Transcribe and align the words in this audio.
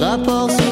Rapports 0.00 0.67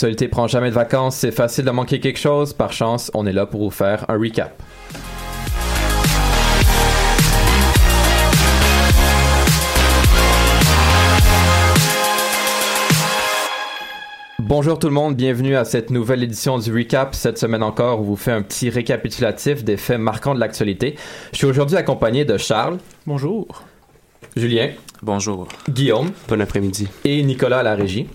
L'actualité 0.00 0.28
prend 0.28 0.46
jamais 0.46 0.70
de 0.70 0.74
vacances, 0.74 1.16
c'est 1.16 1.30
facile 1.30 1.66
de 1.66 1.70
manquer 1.72 2.00
quelque 2.00 2.18
chose. 2.18 2.54
Par 2.54 2.72
chance, 2.72 3.10
on 3.12 3.26
est 3.26 3.34
là 3.34 3.44
pour 3.44 3.60
vous 3.60 3.70
faire 3.70 4.06
un 4.08 4.18
recap. 4.18 4.62
Bonjour 14.38 14.78
tout 14.78 14.86
le 14.86 14.94
monde, 14.94 15.16
bienvenue 15.16 15.54
à 15.54 15.66
cette 15.66 15.90
nouvelle 15.90 16.22
édition 16.22 16.58
du 16.58 16.72
Recap. 16.74 17.14
Cette 17.14 17.36
semaine 17.36 17.62
encore, 17.62 18.00
on 18.00 18.02
vous 18.02 18.16
fait 18.16 18.32
un 18.32 18.40
petit 18.40 18.70
récapitulatif 18.70 19.64
des 19.64 19.76
faits 19.76 20.00
marquants 20.00 20.34
de 20.34 20.40
l'actualité. 20.40 20.96
Je 21.32 21.36
suis 21.36 21.46
aujourd'hui 21.46 21.76
accompagné 21.76 22.24
de 22.24 22.38
Charles, 22.38 22.78
Bonjour. 23.06 23.64
Julien, 24.34 24.70
Bonjour. 25.02 25.46
Guillaume 25.68 26.10
Bon 26.26 26.40
après-midi. 26.40 26.88
et 27.04 27.22
Nicolas 27.22 27.58
à 27.58 27.62
la 27.62 27.74
régie. 27.74 28.06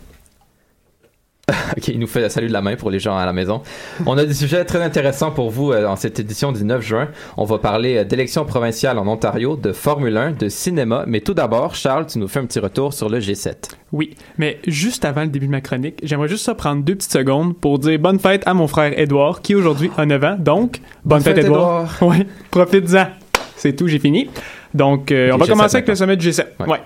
ok, 1.77 1.87
il 1.89 1.99
nous 1.99 2.07
fait 2.07 2.21
la 2.21 2.29
salut 2.29 2.47
de 2.47 2.53
la 2.53 2.61
main 2.61 2.75
pour 2.75 2.89
les 2.89 2.99
gens 2.99 3.17
à 3.17 3.25
la 3.25 3.33
maison. 3.33 3.61
On 4.05 4.17
a 4.17 4.25
des 4.25 4.33
sujets 4.33 4.65
très 4.65 4.81
intéressants 4.81 5.31
pour 5.31 5.51
vous 5.51 5.71
euh, 5.71 5.83
dans 5.83 5.95
cette 5.95 6.19
édition 6.19 6.51
du 6.51 6.63
9 6.63 6.81
juin. 6.81 7.09
On 7.37 7.43
va 7.43 7.59
parler 7.59 7.97
euh, 7.97 8.03
d'élections 8.03 8.45
provinciales 8.45 8.97
en 8.97 9.07
Ontario, 9.07 9.55
de 9.55 9.71
Formule 9.71 10.17
1, 10.17 10.31
de 10.31 10.49
cinéma. 10.49 11.03
Mais 11.07 11.21
tout 11.21 11.35
d'abord, 11.35 11.75
Charles, 11.75 12.07
tu 12.07 12.17
nous 12.17 12.27
fais 12.27 12.39
un 12.39 12.45
petit 12.45 12.59
retour 12.59 12.93
sur 12.93 13.09
le 13.09 13.19
G7. 13.19 13.53
Oui, 13.91 14.15
mais 14.37 14.59
juste 14.65 15.05
avant 15.05 15.21
le 15.21 15.27
début 15.27 15.45
de 15.45 15.51
ma 15.51 15.61
chronique, 15.61 15.99
j'aimerais 16.03 16.27
juste 16.27 16.45
ça 16.45 16.55
prendre 16.55 16.83
deux 16.83 16.95
petites 16.95 17.13
secondes 17.13 17.55
pour 17.55 17.77
dire 17.77 17.99
bonne 17.99 18.19
fête 18.19 18.43
à 18.47 18.53
mon 18.53 18.67
frère 18.67 18.97
Édouard, 18.97 19.41
qui 19.41 19.53
aujourd'hui 19.53 19.91
a 19.97 20.05
9 20.05 20.23
ans. 20.23 20.37
Donc, 20.39 20.81
bonne, 21.03 21.21
fête, 21.21 21.35
fête, 21.35 21.45
Édouard. 21.45 21.95
Oui, 22.01 22.25
profite-en. 22.49 23.07
C'est 23.55 23.75
tout, 23.75 23.87
j'ai 23.87 23.99
fini. 23.99 24.29
Donc, 24.75 25.11
euh, 25.11 25.31
on 25.33 25.37
va 25.37 25.45
G7 25.45 25.49
commencer 25.49 25.75
avec 25.77 25.87
le 25.87 25.95
sommet 25.95 26.17
du 26.17 26.29
G7. 26.29 26.45
Ouais. 26.59 26.67
Ouais. 26.67 26.77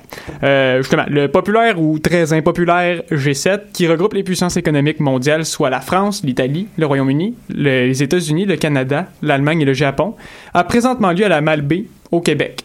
Euh, 0.44 0.78
justement, 0.78 1.06
le 1.10 1.28
populaire 1.28 1.82
ou 1.82 1.98
très 2.00 2.32
impopulaire 2.34 3.02
G7 3.12 3.60
qui 3.74 3.88
regroupe 3.88 4.14
les 4.14 4.24
puissances 4.24 4.56
économiques 4.58 5.00
mondiales, 5.00 5.44
soit 5.44 5.70
la 5.72 5.82
France, 5.82 6.22
l'Italie, 6.24 6.68
le 6.78 6.86
Royaume-Uni, 6.86 7.34
le- 7.50 7.88
les 7.88 8.04
États-Unis, 8.04 8.46
le 8.46 8.56
Canada, 8.58 9.08
l'Allemagne 9.24 9.62
et 9.62 9.66
le 9.66 9.74
Japon, 9.74 10.16
a 10.54 10.64
présentement 10.64 11.12
lieu 11.12 11.26
à 11.26 11.30
la 11.30 11.42
Malbaie, 11.42 11.86
au 12.12 12.22
Québec. 12.22 12.64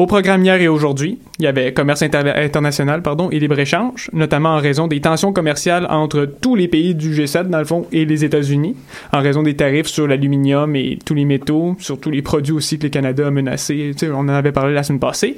Au 0.00 0.06
programme 0.06 0.42
hier 0.42 0.58
et 0.62 0.66
aujourd'hui, 0.66 1.18
il 1.38 1.44
y 1.44 1.46
avait 1.46 1.74
commerce 1.74 2.00
inter- 2.00 2.32
international 2.34 3.02
pardon, 3.02 3.28
et 3.30 3.38
libre-échange, 3.38 4.08
notamment 4.14 4.54
en 4.54 4.56
raison 4.56 4.86
des 4.86 5.02
tensions 5.02 5.34
commerciales 5.34 5.86
entre 5.90 6.24
tous 6.24 6.56
les 6.56 6.68
pays 6.68 6.94
du 6.94 7.12
G7, 7.12 7.50
dans 7.50 7.58
le 7.58 7.66
fond, 7.66 7.86
et 7.92 8.06
les 8.06 8.24
États-Unis, 8.24 8.76
en 9.12 9.20
raison 9.20 9.42
des 9.42 9.56
tarifs 9.56 9.88
sur 9.88 10.06
l'aluminium 10.06 10.74
et 10.74 10.98
tous 11.04 11.12
les 11.12 11.26
métaux, 11.26 11.76
sur 11.80 12.00
tous 12.00 12.10
les 12.10 12.22
produits 12.22 12.54
aussi 12.54 12.78
que 12.78 12.84
le 12.84 12.88
Canada 12.88 13.26
a 13.26 13.30
menacés. 13.30 13.90
Tu 13.92 14.06
sais, 14.06 14.10
on 14.10 14.20
en 14.20 14.28
avait 14.30 14.52
parlé 14.52 14.72
la 14.72 14.82
semaine 14.82 15.00
passée. 15.00 15.36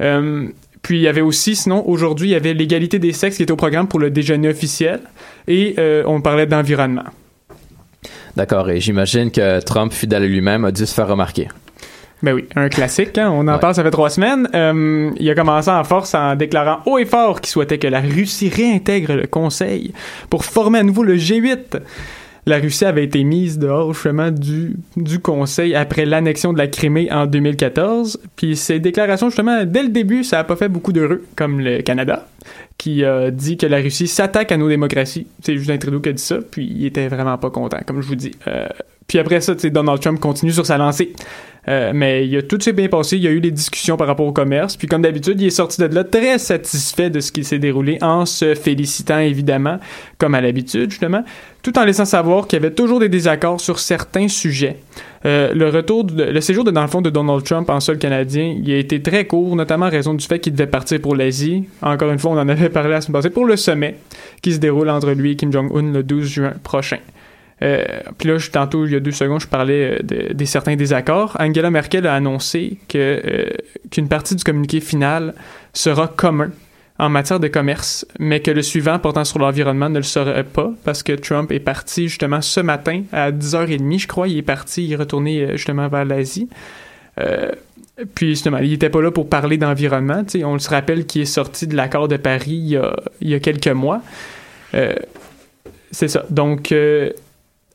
Euh, 0.00 0.46
puis 0.80 0.96
il 0.96 1.02
y 1.02 1.08
avait 1.08 1.20
aussi, 1.20 1.54
sinon, 1.54 1.86
aujourd'hui, 1.86 2.28
il 2.28 2.32
y 2.32 2.36
avait 2.36 2.54
l'égalité 2.54 2.98
des 2.98 3.12
sexes 3.12 3.36
qui 3.36 3.42
était 3.42 3.52
au 3.52 3.56
programme 3.56 3.86
pour 3.86 4.00
le 4.00 4.08
déjeuner 4.08 4.48
officiel, 4.48 5.00
et 5.46 5.74
euh, 5.78 6.04
on 6.06 6.22
parlait 6.22 6.46
d'environnement. 6.46 7.04
D'accord, 8.34 8.70
et 8.70 8.80
j'imagine 8.80 9.30
que 9.30 9.60
Trump, 9.60 9.92
fidèle 9.92 10.22
à 10.22 10.26
lui-même, 10.26 10.64
a 10.64 10.72
dû 10.72 10.86
se 10.86 10.94
faire 10.94 11.08
remarquer. 11.08 11.48
Ben 12.22 12.34
oui, 12.34 12.44
un 12.54 12.68
classique, 12.68 13.16
hein? 13.18 13.30
on 13.32 13.48
en 13.48 13.54
Ouais. 13.54 13.58
parle, 13.60 13.74
ça 13.74 13.82
fait 13.82 13.90
trois 13.90 14.10
semaines. 14.10 14.48
Euh, 14.54 15.10
il 15.18 15.30
a 15.30 15.34
commencé 15.34 15.70
en 15.70 15.84
force 15.84 16.14
en 16.14 16.36
déclarant 16.36 16.80
haut 16.86 16.98
et 16.98 17.06
fort 17.06 17.40
qu'il 17.40 17.48
souhaitait 17.50 17.78
que 17.78 17.86
la 17.88 18.00
Russie 18.00 18.50
réintègre 18.50 19.14
le 19.14 19.26
Conseil 19.26 19.92
pour 20.28 20.44
former 20.44 20.80
à 20.80 20.82
nouveau 20.82 21.02
le 21.02 21.16
G8. 21.16 21.80
La 22.46 22.58
Russie 22.58 22.84
avait 22.86 23.04
été 23.04 23.22
mise 23.22 23.58
dehors 23.58 23.92
justement 23.92 24.30
du, 24.30 24.74
du 24.96 25.18
Conseil 25.18 25.74
après 25.74 26.04
l'annexion 26.06 26.52
de 26.52 26.58
la 26.58 26.66
Crimée 26.66 27.10
en 27.12 27.26
2014. 27.26 28.18
Puis 28.36 28.56
ces 28.56 28.80
déclarations, 28.80 29.28
justement, 29.28 29.64
dès 29.64 29.82
le 29.82 29.88
début, 29.90 30.24
ça 30.24 30.36
n'a 30.38 30.44
pas 30.44 30.56
fait 30.56 30.68
beaucoup 30.68 30.92
d'heureux, 30.92 31.22
comme 31.36 31.60
le 31.60 31.82
Canada, 31.82 32.26
qui 32.78 33.04
a 33.04 33.30
dit 33.30 33.56
que 33.56 33.66
la 33.66 33.76
Russie 33.78 34.08
s'attaque 34.08 34.52
à 34.52 34.56
nos 34.56 34.68
démocraties. 34.68 35.26
C'est 35.42 35.56
Justin 35.56 35.76
Trudeau 35.78 36.00
qui 36.00 36.08
a 36.08 36.12
dit 36.12 36.22
ça, 36.22 36.38
puis 36.50 36.66
il 36.74 36.86
était 36.86 37.08
vraiment 37.08 37.36
pas 37.38 37.50
content, 37.50 37.78
comme 37.86 38.00
je 38.00 38.06
vous 38.08 38.14
dis. 38.16 38.32
Euh, 38.48 38.66
puis 39.06 39.18
après 39.18 39.40
ça, 39.42 39.54
Donald 39.54 40.00
Trump 40.00 40.18
continue 40.18 40.52
sur 40.52 40.64
sa 40.66 40.78
lancée. 40.78 41.12
Euh, 41.70 41.92
mais 41.94 42.26
il 42.26 42.36
a 42.36 42.42
tout 42.42 42.58
s'est 42.60 42.72
bien 42.72 42.88
passé, 42.88 43.16
il 43.16 43.22
y 43.22 43.28
a 43.28 43.30
eu 43.30 43.40
des 43.40 43.52
discussions 43.52 43.96
par 43.96 44.08
rapport 44.08 44.26
au 44.26 44.32
commerce, 44.32 44.76
puis 44.76 44.88
comme 44.88 45.02
d'habitude, 45.02 45.40
il 45.40 45.46
est 45.46 45.50
sorti 45.50 45.80
de 45.80 45.86
là 45.94 46.02
très 46.02 46.38
satisfait 46.38 47.10
de 47.10 47.20
ce 47.20 47.30
qui 47.30 47.44
s'est 47.44 47.60
déroulé 47.60 47.96
en 48.02 48.26
se 48.26 48.56
félicitant 48.56 49.20
évidemment, 49.20 49.78
comme 50.18 50.34
à 50.34 50.40
l'habitude 50.40 50.90
justement, 50.90 51.22
tout 51.62 51.78
en 51.78 51.84
laissant 51.84 52.06
savoir 52.06 52.48
qu'il 52.48 52.58
y 52.58 52.64
avait 52.64 52.74
toujours 52.74 52.98
des 52.98 53.08
désaccords 53.08 53.60
sur 53.60 53.78
certains 53.78 54.26
sujets. 54.26 54.78
Euh, 55.26 55.52
le 55.54 55.68
retour, 55.68 56.02
de- 56.04 56.24
le 56.24 56.40
séjour 56.40 56.64
de, 56.64 56.70
dans 56.72 56.82
le 56.82 56.88
fond 56.88 57.02
de 57.02 57.10
Donald 57.10 57.44
Trump 57.44 57.70
en 57.70 57.78
sol 57.78 57.98
canadien, 57.98 58.56
il 58.60 58.72
a 58.72 58.76
été 58.78 59.00
très 59.00 59.26
court, 59.26 59.54
notamment 59.54 59.86
en 59.86 59.90
raison 59.90 60.14
du 60.14 60.26
fait 60.26 60.40
qu'il 60.40 60.54
devait 60.54 60.66
partir 60.66 61.00
pour 61.00 61.14
l'Asie. 61.14 61.68
Encore 61.82 62.10
une 62.10 62.18
fois, 62.18 62.32
on 62.32 62.38
en 62.38 62.48
avait 62.48 62.70
parlé 62.70 62.90
la 62.90 63.00
semaine 63.00 63.20
passée 63.20 63.30
pour 63.30 63.44
le 63.44 63.56
sommet 63.56 63.96
qui 64.42 64.52
se 64.54 64.58
déroule 64.58 64.88
entre 64.88 65.10
lui 65.12 65.32
et 65.32 65.36
Kim 65.36 65.52
Jong-un 65.52 65.92
le 65.92 66.02
12 66.02 66.24
juin 66.26 66.52
prochain. 66.64 66.98
Euh, 67.62 67.84
Puis 68.18 68.28
là, 68.28 68.38
je, 68.38 68.50
tantôt, 68.50 68.86
il 68.86 68.92
y 68.92 68.96
a 68.96 69.00
deux 69.00 69.12
secondes, 69.12 69.40
je 69.40 69.46
parlais 69.46 69.98
euh, 69.98 70.02
de, 70.02 70.32
des 70.32 70.46
certains 70.46 70.76
désaccords. 70.76 71.36
Angela 71.38 71.70
Merkel 71.70 72.06
a 72.06 72.14
annoncé 72.14 72.78
euh, 72.94 73.50
qu'une 73.90 74.08
partie 74.08 74.34
du 74.34 74.44
communiqué 74.44 74.80
final 74.80 75.34
sera 75.72 76.08
commun 76.08 76.50
en 76.98 77.08
matière 77.08 77.40
de 77.40 77.48
commerce, 77.48 78.06
mais 78.18 78.40
que 78.40 78.50
le 78.50 78.60
suivant 78.60 78.98
portant 78.98 79.24
sur 79.24 79.38
l'environnement 79.38 79.88
ne 79.88 79.98
le 79.98 80.04
serait 80.04 80.44
pas 80.44 80.70
parce 80.84 81.02
que 81.02 81.12
Trump 81.12 81.50
est 81.50 81.60
parti 81.60 82.08
justement 82.08 82.42
ce 82.42 82.60
matin 82.60 83.04
à 83.10 83.32
10h30, 83.32 84.00
je 84.00 84.06
crois. 84.06 84.28
Il 84.28 84.36
est 84.36 84.42
parti, 84.42 84.84
il 84.84 84.92
est 84.92 84.96
retourné 84.96 85.56
justement 85.56 85.88
vers 85.88 86.04
l'Asie. 86.04 86.50
Puis 88.14 88.30
justement, 88.30 88.58
il 88.58 88.68
n'était 88.68 88.90
pas 88.90 89.00
là 89.00 89.10
pour 89.10 89.30
parler 89.30 89.56
d'environnement. 89.56 90.24
On 90.44 90.58
se 90.58 90.68
rappelle 90.68 91.06
qu'il 91.06 91.22
est 91.22 91.26
sorti 91.26 91.66
de 91.66 91.74
l'accord 91.74 92.06
de 92.06 92.18
Paris 92.18 92.76
il 93.22 93.28
y 93.30 93.34
a, 93.34 93.40
quelques 93.40 93.68
mois. 93.68 94.02
C'est 95.90 96.08
ça. 96.08 96.26
Donc, 96.28 96.70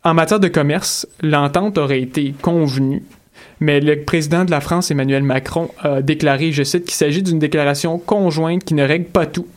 en 0.05 0.13
matière 0.13 0.39
de 0.39 0.47
commerce, 0.47 1.07
l'entente 1.21 1.77
aurait 1.77 2.01
été 2.01 2.33
convenue, 2.41 3.03
mais 3.59 3.81
le 3.81 4.03
président 4.03 4.45
de 4.45 4.51
la 4.51 4.61
France, 4.61 4.91
Emmanuel 4.91 5.23
Macron, 5.23 5.71
a 5.79 6.01
déclaré, 6.01 6.51
je 6.51 6.63
cite, 6.63 6.85
qu'il 6.85 6.93
s'agit 6.93 7.23
d'une 7.23 7.39
déclaration 7.39 7.97
conjointe 7.97 8.63
qui 8.63 8.75
ne 8.75 8.83
règle 8.83 9.05
pas 9.05 9.25
tout. 9.25 9.47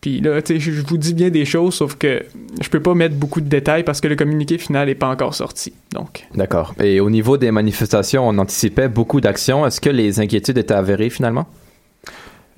Puis 0.00 0.20
là, 0.20 0.40
tu 0.40 0.54
sais, 0.54 0.60
je 0.60 0.82
vous 0.82 0.98
dis 0.98 1.14
bien 1.14 1.30
des 1.30 1.44
choses, 1.44 1.74
sauf 1.74 1.96
que 1.96 2.24
je 2.60 2.68
peux 2.68 2.80
pas 2.80 2.94
mettre 2.94 3.14
beaucoup 3.16 3.40
de 3.40 3.48
détails 3.48 3.84
parce 3.84 4.00
que 4.00 4.08
le 4.08 4.16
communiqué 4.16 4.58
final 4.58 4.86
n'est 4.86 4.96
pas 4.96 5.08
encore 5.08 5.34
sorti. 5.34 5.72
Donc, 5.92 6.26
D'accord. 6.34 6.74
Et 6.80 7.00
au 7.00 7.10
niveau 7.10 7.36
des 7.36 7.50
manifestations, 7.50 8.28
on 8.28 8.38
anticipait 8.38 8.88
beaucoup 8.88 9.20
d'actions. 9.20 9.66
Est-ce 9.66 9.80
que 9.80 9.90
les 9.90 10.18
inquiétudes 10.20 10.58
étaient 10.58 10.74
avérées 10.74 11.10
finalement? 11.10 11.46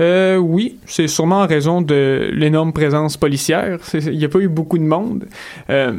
Euh, 0.00 0.36
oui, 0.36 0.78
c'est 0.86 1.06
sûrement 1.06 1.42
en 1.42 1.46
raison 1.46 1.80
de 1.80 2.30
l'énorme 2.32 2.72
présence 2.72 3.16
policière. 3.16 3.78
Il 3.94 4.18
n'y 4.18 4.24
a 4.24 4.28
pas 4.28 4.40
eu 4.40 4.48
beaucoup 4.48 4.78
de 4.78 4.84
monde. 4.84 5.26
Euh, 5.70 5.92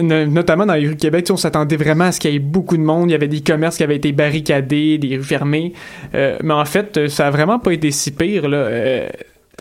notamment 0.00 0.66
dans 0.66 0.74
les 0.74 0.86
rues 0.86 0.94
de 0.94 1.00
Québec, 1.00 1.26
on 1.30 1.36
s'attendait 1.36 1.76
vraiment 1.76 2.04
à 2.04 2.12
ce 2.12 2.20
qu'il 2.20 2.32
y 2.32 2.36
ait 2.36 2.38
beaucoup 2.38 2.76
de 2.76 2.82
monde. 2.82 3.10
Il 3.10 3.12
y 3.12 3.14
avait 3.14 3.28
des 3.28 3.40
commerces 3.40 3.76
qui 3.76 3.82
avaient 3.82 3.96
été 3.96 4.12
barricadés, 4.12 4.98
des 4.98 5.16
rues 5.16 5.24
fermées. 5.24 5.72
Euh, 6.14 6.36
mais 6.42 6.54
en 6.54 6.64
fait, 6.64 6.96
euh, 6.96 7.08
ça 7.08 7.26
a 7.26 7.30
vraiment 7.30 7.58
pas 7.58 7.72
été 7.72 7.90
si 7.90 8.10
pire. 8.10 8.48
Là. 8.48 8.58
Euh, 8.58 9.08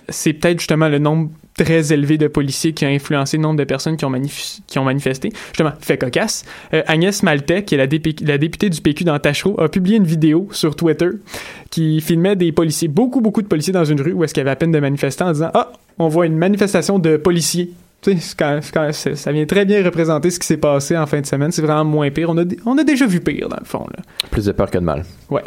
c'est 0.09 0.33
peut-être 0.33 0.59
justement 0.59 0.89
le 0.89 0.99
nombre 0.99 1.29
très 1.55 1.91
élevé 1.91 2.17
de 2.17 2.27
policiers 2.27 2.73
qui 2.73 2.85
a 2.85 2.87
influencé 2.87 3.37
le 3.37 3.43
nombre 3.43 3.57
de 3.57 3.63
personnes 3.65 3.97
qui 3.97 4.05
ont, 4.05 4.09
manifesté. 4.09 5.29
Justement, 5.47 5.73
fait 5.81 5.97
cocasse. 5.97 6.45
Agnès 6.87 7.21
Maltais, 7.21 7.63
qui 7.63 7.75
est 7.75 7.77
la 7.77 8.37
députée 8.37 8.69
du 8.69 8.81
PQ 8.81 9.03
dans 9.03 9.19
Tachereau, 9.19 9.59
a 9.59 9.67
publié 9.67 9.97
une 9.97 10.05
vidéo 10.05 10.47
sur 10.51 10.75
Twitter 10.75 11.09
qui 11.69 11.99
filmait 11.99 12.37
des 12.37 12.53
policiers, 12.53 12.87
beaucoup, 12.87 13.19
beaucoup 13.19 13.41
de 13.41 13.47
policiers 13.47 13.73
dans 13.73 13.83
une 13.83 13.99
rue 14.01 14.13
où 14.13 14.23
est-ce 14.23 14.33
qu'il 14.33 14.41
y 14.41 14.45
avait 14.45 14.51
à 14.51 14.55
peine 14.55 14.71
de 14.71 14.79
manifestants 14.79 15.27
en 15.27 15.33
disant 15.33 15.51
«Ah, 15.53 15.73
on 15.99 16.07
voit 16.07 16.25
une 16.25 16.37
manifestation 16.37 16.97
de 16.97 17.17
policiers». 17.17 17.71
Quand- 18.05 18.59
quand- 18.73 18.91
ça 18.93 19.31
vient 19.31 19.45
très 19.45 19.65
bien 19.65 19.83
représenter 19.83 20.29
ce 20.31 20.39
qui 20.39 20.47
s'est 20.47 20.57
passé 20.57 20.97
en 20.97 21.05
fin 21.05 21.19
de 21.19 21.25
semaine. 21.25 21.51
C'est 21.51 21.61
vraiment 21.61 21.83
moins 21.85 22.09
pire. 22.11 22.29
On 22.29 22.37
a, 22.37 22.43
on 22.65 22.77
a 22.77 22.83
déjà 22.83 23.05
vu 23.05 23.19
pire, 23.19 23.49
dans 23.49 23.57
le 23.59 23.65
fond. 23.65 23.85
Là. 23.95 24.01
Plus 24.31 24.45
de 24.45 24.51
peur 24.53 24.71
que 24.71 24.77
de 24.77 24.83
mal. 24.83 25.03
Ouais. 25.29 25.43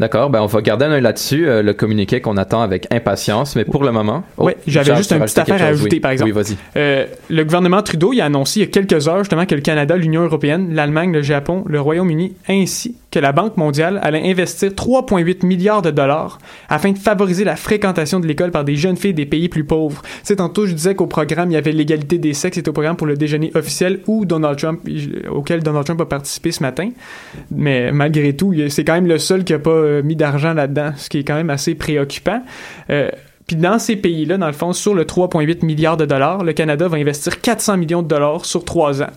D'accord, 0.00 0.30
ben 0.30 0.40
on 0.40 0.46
va 0.46 0.60
garder 0.62 0.86
un 0.86 0.90
œil 0.92 1.00
là-dessus, 1.02 1.46
euh, 1.46 1.62
le 1.62 1.74
communiqué 1.74 2.20
qu'on 2.20 2.36
attend 2.36 2.60
avec 2.62 2.92
impatience, 2.92 3.54
mais 3.54 3.64
pour 3.64 3.84
le 3.84 3.92
moment. 3.92 4.24
Oh, 4.36 4.44
Ouais, 4.46 4.56
j'avais 4.66 4.96
juste 4.96 5.12
une 5.12 5.20
petite 5.20 5.38
affaire 5.38 5.62
à 5.62 5.66
ajouter, 5.66 5.96
Oui. 5.96 6.00
par 6.00 6.10
exemple. 6.10 6.32
Oui, 6.34 6.42
vas-y. 6.42 6.56
Euh, 6.76 7.06
le 7.30 7.44
gouvernement 7.44 7.82
Trudeau 7.82 8.12
il 8.12 8.20
a 8.20 8.24
annoncé 8.24 8.60
il 8.60 8.62
y 8.64 8.66
a 8.66 8.68
quelques 8.68 9.06
heures 9.06 9.18
justement 9.18 9.46
que 9.46 9.54
le 9.54 9.60
Canada, 9.60 9.94
l'Union 9.96 10.22
européenne, 10.22 10.74
l'Allemagne, 10.74 11.12
le 11.12 11.22
Japon, 11.22 11.62
le 11.66 11.80
Royaume-Uni, 11.80 12.34
ainsi 12.48 12.96
que 13.12 13.18
la 13.18 13.30
Banque 13.30 13.56
mondiale 13.56 14.00
allaient 14.02 14.28
investir 14.28 14.70
3,8 14.70 15.46
milliards 15.46 15.82
de 15.82 15.90
dollars 15.90 16.38
afin 16.68 16.90
de 16.90 16.98
favoriser 16.98 17.44
la 17.44 17.56
fréquentation 17.56 18.18
de 18.18 18.26
l'école 18.26 18.50
par 18.50 18.64
des 18.64 18.74
jeunes 18.74 18.96
filles 18.96 19.14
des 19.14 19.26
pays 19.26 19.48
plus 19.48 19.64
pauvres. 19.64 20.02
Tu 20.02 20.08
sais, 20.24 20.36
tantôt 20.36 20.66
je 20.66 20.72
disais 20.72 20.94
qu'au 20.94 21.06
programme 21.06 21.50
il 21.50 21.54
y 21.54 21.58
avait 21.58 21.72
l'égalité 21.72 22.18
des 22.18 22.32
sexes, 22.32 22.56
c'était 22.56 22.70
au 22.70 22.72
programme 22.72 22.96
pour 22.96 23.06
le 23.06 23.16
déjeuner 23.16 23.52
officiel 23.54 24.00
où 24.06 24.24
Donald 24.24 24.58
Trump, 24.58 24.80
auquel 25.30 25.62
Donald 25.62 25.84
Trump 25.84 26.00
a 26.00 26.06
participé 26.06 26.50
ce 26.50 26.62
matin. 26.62 26.88
Mais 27.50 27.92
malgré 27.92 28.34
tout, 28.34 28.54
c'est 28.70 28.84
quand 28.84 28.94
même 28.94 29.06
le 29.06 29.18
seul 29.18 29.44
qui 29.44 29.52
a 29.52 29.58
pas 29.58 29.70
euh, 29.70 30.02
mis 30.02 30.16
d'argent 30.16 30.54
là-dedans, 30.54 30.92
ce 30.96 31.10
qui 31.10 31.18
est 31.18 31.24
quand 31.24 31.34
même 31.34 31.50
assez 31.50 31.74
préoccupant. 31.74 32.42
Euh, 32.88 33.10
puis 33.46 33.56
dans 33.56 33.78
ces 33.78 33.96
pays-là, 33.96 34.38
dans 34.38 34.46
le 34.46 34.52
fond, 34.52 34.72
sur 34.72 34.94
le 34.94 35.04
3,8 35.04 35.64
milliards 35.66 35.98
de 35.98 36.06
dollars, 36.06 36.44
le 36.44 36.54
Canada 36.54 36.88
va 36.88 36.96
investir 36.96 37.40
400 37.40 37.76
millions 37.76 38.02
de 38.02 38.08
dollars 38.08 38.46
sur 38.46 38.64
trois 38.64 39.02
ans. 39.02 39.10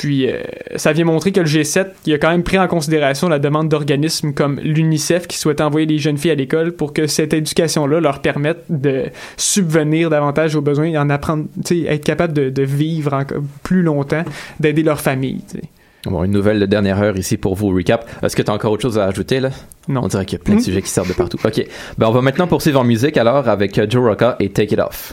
Puis 0.00 0.26
euh, 0.30 0.38
ça 0.76 0.94
vient 0.94 1.04
montrer 1.04 1.30
que 1.30 1.40
le 1.40 1.46
G7 1.46 1.88
il 2.06 2.14
a 2.14 2.18
quand 2.18 2.30
même 2.30 2.42
pris 2.42 2.58
en 2.58 2.66
considération 2.68 3.28
la 3.28 3.38
demande 3.38 3.68
d'organismes 3.68 4.32
comme 4.32 4.58
l'UNICEF 4.60 5.26
qui 5.26 5.36
souhaitait 5.36 5.62
envoyer 5.62 5.86
les 5.86 5.98
jeunes 5.98 6.16
filles 6.16 6.30
à 6.30 6.34
l'école 6.36 6.72
pour 6.72 6.94
que 6.94 7.06
cette 7.06 7.34
éducation-là 7.34 8.00
leur 8.00 8.22
permette 8.22 8.64
de 8.70 9.10
subvenir 9.36 10.08
davantage 10.08 10.56
aux 10.56 10.62
besoins 10.62 10.86
et 10.86 10.96
en 10.96 11.10
apprendre, 11.10 11.44
être 11.70 12.02
capable 12.04 12.32
de, 12.32 12.48
de 12.48 12.62
vivre 12.62 13.12
encore 13.12 13.42
plus 13.62 13.82
longtemps, 13.82 14.24
d'aider 14.58 14.82
leur 14.82 15.00
famille. 15.02 15.42
Bon, 16.06 16.24
une 16.24 16.32
nouvelle 16.32 16.58
de 16.60 16.64
dernière 16.64 16.98
heure 17.02 17.18
ici 17.18 17.36
pour 17.36 17.54
vous, 17.54 17.68
recap. 17.68 18.08
Est-ce 18.22 18.34
que 18.34 18.40
tu 18.40 18.50
as 18.50 18.54
encore 18.54 18.72
autre 18.72 18.80
chose 18.80 18.98
à 18.98 19.04
ajouter, 19.04 19.38
là? 19.38 19.50
Non. 19.86 20.00
On 20.04 20.08
dirait 20.08 20.24
qu'il 20.24 20.38
y 20.38 20.40
a 20.40 20.44
plein 20.44 20.54
de 20.54 20.60
Hmm? 20.60 20.64
sujets 20.64 20.80
qui 20.80 20.88
sortent 20.88 21.08
de 21.08 21.12
partout. 21.12 21.36
OK. 21.44 21.62
Ben, 21.98 22.06
on 22.06 22.12
va 22.12 22.22
maintenant 22.22 22.46
poursuivre 22.46 22.80
en 22.80 22.84
musique, 22.84 23.18
alors, 23.18 23.46
avec 23.50 23.76
euh, 23.78 23.84
Joe 23.86 24.08
Rocca 24.08 24.36
et 24.40 24.48
Take 24.48 24.72
It 24.72 24.80
Off. 24.80 25.12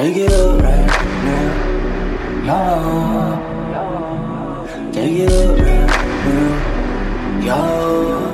Take 0.00 0.16
it 0.16 0.32
up 0.32 0.62
right 0.62 0.86
now. 2.46 2.60
Take 4.92 5.16
it 5.18 5.30
up 5.30 5.58
right 5.58 5.86
now. 6.24 6.79
Y'all. 7.42 8.30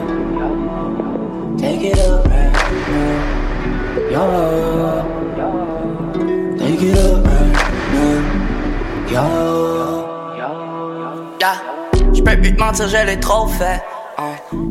Take 1.58 1.82
it 1.82 1.98
up 1.98 2.26
right. 2.26 2.52
Y'all. 4.10 5.04
Take 6.58 6.82
it 6.82 6.98
up 6.98 7.24
right 7.24 7.52
now. 7.92 9.10
Y'all. 9.10 10.06
Yeah. 11.40 11.76
Plus 12.24 12.52
te 12.52 12.58
mentir, 12.58 12.88
je 12.88 13.20
trop 13.20 13.46
fait. 13.46 13.80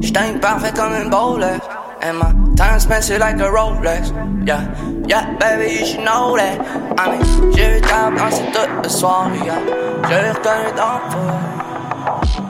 J't'aime 0.02 0.40
parfait 0.40 0.74
comme 0.76 0.94
une 0.94 1.10
bowler. 1.10 1.60
And 2.02 2.20
my 2.20 2.34
time 2.56 2.80
spent 2.80 3.10
like 3.20 3.40
a 3.40 3.50
Rolex. 3.50 4.12
Yeah, 4.46 4.68
yeah, 5.08 5.36
baby, 5.40 5.80
you 5.80 5.86
should 5.86 6.04
know 6.04 6.36
that. 6.38 6.60
I 7.00 7.18
mean, 7.18 7.52
j'ai 7.56 7.78
eu 7.78 7.82
ta 7.82 8.12
danser 8.12 8.44
toute 8.54 8.84
le 8.84 8.90
soir, 8.90 9.32
yeah. 9.44 9.58
Je 10.04 10.76
dans 10.76 10.94
le 10.94 11.10
feu. 11.10 11.56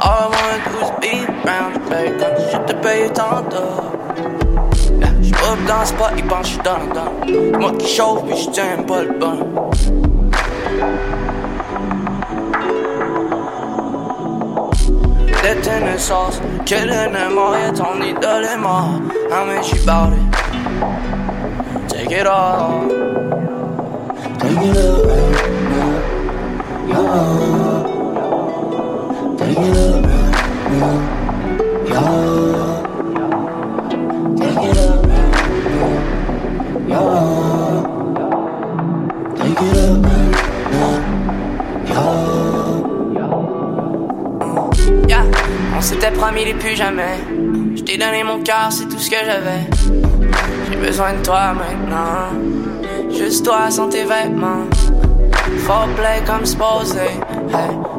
All 0.02 0.34
I 0.34 0.60
je 2.96 3.08
te 3.08 3.10
paye 3.10 3.10
tantôt. 3.12 3.82
Yeah, 5.00 5.12
j'peux 5.22 5.58
dans 5.68 5.80
le 5.80 5.86
spot, 5.86 6.12
ils 6.18 6.24
pensent 6.26 6.42
que 6.42 6.48
j'suis 6.48 6.62
dans 6.64 6.80
le 6.80 6.88
temps. 6.94 7.60
Moi 7.60 7.72
qui 7.78 7.88
chauffe, 7.88 8.24
puis 8.26 8.38
j'tiens 8.38 8.84
pas 8.88 9.04
le 9.04 9.14
bon. 9.20 9.38
Lit 15.44 15.68
in 15.70 15.82
the 15.86 16.00
sauce, 16.00 16.42
killing 16.66 17.14
them 17.14 17.38
all, 17.38 17.54
yeah, 17.54 17.72
ton 17.72 18.02
idole 18.02 18.46
est 18.46 18.58
mort. 18.58 19.00
I 19.32 19.46
mean, 19.46 19.64
she 19.64 19.78
bout 19.86 20.12
it. 20.12 20.20
Take 21.88 22.12
it 22.12 22.26
all. 22.26 22.88
Take 24.40 24.62
it 24.64 24.78
up 24.78 25.06
right 25.06 25.32
now. 25.70 26.00
Y'all. 26.90 27.84
Take 29.38 29.60
it 29.60 29.78
up 29.78 30.04
right 30.04 30.34
now. 30.72 31.00
Y'all. 31.90 32.55
S'était 46.06 46.18
promis 46.18 46.46
les 46.46 46.54
plus 46.54 46.76
jamais. 46.76 47.18
Je 47.76 47.82
t'ai 47.82 47.98
donné 47.98 48.24
mon 48.24 48.40
cœur, 48.42 48.68
c'est 48.70 48.88
tout 48.88 49.00
ce 49.00 49.10
que 49.10 49.16
j'avais. 49.26 49.66
J'ai 50.70 50.78
besoin 50.78 51.14
de 51.14 51.24
toi 51.24 51.54
maintenant. 51.54 52.30
Juste 53.10 53.46
toi 53.46 53.72
sans 53.72 53.90
tes 53.90 54.04
vêtements. 54.04 54.66
Faut 55.60 55.88
play 55.96 56.22
comme 56.26 56.46
supposé. 56.46 57.10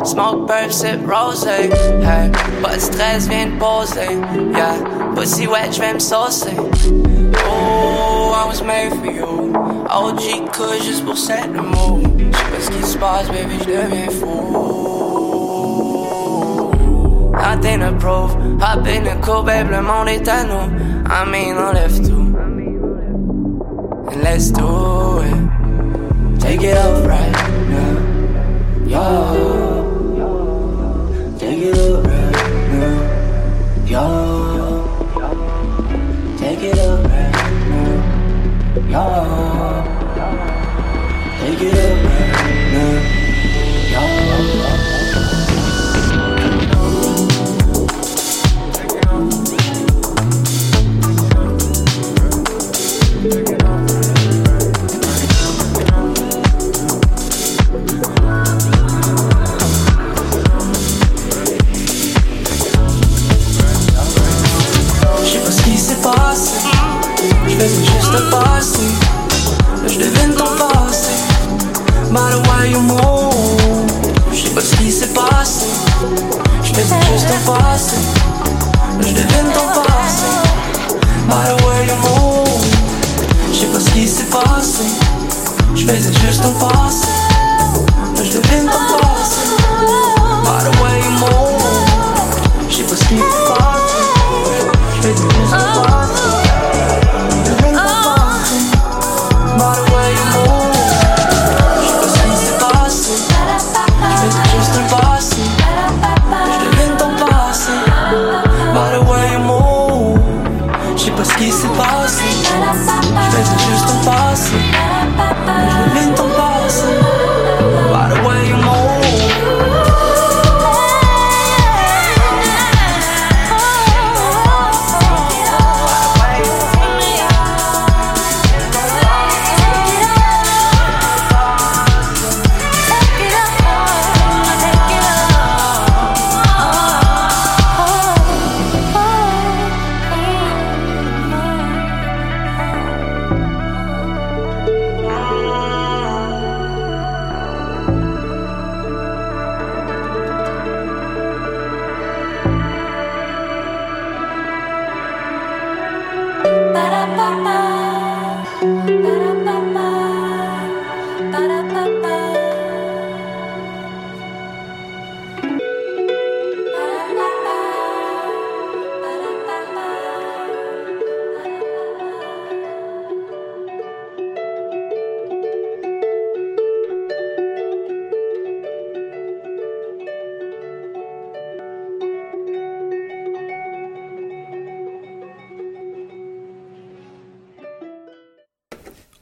Smoke, 0.05 0.47
burp, 0.47 0.71
sip, 0.71 1.01
rosé. 1.11 1.71
Hey, 2.03 2.31
pas 2.63 2.75
de 2.75 2.81
stress, 2.81 3.29
viens 3.29 3.47
de 3.47 3.59
poser. 3.59 4.19
Yeah, 4.55 4.77
pussy 5.15 5.47
wet, 5.47 5.73
j'vais 5.73 5.95
me 5.95 5.99
saucer. 5.99 6.57
Oh, 7.49 8.35
I 8.37 8.47
was 8.47 8.63
made 8.63 8.93
for 8.95 9.07
you. 9.07 9.53
OG 9.91 10.51
que 10.53 10.85
juste 10.85 11.05
pour 11.05 11.19
set 11.19 11.47
le 11.53 11.63
mot. 11.63 12.01
J'sais 12.19 12.45
pas 12.45 12.61
ce 12.61 12.71
qui 12.71 12.83
se 12.85 12.99
passe, 12.99 13.27
baby, 13.29 13.59
j'deviens 13.63 14.11
fou. 14.11 14.46
Hop 17.47 17.65
in 17.65 17.79
the 17.79 17.93
proof, 18.01 18.33
hop 18.61 18.85
in 18.89 19.05
the 19.05 19.15
coupe, 19.25 19.47
babe, 19.47 19.71
le 19.71 19.81
monde 19.81 20.09
est 20.09 20.27
à 20.27 20.43
nous. 20.43 20.69
I 21.09 21.25
mean, 21.31 21.57
enlève 21.57 22.01
tout. 22.03 22.35
And 24.11 24.21
let's 24.21 24.51
do 24.51 25.21
it. 25.21 26.41
Take 26.41 26.65
it 26.65 26.77
up 26.77 27.07
right 27.07 27.33
now. 27.71 27.99
Y'all. 28.89 29.87
Take 31.39 31.63
it 31.63 31.79
up 31.79 32.05
right 32.05 32.33
now. 32.73 32.99
Y'all. 33.87 34.83
Take 36.39 36.65
it 36.65 36.79
up 36.81 37.05
right 37.05 37.31
now. 37.71 38.03
Y'all. 38.91 39.85
Take 41.39 41.63
it 41.63 41.79
up 41.79 42.05
right 42.05 42.73
now. 42.73 43.16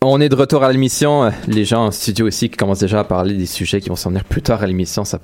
On 0.07 0.21
est 0.21 0.29
de 0.29 0.35
retour 0.35 0.63
à 0.63 0.71
l'émission. 0.71 1.33
Les 1.49 1.65
gens 1.65 1.87
en 1.87 1.91
studio 1.91 2.29
ici 2.29 2.51
qui 2.51 2.59
commencent 2.59 2.81
déjà 2.81 3.01
à 3.01 3.05
parler 3.05 3.33
des 3.33 3.47
sujets 3.47 3.81
qui 3.81 3.89
vont 3.89 3.97
s'en 3.97 4.11
venir 4.11 4.25
plus 4.25 4.43
tard 4.43 4.63
à 4.63 4.67
l'émission. 4.67 5.07
Ça 5.07 5.19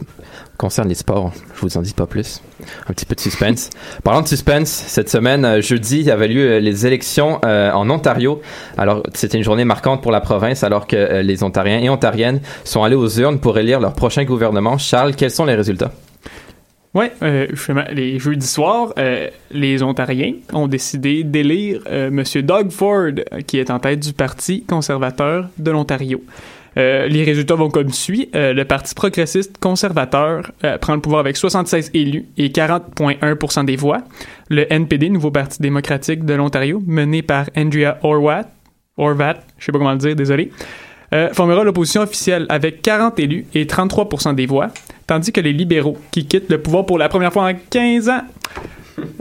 concerne 0.57 0.89
les 0.89 0.95
sports. 0.95 1.33
Je 1.55 1.61
vous 1.61 1.77
en 1.77 1.83
dis 1.83 1.93
pas 1.93 2.07
plus. 2.07 2.41
Un 2.89 2.95
petit 2.95 3.05
peu 3.05 3.15
de 3.15 3.21
suspense. 3.21 3.69
Parlant 4.05 4.23
de 4.23 4.27
suspense, 4.27 4.71
cette 4.71 5.11
semaine, 5.11 5.45
euh, 5.45 5.61
jeudi, 5.61 5.99
il 6.01 6.07
y 6.07 6.11
avait 6.11 6.29
lieu 6.29 6.53
euh, 6.53 6.61
les 6.61 6.87
élections 6.87 7.41
euh, 7.45 7.71
en 7.73 7.91
Ontario. 7.91 8.41
Alors, 8.79 9.03
c'était 9.13 9.37
une 9.37 9.45
journée 9.45 9.67
marquante 9.67 10.01
pour 10.01 10.13
la 10.13 10.23
province 10.23 10.65
alors 10.65 10.87
que 10.87 10.97
euh, 10.97 11.21
les 11.21 11.43
Ontariens 11.43 11.81
et 11.81 11.91
Ontariennes 11.91 12.41
sont 12.65 12.83
allés 12.83 12.97
aux 12.97 13.11
urnes 13.19 13.39
pour 13.39 13.59
élire 13.59 13.81
leur 13.81 13.93
prochain 13.93 14.25
gouvernement. 14.25 14.79
Charles, 14.79 15.15
quels 15.15 15.31
sont 15.31 15.45
les 15.45 15.57
résultats? 15.57 15.93
Ouais, 16.93 17.13
euh, 17.23 17.47
les 17.93 18.19
jeudis 18.19 18.49
soirs, 18.49 18.93
euh, 18.99 19.29
les 19.53 19.81
Ontariens 19.81 20.35
ont 20.53 20.67
décidé 20.67 21.23
d'élire 21.23 21.83
euh, 21.89 22.11
Monsieur 22.11 22.43
Doug 22.43 22.71
Ford, 22.71 23.13
euh, 23.33 23.41
qui 23.47 23.59
est 23.59 23.71
en 23.71 23.79
tête 23.79 24.01
du 24.01 24.13
Parti 24.13 24.65
conservateur 24.65 25.49
de 25.57 25.71
l'Ontario. 25.71 26.21
Euh, 26.77 27.07
les 27.07 27.23
résultats 27.23 27.55
vont 27.55 27.71
comme 27.71 27.91
suit. 27.91 28.29
Le 28.33 28.65
Parti 28.65 28.95
progressiste 28.95 29.59
conservateur 29.59 30.51
prend 30.81 30.95
le 30.95 31.01
pouvoir 31.01 31.21
avec 31.21 31.37
76 31.37 31.91
élus 31.95 32.27
et 32.37 32.49
40,1% 32.49 33.65
des 33.65 33.77
voix. 33.77 33.99
Le 34.49 34.73
NPD, 34.73 35.11
Nouveau 35.11 35.31
Parti 35.31 35.63
démocratique 35.63 36.25
de 36.25 36.35
l'Ontario, 36.35 36.83
mené 36.87 37.23
par 37.23 37.47
Andrea 37.57 37.99
Horwath, 38.03 38.49
Horvat, 38.97 39.35
je 39.59 39.65
sais 39.65 39.73
pas 39.73 39.79
comment 39.79 39.93
le 39.93 39.99
dire, 39.99 40.15
désolé, 40.15 40.53
formera 41.33 41.65
l'opposition 41.65 42.03
officielle 42.03 42.47
avec 42.49 42.83
40 42.83 43.19
élus 43.19 43.47
et 43.55 43.65
33% 43.65 44.37
des 44.37 44.47
voix, 44.47 44.69
tandis 45.11 45.33
que 45.33 45.41
les 45.41 45.53
libéraux, 45.53 45.99
qui 46.13 46.25
quittent 46.25 46.49
le 46.51 46.59
pouvoir 46.63 46.87
pour 46.87 46.97
la 46.97 47.09
première 47.09 47.33
fois 47.33 47.49
en 47.51 47.53
15 47.69 48.09
ans, 48.09 48.23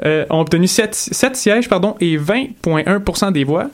euh, 0.06 0.24
ont 0.30 0.42
obtenu 0.42 0.68
7, 0.68 0.94
sièges 1.36 1.68
pardon, 1.68 1.96
et 2.00 2.16
20,1% 2.18 3.32
des 3.32 3.44
voix, 3.44 3.70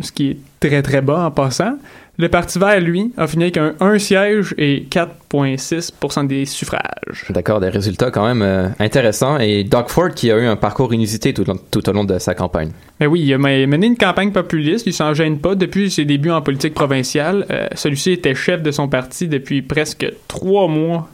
ce 0.00 0.12
qui 0.12 0.30
est 0.32 0.36
très 0.60 0.82
très 0.82 1.00
bas 1.00 1.24
en 1.26 1.30
passant. 1.30 1.76
Le 2.16 2.28
Parti 2.28 2.58
vert, 2.60 2.80
lui, 2.80 3.12
a 3.16 3.26
fini 3.26 3.44
avec 3.44 3.56
un, 3.56 3.74
un 3.80 3.98
siège 3.98 4.54
et 4.56 4.86
4,6% 4.88 6.26
des 6.28 6.44
suffrages. 6.44 7.24
D'accord, 7.30 7.58
des 7.60 7.68
résultats 7.70 8.10
quand 8.12 8.24
même 8.26 8.42
euh, 8.42 8.68
intéressants. 8.78 9.38
Et 9.40 9.64
Doug 9.64 9.88
Ford 9.88 10.10
qui 10.14 10.30
a 10.30 10.38
eu 10.38 10.44
un 10.46 10.54
parcours 10.56 10.94
inusité 10.94 11.34
tout, 11.34 11.48
au- 11.50 11.56
tout 11.72 11.88
au 11.88 11.92
long 11.92 12.04
de 12.04 12.18
sa 12.20 12.34
campagne. 12.34 12.70
Mais 13.00 13.06
oui, 13.06 13.22
il 13.22 13.32
a 13.34 13.38
men- 13.38 13.66
mené 13.68 13.86
une 13.88 13.96
campagne 13.96 14.30
populiste, 14.30 14.86
il 14.86 14.92
s'en 14.92 15.12
gêne 15.12 15.38
pas 15.38 15.56
depuis 15.56 15.90
ses 15.90 16.04
débuts 16.04 16.30
en 16.30 16.40
politique 16.40 16.74
provinciale. 16.74 17.46
Euh, 17.50 17.66
Celui-ci 17.74 18.12
était 18.12 18.34
chef 18.36 18.62
de 18.62 18.70
son 18.70 18.86
parti 18.86 19.26
depuis 19.26 19.62
presque 19.62 20.06
trois 20.28 20.68
mois. 20.68 21.08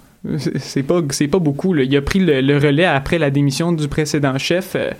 C'est- 0.58 0.82
pas, 0.82 1.00
c'est 1.10 1.28
pas 1.28 1.38
beaucoup. 1.38 1.74
Il 1.76 1.96
a 1.96 2.02
pris 2.02 2.18
le, 2.20 2.40
le 2.40 2.58
relais 2.58 2.84
après 2.84 3.18
la 3.18 3.30
démission 3.30 3.72
du 3.72 3.88
précédent 3.88 4.36
chef, 4.38 4.72
euh, 4.76 4.90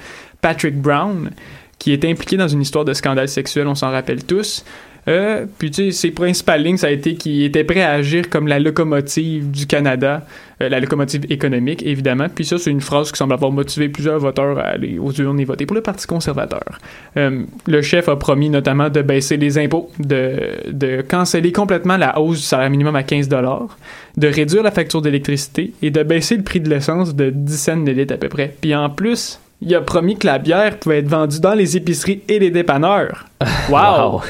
Patrick 0.41 0.77
Brown, 0.81 1.31
qui 1.79 1.93
était 1.93 2.09
impliqué 2.11 2.37
dans 2.37 2.49
une 2.49 2.63
histoire 2.63 2.85
de 2.85 2.95
scandale 2.95 3.29
sexuel, 3.29 3.67
on 3.67 3.75
s'en 3.75 3.91
rappelle 3.91 4.25
tous. 4.25 4.65
Euh, 5.09 5.47
puis 5.59 5.71
tu 5.71 5.85
sais, 5.85 5.91
ses 5.91 6.11
principales 6.11 6.63
lignes, 6.63 6.77
ça 6.77 6.89
a 6.89 6.91
été 6.91 7.15
qu'il 7.15 7.43
était 7.43 7.65
prêt 7.65 7.83
à 7.83 7.93
agir 7.93 8.29
comme 8.29 8.47
la 8.47 8.59
locomotive 8.59 9.51
du 9.51 9.67
Canada, 9.67 10.27
euh, 10.63 10.69
la 10.69 10.81
locomotive 10.81 11.27
économique, 11.31 11.83
évidemment. 11.85 12.27
Puis 12.33 12.45
ça, 12.45 12.59
c'est 12.59 12.71
une 12.71 12.81
phrase 12.81 13.11
qui 13.11 13.19
semble 13.19 13.33
avoir 13.33 13.51
motivé 13.51 13.89
plusieurs 13.89 14.19
voteurs 14.19 14.59
à 14.59 14.63
aller 14.63 14.99
aux 14.99 15.13
urnes 15.13 15.41
et 15.41 15.45
voter 15.45 15.67
pour 15.67 15.75
le 15.75 15.83
Parti 15.83 16.07
conservateur. 16.07 16.79
Euh, 17.17 17.45
le 17.67 17.83
chef 17.83 18.09
a 18.09 18.17
promis 18.17 18.51
notamment 18.51 18.89
de 18.91 19.03
baisser 19.03 19.37
les 19.37 19.59
impôts, 19.59 19.91
de, 19.99 20.71
de 20.71 21.03
canceller 21.03 21.53
complètement 21.53 21.97
la 21.97 22.19
hausse 22.21 22.39
du 22.39 22.45
salaire 22.45 22.71
minimum 22.71 22.97
à 22.97 23.03
15 23.03 23.29
de 23.29 24.27
réduire 24.27 24.63
la 24.63 24.71
facture 24.71 25.03
d'électricité 25.03 25.73
et 25.83 25.91
de 25.91 26.03
baisser 26.03 26.37
le 26.37 26.43
prix 26.43 26.61
de 26.61 26.69
l'essence 26.69 27.15
de 27.15 27.31
10 27.31 27.57
cents 27.57 27.77
de 27.77 27.91
litre 27.91 28.15
à 28.15 28.17
peu 28.17 28.29
près. 28.29 28.55
Puis 28.61 28.75
en 28.75 28.91
plus, 28.91 29.41
il 29.63 29.75
a 29.75 29.81
promis 29.81 30.17
que 30.17 30.27
la 30.27 30.39
bière 30.39 30.79
pouvait 30.79 30.99
être 30.99 31.09
vendue 31.09 31.41
dans 31.41 31.55
les 31.55 31.77
épiceries 31.77 32.23
et 32.29 32.39
les 32.39 32.51
dépanneurs. 32.51 33.27
Wow! 33.71 34.13
Wow. 34.13 34.21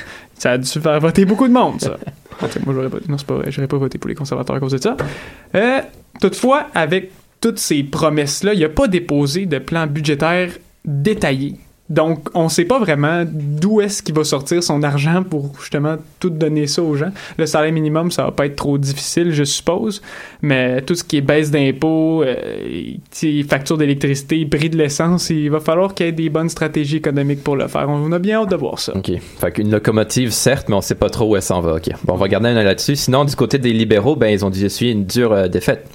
Ça 0.41 0.53
a 0.53 0.59
dû 0.59 0.67
faire 0.67 0.99
voter 1.01 1.27
beaucoup 1.27 1.47
de 1.47 1.53
monde, 1.53 1.83
ça. 1.83 1.99
Moi, 2.65 2.75
j'aurais 2.75 2.89
pas, 2.89 2.97
non, 3.07 3.19
c'est 3.19 3.27
pas 3.27 3.35
vrai, 3.35 3.53
j'aurais 3.53 3.69
pas 3.69 3.77
voté 3.77 3.99
pour 3.99 4.09
les 4.09 4.15
conservateurs 4.15 4.57
à 4.57 4.61
cause 4.61 4.73
de 4.73 4.79
ça. 4.79 4.97
Euh, 5.55 5.81
toutefois, 6.19 6.69
avec 6.75 7.11
toutes 7.43 7.59
ces 7.59 7.83
promesses-là, 7.83 8.55
il 8.55 8.61
n'a 8.61 8.71
pas 8.71 8.89
déposé 8.89 9.45
de 9.45 9.59
plan 9.59 9.87
budgétaire 9.87 10.51
détaillé. 10.87 11.57
Donc, 11.91 12.29
on 12.35 12.49
sait 12.49 12.65
pas 12.65 12.79
vraiment 12.79 13.25
d'où 13.27 13.81
est-ce 13.81 14.03
qu'il 14.03 14.15
va 14.15 14.23
sortir 14.23 14.63
son 14.63 14.85
argent 14.85 15.25
pour 15.25 15.53
justement 15.61 15.97
tout 16.21 16.31
donner 16.31 16.69
ça 16.69 16.83
aux 16.83 16.95
gens. 16.95 17.11
Le 17.37 17.47
salaire 17.47 17.73
minimum, 17.73 18.13
ça 18.13 18.25
va 18.25 18.31
pas 18.31 18.47
être 18.47 18.55
trop 18.55 18.79
difficile, 18.79 19.33
je 19.33 19.43
suppose, 19.43 20.01
mais 20.41 20.83
tout 20.83 20.95
ce 20.95 21.03
qui 21.03 21.17
est 21.17 21.21
baisse 21.21 21.51
d'impôts, 21.51 22.23
euh, 22.23 22.95
facture 23.49 23.77
d'électricité, 23.77 24.47
prix 24.47 24.71
de 24.71 24.77
l'essence, 24.77 25.31
il 25.31 25.51
va 25.51 25.59
falloir 25.59 25.95
qu'il 25.95 26.07
y 26.07 26.09
ait 26.09 26.13
des 26.13 26.29
bonnes 26.29 26.49
stratégies 26.49 26.99
économiques 26.99 27.43
pour 27.43 27.57
le 27.57 27.67
faire. 27.67 27.89
On 27.89 28.13
a 28.13 28.19
bien 28.21 28.43
hâte 28.43 28.51
de 28.51 28.57
voir 28.57 28.79
ça. 28.79 28.97
OK. 28.97 29.11
Fait 29.39 29.51
qu'une 29.51 29.71
locomotive, 29.71 30.31
certes, 30.31 30.69
mais 30.69 30.77
on 30.77 30.81
sait 30.81 30.95
pas 30.95 31.11
trop 31.11 31.31
où 31.31 31.37
elle 31.37 31.43
s'en 31.43 31.61
va. 31.61 31.75
OK. 31.75 31.89
Bon, 32.05 32.15
on 32.15 32.17
va 32.17 32.29
garder 32.29 32.51
un 32.51 32.57
œil 32.57 32.65
là-dessus. 32.65 32.95
Sinon, 32.95 33.25
du 33.25 33.35
côté 33.35 33.59
des 33.59 33.73
libéraux, 33.73 34.15
ben, 34.15 34.29
ils 34.29 34.45
ont 34.45 34.51
dû 34.51 34.65
essuyer 34.65 34.93
une 34.93 35.07
dure 35.07 35.33
euh, 35.33 35.49
défaite. 35.49 35.89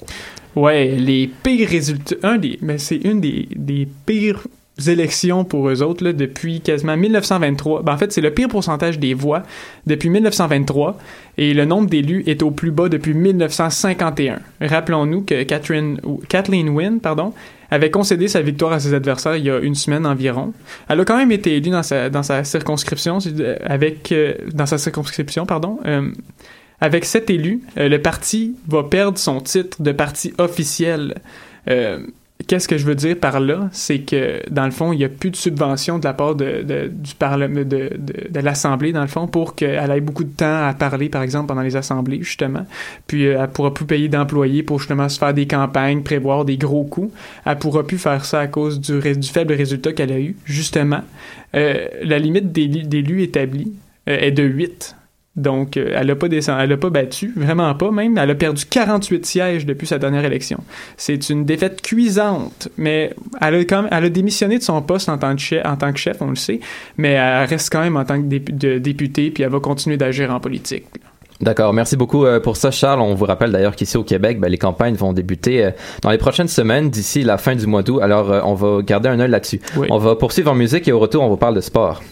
Ouais, 0.54 0.88
les 0.88 1.30
pires 1.42 1.68
résultats. 1.68 2.16
Un 2.22 2.38
des. 2.38 2.58
Mais 2.62 2.78
c'est 2.78 2.96
une 2.96 3.20
des, 3.20 3.48
des 3.54 3.86
pires 4.06 4.46
élections 4.86 5.44
pour 5.44 5.68
eux 5.68 5.82
autres 5.82 6.04
là, 6.04 6.12
depuis 6.12 6.60
quasiment 6.60 6.96
1923. 6.96 7.82
Ben, 7.82 7.94
en 7.94 7.98
fait, 7.98 8.12
c'est 8.12 8.20
le 8.20 8.30
pire 8.30 8.48
pourcentage 8.48 8.98
des 8.98 9.14
voix 9.14 9.42
depuis 9.86 10.10
1923 10.10 10.98
et 11.38 11.54
le 11.54 11.64
nombre 11.64 11.88
d'élus 11.88 12.22
est 12.26 12.42
au 12.42 12.50
plus 12.50 12.70
bas 12.70 12.88
depuis 12.88 13.14
1951. 13.14 14.40
Rappelons-nous 14.60 15.22
que 15.22 15.42
Catherine, 15.44 16.00
Kathleen 16.28 16.68
Wynne 16.70 17.00
pardon, 17.00 17.32
avait 17.70 17.90
concédé 17.90 18.28
sa 18.28 18.42
victoire 18.42 18.72
à 18.72 18.80
ses 18.80 18.94
adversaires 18.94 19.36
il 19.36 19.44
y 19.44 19.50
a 19.50 19.58
une 19.58 19.74
semaine 19.74 20.06
environ. 20.06 20.52
Elle 20.88 21.00
a 21.00 21.04
quand 21.04 21.16
même 21.16 21.32
été 21.32 21.56
élue 21.56 21.70
dans 21.70 21.82
sa, 21.82 22.10
dans 22.10 22.22
sa 22.22 22.44
circonscription, 22.44 23.18
euh, 23.26 23.56
avec, 23.64 24.12
euh, 24.12 24.34
dans 24.52 24.66
sa 24.66 24.78
circonscription, 24.78 25.46
pardon. 25.46 25.78
euh, 25.86 26.10
avec 26.80 27.04
sept 27.04 27.30
élus, 27.30 27.62
euh, 27.78 27.88
le 27.88 28.00
parti 28.00 28.56
va 28.68 28.84
perdre 28.84 29.18
son 29.18 29.40
titre 29.40 29.80
de 29.80 29.92
parti 29.92 30.34
officiel. 30.38 31.14
Euh, 31.68 32.00
Qu'est-ce 32.46 32.68
que 32.68 32.78
je 32.78 32.86
veux 32.86 32.94
dire 32.94 33.16
par 33.18 33.40
là? 33.40 33.68
C'est 33.72 33.98
que, 34.00 34.40
dans 34.50 34.64
le 34.66 34.70
fond, 34.70 34.92
il 34.92 34.98
n'y 34.98 35.04
a 35.04 35.08
plus 35.08 35.30
de 35.30 35.36
subvention 35.36 35.98
de 35.98 36.04
la 36.04 36.14
part 36.14 36.34
de, 36.36 36.62
de- 36.62 36.86
du 36.92 37.14
Parlement, 37.14 37.60
de, 37.60 37.64
de, 37.64 38.28
de 38.30 38.40
l'Assemblée, 38.40 38.92
dans 38.92 39.00
le 39.00 39.08
fond, 39.08 39.26
pour 39.26 39.54
qu'elle 39.56 39.90
ait 39.90 40.00
beaucoup 40.00 40.22
de 40.24 40.30
temps 40.30 40.66
à 40.68 40.72
parler, 40.72 41.08
par 41.08 41.22
exemple, 41.22 41.48
pendant 41.48 41.62
les 41.62 41.74
assemblées, 41.74 42.22
justement. 42.22 42.64
Puis, 43.08 43.26
euh, 43.26 43.38
elle 43.42 43.48
pourra 43.50 43.74
plus 43.74 43.84
payer 43.84 44.08
d'employés 44.08 44.62
pour, 44.62 44.78
justement, 44.78 45.08
se 45.08 45.18
faire 45.18 45.34
des 45.34 45.46
campagnes, 45.46 46.02
prévoir 46.02 46.44
des 46.44 46.56
gros 46.56 46.84
coûts. 46.84 47.10
Elle 47.44 47.58
pourra 47.58 47.84
plus 47.86 47.98
faire 47.98 48.24
ça 48.24 48.40
à 48.40 48.46
cause 48.46 48.80
du, 48.80 49.00
du 49.00 49.28
faible 49.28 49.52
résultat 49.54 49.92
qu'elle 49.92 50.12
a 50.12 50.20
eu, 50.20 50.36
justement. 50.44 51.00
Euh, 51.56 51.88
la 52.02 52.18
limite 52.18 52.52
d'élu- 52.52 52.84
d'élus 52.84 53.22
établie 53.22 53.72
euh, 54.08 54.18
est 54.20 54.30
de 54.30 54.44
8. 54.44 54.94
Donc, 55.36 55.76
euh, 55.76 55.92
elle 55.94 56.06
n'a 56.06 56.16
pas, 56.16 56.28
descend- 56.28 56.58
elle 56.60 56.72
a 56.72 56.76
pas 56.78 56.88
battu, 56.88 57.32
vraiment 57.36 57.74
pas 57.74 57.90
même. 57.90 58.16
Elle 58.16 58.30
a 58.30 58.34
perdu 58.34 58.64
48 58.64 59.26
sièges 59.26 59.66
depuis 59.66 59.86
sa 59.86 59.98
dernière 59.98 60.24
élection. 60.24 60.58
C'est 60.96 61.28
une 61.28 61.44
défaite 61.44 61.82
cuisante, 61.82 62.68
mais 62.78 63.12
elle 63.42 63.54
a, 63.54 63.58
quand 63.64 63.82
même, 63.82 63.90
elle 63.92 64.04
a 64.04 64.08
démissionné 64.08 64.56
de 64.58 64.62
son 64.62 64.80
poste 64.80 65.08
en 65.10 65.18
tant, 65.18 65.34
que 65.34 65.40
chef, 65.42 65.64
en 65.66 65.76
tant 65.76 65.92
que 65.92 65.98
chef, 65.98 66.22
on 66.22 66.30
le 66.30 66.36
sait, 66.36 66.60
mais 66.96 67.10
elle 67.12 67.44
reste 67.46 67.70
quand 67.70 67.82
même 67.82 67.96
en 67.98 68.04
tant 68.04 68.20
que 68.22 68.26
de- 68.26 68.78
députée, 68.78 69.30
puis 69.30 69.42
elle 69.42 69.50
va 69.50 69.60
continuer 69.60 69.96
d'agir 69.98 70.30
en 70.30 70.40
politique. 70.40 70.84
D'accord, 71.38 71.74
merci 71.74 71.98
beaucoup 71.98 72.24
euh, 72.24 72.40
pour 72.40 72.56
ça, 72.56 72.70
Charles. 72.70 73.02
On 73.02 73.14
vous 73.14 73.26
rappelle 73.26 73.52
d'ailleurs 73.52 73.76
qu'ici 73.76 73.98
au 73.98 74.04
Québec, 74.04 74.40
ben, 74.40 74.48
les 74.48 74.56
campagnes 74.56 74.94
vont 74.94 75.12
débuter 75.12 75.66
euh, 75.66 75.70
dans 76.00 76.10
les 76.10 76.16
prochaines 76.16 76.48
semaines, 76.48 76.88
d'ici 76.88 77.24
la 77.24 77.36
fin 77.36 77.54
du 77.54 77.66
mois 77.66 77.82
d'août. 77.82 78.00
Alors, 78.00 78.30
on 78.46 78.54
va 78.54 78.80
garder 78.80 79.10
un 79.10 79.20
œil 79.20 79.28
là-dessus. 79.30 79.60
Oui. 79.76 79.86
On 79.90 79.98
va 79.98 80.16
poursuivre 80.16 80.50
en 80.50 80.54
musique 80.54 80.88
et 80.88 80.92
au 80.92 80.98
retour, 80.98 81.22
on 81.22 81.28
vous 81.28 81.36
parle 81.36 81.54
de 81.54 81.60
sport. 81.60 82.02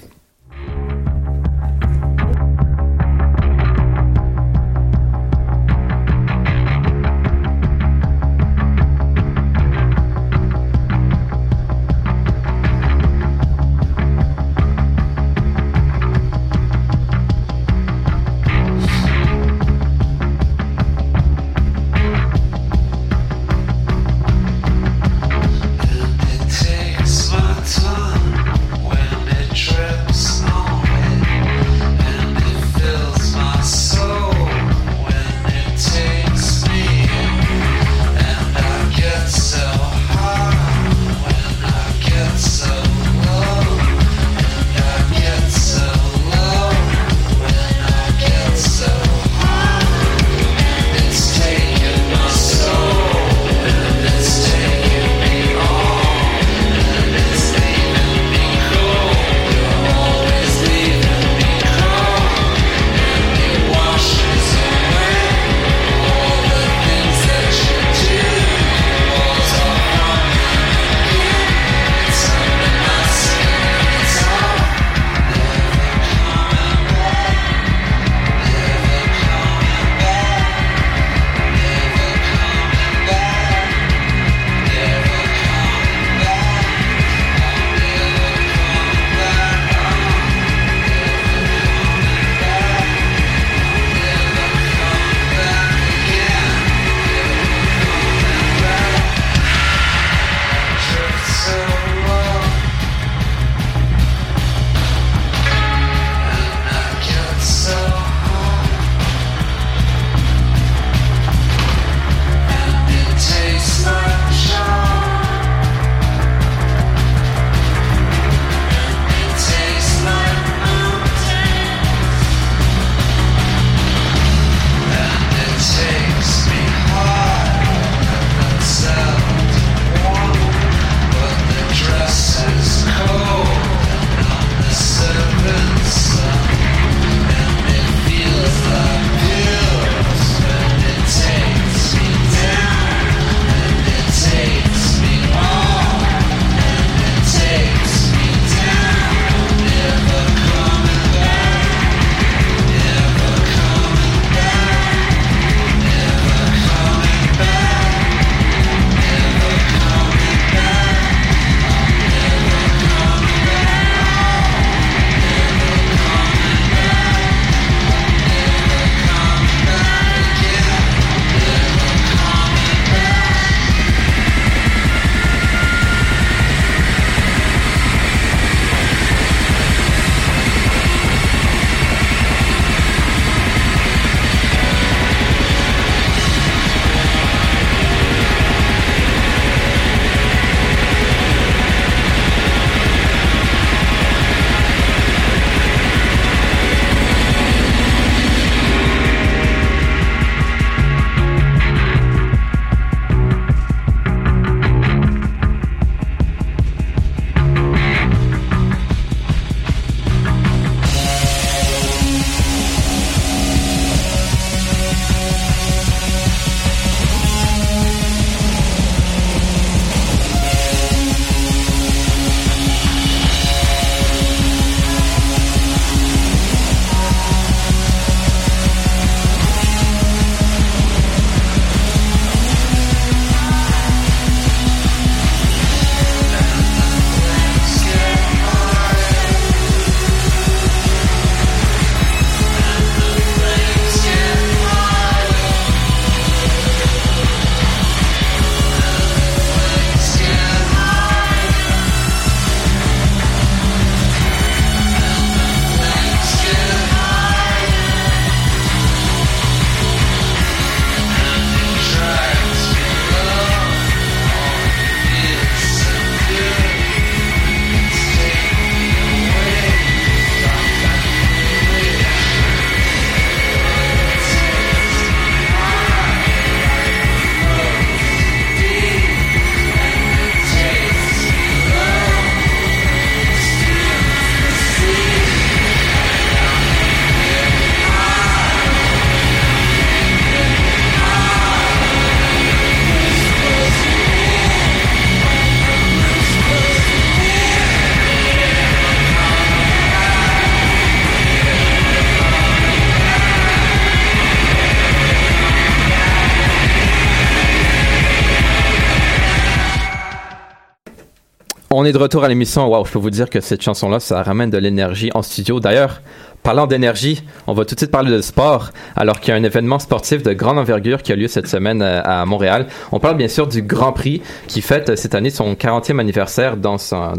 On 311.85 311.87
est 311.87 311.93
de 311.93 311.99
retour 311.99 312.25
à 312.25 312.29
l'émission. 312.29 312.67
Waouh, 312.67 312.87
je 312.87 312.93
peux 312.93 312.99
vous 312.99 313.11
dire 313.11 313.29
que 313.29 313.43
cette 313.43 313.61
chanson-là, 313.61 314.01
ça 314.01 314.23
ramène 314.23 314.49
de 314.49 314.57
l'énergie 314.57 315.11
en 315.13 315.21
studio. 315.21 315.61
D'ailleurs, 315.61 316.01
parlant 316.45 316.67
d'énergie, 316.67 317.25
on 317.47 317.55
va 317.55 317.65
tout 317.65 317.75
de 317.75 317.81
suite 317.81 317.91
parler 317.91 318.13
de 318.13 318.21
sport, 318.21 318.71
alors 318.97 319.19
qu'il 319.19 319.33
y 319.33 319.37
a 319.37 319.41
un 319.41 319.43
événement 319.43 319.79
sportif 319.79 320.23
de 320.23 320.35
grande 320.35 320.59
envergure 320.59 321.03
qui 321.03 321.11
a 321.11 321.17
lieu 321.17 321.27
cette 321.27 321.49
semaine 321.49 321.81
euh, 321.81 322.03
à 322.05 322.27
Montréal. 322.27 322.67
On 322.93 323.01
parle 323.01 323.17
bien 323.17 323.29
sûr 323.29 323.47
du 323.47 323.63
Grand 323.63 323.93
Prix 323.93 324.21
qui 324.47 324.61
fête 324.61 324.91
euh, 324.91 324.97
cette 324.97 325.15
année 325.15 325.31
son 325.31 325.55
40e 325.55 325.99
anniversaire 325.99 326.59
dans 326.59 326.77
sa, 326.77 327.15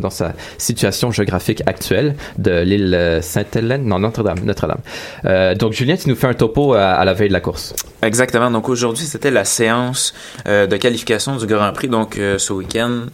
situation 0.60 1.10
géographique 1.10 1.64
actuelle 1.66 2.16
de 2.38 2.62
l'île 2.62 2.94
euh, 2.94 3.22
Sainte-Hélène, 3.22 3.86
non, 3.86 3.98
Notre-Dame, 3.98 4.40
Notre-Dame. 4.44 5.56
Donc, 5.56 5.74
Julien, 5.74 5.98
tu 5.98 6.08
nous 6.08 6.16
fais 6.16 6.28
un 6.28 6.36
topo 6.36 6.74
à, 6.74 7.04
la 7.04 7.14
veille 7.14 7.30
de 7.30 7.34
la 7.34 7.40
course. 7.40 7.76
Exactement. 8.04 8.52
Donc 8.52 8.70
aujourd'hui, 8.70 9.06
c'était 9.06 9.32
la 9.32 9.44
séance 9.44 10.14
de 10.46 10.78
qualification 10.78 11.36
du 11.38 11.48
Grand 11.48 11.74
Prix. 11.74 11.88
Donc 11.88 12.20
ce 12.38 12.54
week-end, 12.54 13.06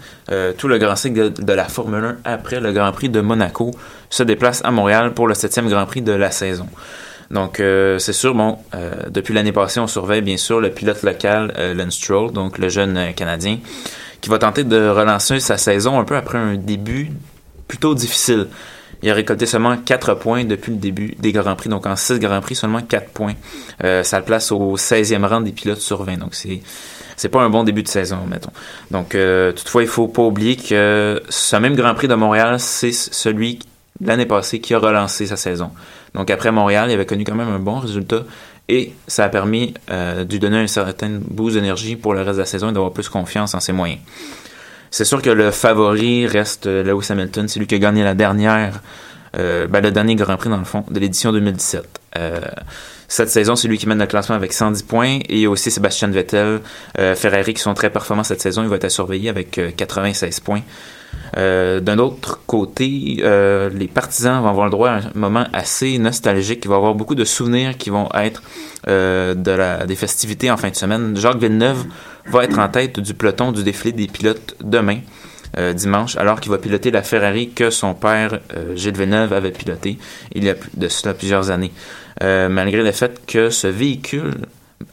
tout 0.58 0.68
le 0.68 0.78
Grand 0.78 0.98
cycle 0.98 1.32
de, 1.32 1.42
de 1.42 1.54
la 1.54 1.66
Formule 1.66 2.04
1 2.04 2.18
après 2.26 2.60
le 2.60 2.74
Grand 2.74 2.92
Prix 2.92 3.10
de 3.10 3.22
Monaco 3.22 3.72
se 4.12 4.22
déplace 4.22 4.64
à 4.64 4.70
Montréal 4.70 5.14
pour 5.16 5.28
le 5.28 5.34
septième 5.34 5.68
Grand 5.68 5.88
Prix 5.88 6.04
de 6.04 6.12
la 6.12 6.30
saison. 6.30 6.68
Donc 7.32 7.60
euh, 7.60 7.98
c'est 7.98 8.14
sûr, 8.14 8.36
bon, 8.36 8.60
euh, 8.76 8.92
depuis 9.10 9.34
l'année 9.34 9.54
passée, 9.54 9.80
on 9.80 9.88
surveille 9.88 10.22
bien 10.22 10.38
sûr 10.38 10.60
le 10.60 10.70
pilote 10.70 11.02
local 11.02 11.54
euh, 11.58 11.74
Lance 11.74 11.96
Stroll, 11.96 12.32
donc 12.32 12.60
le 12.60 12.70
jeune 12.70 12.98
euh, 12.98 13.12
Canadien, 13.14 13.58
qui 14.20 14.30
va 14.30 14.38
tenter 14.38 14.64
de 14.64 14.90
relancer 14.90 15.40
sa 15.40 15.58
saison 15.58 16.00
un 16.00 16.04
peu 16.04 16.18
après 16.18 16.38
un 16.38 16.56
début 16.56 17.10
plutôt 17.68 17.96
difficile. 17.96 18.48
Il 19.04 19.10
a 19.10 19.14
récolté 19.14 19.46
seulement 19.46 19.78
4 19.78 20.16
points 20.16 20.44
depuis 20.44 20.72
le 20.72 20.78
début 20.78 21.16
des 21.18 21.32
Grands 21.32 21.56
Prix. 21.56 21.70
Donc 21.70 21.86
en 21.88 21.96
6 21.96 22.20
Grands 22.20 22.42
Prix, 22.42 22.56
seulement 22.56 22.82
4 22.82 23.10
points. 23.10 23.34
Euh, 23.84 24.04
ça 24.04 24.20
le 24.20 24.26
place 24.26 24.52
au 24.52 24.78
16e 24.78 25.26
rang 25.26 25.42
des 25.42 25.52
pilotes 25.52 25.80
sur 25.80 26.04
20. 26.04 26.18
Donc 26.18 26.36
c'est 26.36 26.62
c'est 27.16 27.30
pas 27.30 27.42
un 27.42 27.50
bon 27.50 27.64
début 27.64 27.84
de 27.84 27.88
saison, 27.88 28.20
mettons. 28.28 28.52
Donc 28.90 29.16
euh, 29.16 29.52
toutefois, 29.52 29.84
il 29.84 29.88
faut 29.88 30.08
pas 30.08 30.24
oublier 30.24 30.56
que 30.56 31.22
ce 31.30 31.56
même 31.56 31.76
Grand 31.76 31.94
Prix 31.94 32.08
de 32.08 32.16
Montréal, 32.16 32.60
c'est 32.60 32.92
celui 32.92 33.60
l'année 34.02 34.26
passée 34.26 34.60
qui 34.60 34.74
a 34.74 34.80
relancé 34.80 35.26
sa 35.26 35.38
saison. 35.38 35.72
Donc 36.14 36.30
après 36.30 36.52
Montréal, 36.52 36.90
il 36.90 36.94
avait 36.94 37.06
connu 37.06 37.24
quand 37.24 37.36
même 37.36 37.50
un 37.50 37.60
bon 37.60 37.80
résultat 37.80 38.24
et 38.68 38.94
ça 39.08 39.26
a 39.26 39.30
permis 39.30 39.74
euh, 39.90 40.24
de 40.24 40.32
lui 40.32 40.40
donner 40.40 40.58
un 40.58 40.68
certain 40.68 41.20
boost 41.20 41.56
d'énergie 41.56 41.96
pour 41.96 42.14
le 42.14 42.22
reste 42.22 42.36
de 42.36 42.42
la 42.42 42.46
saison 42.46 42.70
et 42.70 42.74
d'avoir 42.74 42.92
plus 42.92 43.10
confiance 43.10 43.54
en 43.54 43.60
ses 43.60 43.74
moyens. 43.74 44.00
C'est 44.92 45.06
sûr 45.06 45.22
que 45.22 45.30
le 45.30 45.52
favori 45.52 46.28
reste 46.28 46.68
euh, 46.68 46.84
Lewis 46.84 47.08
Hamilton, 47.10 47.48
c'est 47.48 47.60
lui 47.60 47.68
qui 47.68 47.76
a 47.76 47.80
gagné 47.80 48.04
la 48.04 48.14
dernière, 48.14 48.82
euh, 49.38 49.68
ben, 49.68 49.82
le 49.82 49.92
dernier 49.92 50.16
Grand 50.16 50.36
Prix 50.36 50.50
dans 50.50 50.58
le 50.58 50.66
fond 50.66 50.84
de 50.90 51.00
l'édition 51.00 51.32
2017. 51.32 52.02
Euh, 52.18 52.42
cette 53.08 53.30
saison, 53.30 53.56
c'est 53.56 53.68
lui 53.68 53.78
qui 53.78 53.88
mène 53.88 54.00
le 54.00 54.06
classement 54.06 54.36
avec 54.36 54.54
110 54.54 54.84
points 54.84 55.20
et 55.28 55.46
aussi 55.46 55.70
Sébastien 55.70 56.08
Vettel, 56.08 56.62
Ferrari 56.96 57.54
qui 57.54 57.62
sont 57.62 57.74
très 57.74 57.90
performants 57.90 58.24
cette 58.24 58.42
saison. 58.42 58.64
Il 58.64 58.70
va 58.70 58.78
être 58.78 58.86
à 58.86 58.90
surveiller 58.90 59.30
avec 59.30 59.58
euh, 59.58 59.72
96 59.76 60.40
points. 60.40 60.62
Euh, 61.38 61.80
D'un 61.80 61.98
autre 61.98 62.42
côté, 62.46 63.18
euh, 63.22 63.70
les 63.70 63.88
partisans 63.88 64.42
vont 64.42 64.50
avoir 64.50 64.66
le 64.66 64.72
droit 64.72 64.90
à 64.90 64.98
un 64.98 65.12
moment 65.16 65.46
assez 65.54 65.98
nostalgique. 65.98 66.62
Il 66.66 66.68
va 66.68 66.76
y 66.76 66.78
avoir 66.78 66.96
beaucoup 66.96 67.16
de 67.16 67.26
souvenirs 67.26 67.78
qui 67.78 67.90
vont 67.90 68.10
être 68.14 68.42
euh, 68.88 69.34
des 69.86 69.96
festivités 69.96 70.52
en 70.52 70.58
fin 70.58 70.70
de 70.70 70.76
semaine. 70.76 71.16
Jacques 71.16 71.40
Villeneuve 71.40 71.86
va 72.28 72.44
être 72.44 72.60
en 72.60 72.68
tête 72.68 73.00
du 73.00 73.14
peloton 73.14 73.52
du 73.52 73.64
défilé 73.64 73.94
des 73.94 74.08
pilotes 74.08 74.56
demain. 74.64 75.00
dimanche, 75.76 76.16
alors 76.16 76.40
qu'il 76.40 76.50
va 76.50 76.58
piloter 76.58 76.92
la 76.92 77.02
Ferrari 77.02 77.50
que 77.50 77.70
son 77.72 77.94
père, 77.94 78.40
Gilles 78.76 78.98
Villeneuve, 78.98 79.34
avait 79.34 79.52
piloté 79.52 79.98
il 80.34 80.46
y 80.46 80.50
a 80.50 80.56
de 80.76 80.88
cela 80.88 81.14
plusieurs 81.14 81.50
années. 81.50 81.74
Malgré 82.22 82.84
le 82.84 82.92
fait 82.92 83.22
que 83.26 83.50
ce 83.50 83.68
véhicule, 83.68 84.34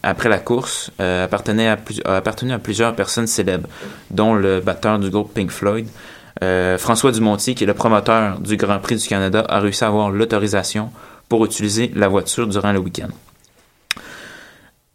après 0.09 0.29
la 0.29 0.39
course, 0.39 0.91
euh, 1.01 1.25
appartenait 1.25 1.69
à 1.69 1.79
a 2.05 2.17
appartenu 2.17 2.53
à 2.53 2.59
plusieurs 2.59 2.95
personnes 2.95 3.27
célèbres, 3.27 3.69
dont 4.11 4.35
le 4.35 4.61
batteur 4.61 4.99
du 4.99 5.11
groupe 5.11 5.35
Pink 5.35 5.51
Floyd. 5.51 5.87
Euh, 6.43 6.79
François 6.79 7.13
Dumontier, 7.13 7.55
qui 7.55 7.65
est 7.65 7.67
le 7.67 7.75
promoteur 7.75 8.39
du 8.41 8.57
Grand 8.57 8.79
Prix 8.79 8.97
du 8.97 9.09
Canada, 9.09 9.45
a 9.49 9.61
réussi 9.61 9.85
à 9.85 9.89
avoir 9.89 10.11
l'autorisation 10.11 10.91
pour 11.29 11.45
utiliser 11.45 11.93
la 11.95 12.09
voiture 12.09 12.47
durant 12.47 12.73
le 12.73 12.79
week-end. 12.79 13.09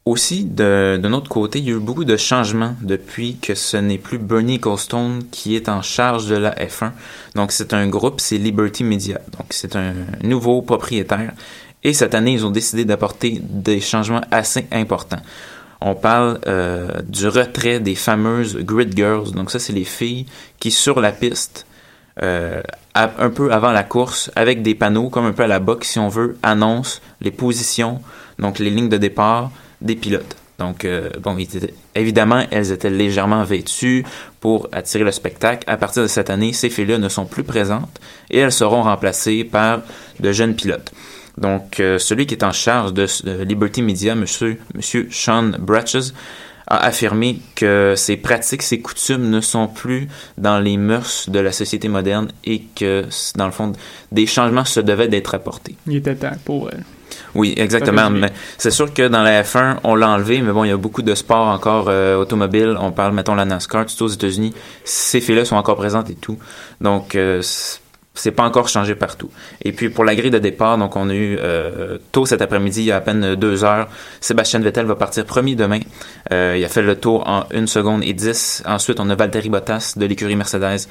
Aussi, 0.05 0.43
d'un 0.43 1.13
autre 1.13 1.29
côté, 1.29 1.59
il 1.59 1.65
y 1.65 1.71
a 1.71 1.75
eu 1.75 1.79
beaucoup 1.79 2.03
de 2.03 2.17
changements 2.17 2.75
depuis 2.81 3.37
que 3.37 3.55
ce 3.55 3.77
n'est 3.77 3.97
plus 3.97 4.17
Bernie 4.17 4.55
Ecclestone 4.55 5.23
qui 5.31 5.55
est 5.55 5.69
en 5.69 5.81
charge 5.81 6.27
de 6.27 6.35
la 6.35 6.53
F1. 6.55 6.91
Donc, 7.35 7.53
c'est 7.53 7.73
un 7.73 7.87
groupe, 7.87 8.19
c'est 8.19 8.37
Liberty 8.37 8.83
Media. 8.83 9.21
Donc, 9.37 9.47
c'est 9.51 9.77
un 9.77 9.93
nouveau 10.21 10.61
propriétaire. 10.61 11.31
Et 11.83 11.93
cette 11.93 12.15
année, 12.15 12.33
ils 12.33 12.45
ont 12.45 12.51
décidé 12.51 12.85
d'apporter 12.85 13.39
des 13.41 13.81
changements 13.81 14.21
assez 14.31 14.67
importants. 14.71 15.21
On 15.81 15.95
parle 15.95 16.39
euh, 16.47 17.01
du 17.07 17.27
retrait 17.27 17.79
des 17.81 17.95
fameuses 17.95 18.57
grid 18.57 18.95
girls. 18.95 19.31
Donc, 19.31 19.51
ça, 19.51 19.59
c'est 19.59 19.73
les 19.73 19.83
filles 19.83 20.25
qui, 20.59 20.71
sur 20.71 21.01
la 21.01 21.11
piste, 21.11 21.65
euh, 22.21 22.61
un 22.95 23.29
peu 23.29 23.51
avant 23.51 23.71
la 23.71 23.83
course, 23.83 24.31
avec 24.35 24.61
des 24.61 24.75
panneaux, 24.75 25.09
comme 25.09 25.25
un 25.25 25.33
peu 25.33 25.43
à 25.43 25.47
la 25.47 25.59
boxe, 25.59 25.89
si 25.89 25.99
on 25.99 26.07
veut, 26.07 26.37
annoncent 26.41 26.99
les 27.21 27.31
positions, 27.31 28.01
donc 28.39 28.59
les 28.59 28.69
lignes 28.69 28.89
de 28.89 28.97
départ 28.97 29.51
des 29.81 29.95
pilotes. 29.95 30.37
Donc, 30.59 30.85
euh, 30.85 31.09
bon, 31.21 31.35
évidemment, 31.95 32.45
elles 32.51 32.71
étaient 32.71 32.89
légèrement 32.89 33.43
vêtues 33.43 34.05
pour 34.39 34.69
attirer 34.71 35.03
le 35.03 35.11
spectacle. 35.11 35.63
À 35.67 35.75
partir 35.77 36.03
de 36.03 36.07
cette 36.07 36.29
année, 36.29 36.53
ces 36.53 36.69
filles-là 36.69 36.99
ne 36.99 37.09
sont 37.09 37.25
plus 37.25 37.43
présentes 37.43 37.99
et 38.29 38.37
elles 38.37 38.51
seront 38.51 38.83
remplacées 38.83 39.43
par 39.43 39.81
de 40.19 40.31
jeunes 40.31 40.55
pilotes. 40.55 40.93
Donc, 41.37 41.79
euh, 41.79 41.97
celui 41.97 42.25
qui 42.25 42.35
est 42.35 42.43
en 42.43 42.51
charge 42.51 42.93
de, 42.93 43.07
de 43.23 43.43
Liberty 43.43 43.81
Media, 43.81 44.15
monsieur, 44.15 44.59
monsieur 44.75 45.07
Sean 45.11 45.51
Bratches, 45.59 46.13
a 46.67 46.85
affirmé 46.85 47.39
que 47.55 47.93
ces 47.97 48.17
pratiques, 48.17 48.61
ces 48.61 48.79
coutumes 48.79 49.29
ne 49.29 49.41
sont 49.41 49.67
plus 49.67 50.07
dans 50.37 50.59
les 50.59 50.77
mœurs 50.77 51.29
de 51.29 51.39
la 51.39 51.51
société 51.51 51.87
moderne 51.87 52.29
et 52.45 52.63
que, 52.75 53.05
dans 53.35 53.45
le 53.45 53.51
fond, 53.51 53.73
des 54.11 54.25
changements 54.25 54.65
se 54.65 54.79
devaient 54.79 55.07
d'être 55.09 55.35
apportés. 55.35 55.75
Il 55.87 55.97
était 55.97 56.15
temps 56.15 56.31
pour 56.45 56.69
elle. 56.71 56.83
Oui, 57.35 57.53
exactement. 57.57 58.09
Mais 58.09 58.31
c'est 58.57 58.71
sûr 58.71 58.93
que 58.93 59.07
dans 59.07 59.23
la 59.23 59.43
F1, 59.43 59.77
on 59.83 59.95
l'a 59.95 60.09
enlevé, 60.09 60.41
mais 60.41 60.51
bon, 60.51 60.63
il 60.63 60.69
y 60.69 60.71
a 60.71 60.77
beaucoup 60.77 61.01
de 61.01 61.15
sports 61.15 61.47
encore 61.47 61.85
euh, 61.89 62.15
automobiles. 62.15 62.75
On 62.79 62.91
parle, 62.91 63.13
mettons, 63.13 63.35
la 63.35 63.45
NASCAR, 63.45 63.85
tout 63.85 64.03
aux 64.03 64.07
États-Unis. 64.07 64.53
Ces 64.83 65.19
filles-là 65.21 65.45
sont 65.45 65.55
encore 65.55 65.75
présentes 65.75 66.09
et 66.09 66.15
tout. 66.15 66.37
Donc, 66.81 67.15
euh, 67.15 67.41
c'est- 68.13 68.31
pas 68.31 68.43
encore 68.43 68.67
changé 68.67 68.95
partout. 68.95 69.29
Et 69.63 69.71
puis, 69.71 69.89
pour 69.89 70.03
la 70.03 70.15
grille 70.15 70.31
de 70.31 70.39
départ, 70.39 70.77
donc, 70.77 70.95
on 70.95 71.09
a 71.09 71.13
eu 71.13 71.37
euh, 71.39 71.97
tôt 72.11 72.25
cet 72.25 72.41
après-midi, 72.41 72.81
il 72.81 72.85
y 72.85 72.91
a 72.91 72.97
à 72.97 73.01
peine 73.01 73.35
deux 73.35 73.63
heures, 73.63 73.87
Sébastien 74.21 74.59
Vettel 74.59 74.85
va 74.85 74.95
partir 74.95 75.25
premier 75.25 75.55
demain. 75.55 75.79
Euh, 76.31 76.55
il 76.57 76.63
a 76.63 76.69
fait 76.69 76.81
le 76.81 76.95
tour 76.95 77.27
en 77.27 77.45
1 77.53 77.67
seconde 77.67 78.03
et 78.03 78.13
10. 78.13 78.63
Ensuite, 78.65 78.99
on 78.99 79.09
a 79.09 79.15
Valtteri 79.15 79.49
Bottas 79.49 79.93
de 79.97 80.05
l'écurie 80.05 80.35
Mercedes. 80.35 80.87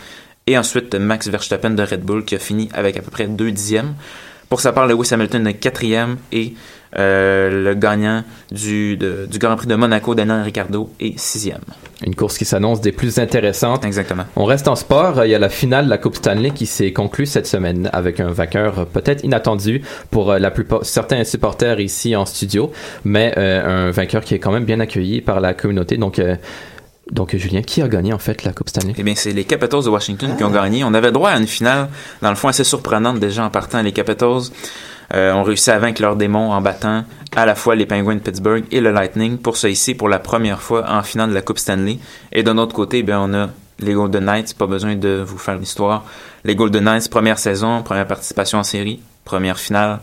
Et 0.47 0.59
ensuite, 0.59 0.95
Max 0.97 1.29
Verstappen 1.29 1.71
de 1.71 1.83
Red 1.85 2.03
Bull 2.03 2.25
qui 2.25 2.35
a 2.35 2.39
fini 2.41 2.69
avec 2.75 2.97
à 2.97 3.01
peu 3.03 3.11
près 3.11 3.27
deux 3.29 3.51
dixièmes. 3.53 3.95
Pour 4.53 4.61
sa 4.61 4.73
part, 4.73 4.87
Lewis 4.87 5.09
Hamilton 5.11 5.47
est 5.47 5.55
quatrième 5.55 6.19
et 6.31 6.53
euh, 6.99 7.65
le 7.65 7.75
gagnant 7.75 8.23
du, 8.51 8.99
de- 8.99 9.25
du 9.25 9.39
Grand 9.39 9.57
Prix 9.57 9.67
de 9.67 9.75
Monaco, 9.77 10.15
Daniel 10.15 10.43
Ricciardo, 10.43 10.91
est 11.01 11.19
sixième. 11.19 11.63
Une 12.05 12.15
course 12.15 12.37
qui 12.37 12.45
s'annonce 12.45 12.83
des 12.83 12.93
plus 12.93 13.19
intéressantes. 13.19 13.87
Exactement. 13.87 14.25
On 14.37 14.45
reste 14.45 14.69
en 14.69 14.77
sport. 14.77 15.25
Il 15.25 15.31
y 15.31 15.35
a 15.35 15.39
la 15.39 15.49
finale 15.49 15.87
de 15.87 15.91
la 15.91 15.97
Coupe 15.97 16.17
Stanley 16.17 16.51
qui 16.51 16.67
s'est 16.67 16.93
conclue 16.93 17.25
cette 17.25 17.47
semaine 17.47 17.89
avec 17.95 18.21
un 18.21 18.31
vainqueur 18.31 18.85
peut-être 18.89 19.25
inattendu 19.25 19.81
pour 20.11 20.33
euh, 20.33 20.39
la 20.39 20.51
plupart 20.51 20.85
certains 20.85 21.25
supporters 21.25 21.81
ici 21.81 22.15
en 22.15 22.27
studio, 22.27 22.73
mais 23.05 23.33
euh, 23.39 23.87
un 23.89 23.91
vainqueur 23.91 24.23
qui 24.23 24.35
est 24.35 24.39
quand 24.39 24.53
même 24.53 24.67
bien 24.67 24.81
accueilli 24.81 25.23
par 25.23 25.41
la 25.41 25.55
communauté. 25.55 25.97
Donc, 25.97 26.19
euh, 26.19 26.37
donc 27.13 27.37
Julien, 27.37 27.61
qui 27.63 27.83
a 27.83 27.89
gagné 27.89 28.13
en 28.15 28.19
fait 28.19 28.43
la 28.43 28.53
Coupe 28.53 28.71
Stanley? 28.71 28.95
Eh 28.97 29.03
bien, 29.03 29.15
c'est 29.15 29.33
les 29.33 29.45
Capitals 29.45 29.85
de 29.85 29.91
Washington 29.91 30.35
qui 30.37 30.45
ont 30.45 30.51
gagné. 30.51 30.83
On 30.83 30.95
avait 30.95 31.13
droit 31.13 31.31
à 31.31 31.39
une 31.39 31.47
finale, 31.47 31.89
dans 32.23 32.31
le 32.31 32.37
fond, 32.37 32.49
assez 32.49 32.65
surprenante 32.65 33.21
déjà 33.21 33.45
en 33.45 33.51
partant. 33.51 33.83
Les 33.83 33.93
Capitals 33.93 34.45
euh, 35.15 35.33
ont 35.35 35.43
réussi 35.43 35.71
à 35.71 35.79
vaincre 35.79 36.01
leurs 36.01 36.17
démons 36.17 36.53
en 36.53 36.63
battant 36.63 37.05
à 37.37 37.45
la 37.45 37.55
fois 37.55 37.75
les 37.77 37.85
Penguins 37.85 38.15
de 38.15 38.21
Pittsburgh 38.21 38.65
et 38.71 38.81
le 38.81 38.93
Lightning 38.93 39.37
pour 39.37 39.59
se 39.59 39.67
hisser 39.67 39.95
pour 39.95 40.09
la 40.09 40.19
première 40.19 40.63
fois 40.63 40.91
en 40.91 41.03
finale 41.03 41.29
de 41.29 41.35
la 41.35 41.43
Coupe 41.43 41.59
Stanley. 41.59 41.99
Et 42.33 42.43
d'un 42.43 42.57
autre 42.57 42.75
côté, 42.75 42.99
eh 42.99 43.03
bien, 43.03 43.21
on 43.21 43.35
a 43.35 43.51
les 43.79 43.93
Golden 43.93 44.25
Knights, 44.25 44.55
pas 44.55 44.67
besoin 44.67 44.97
de 44.97 45.23
vous 45.27 45.39
faire 45.39 45.59
l'histoire. 45.59 46.05
Les 46.45 46.57
Golden 46.57 46.85
Knights, 46.85 47.11
première 47.11 47.39
saison, 47.39 47.83
première 47.83 48.07
participation 48.07 48.59
en 48.59 48.65
série, 48.65 49.01
première 49.25 49.59
finale. 49.59 50.01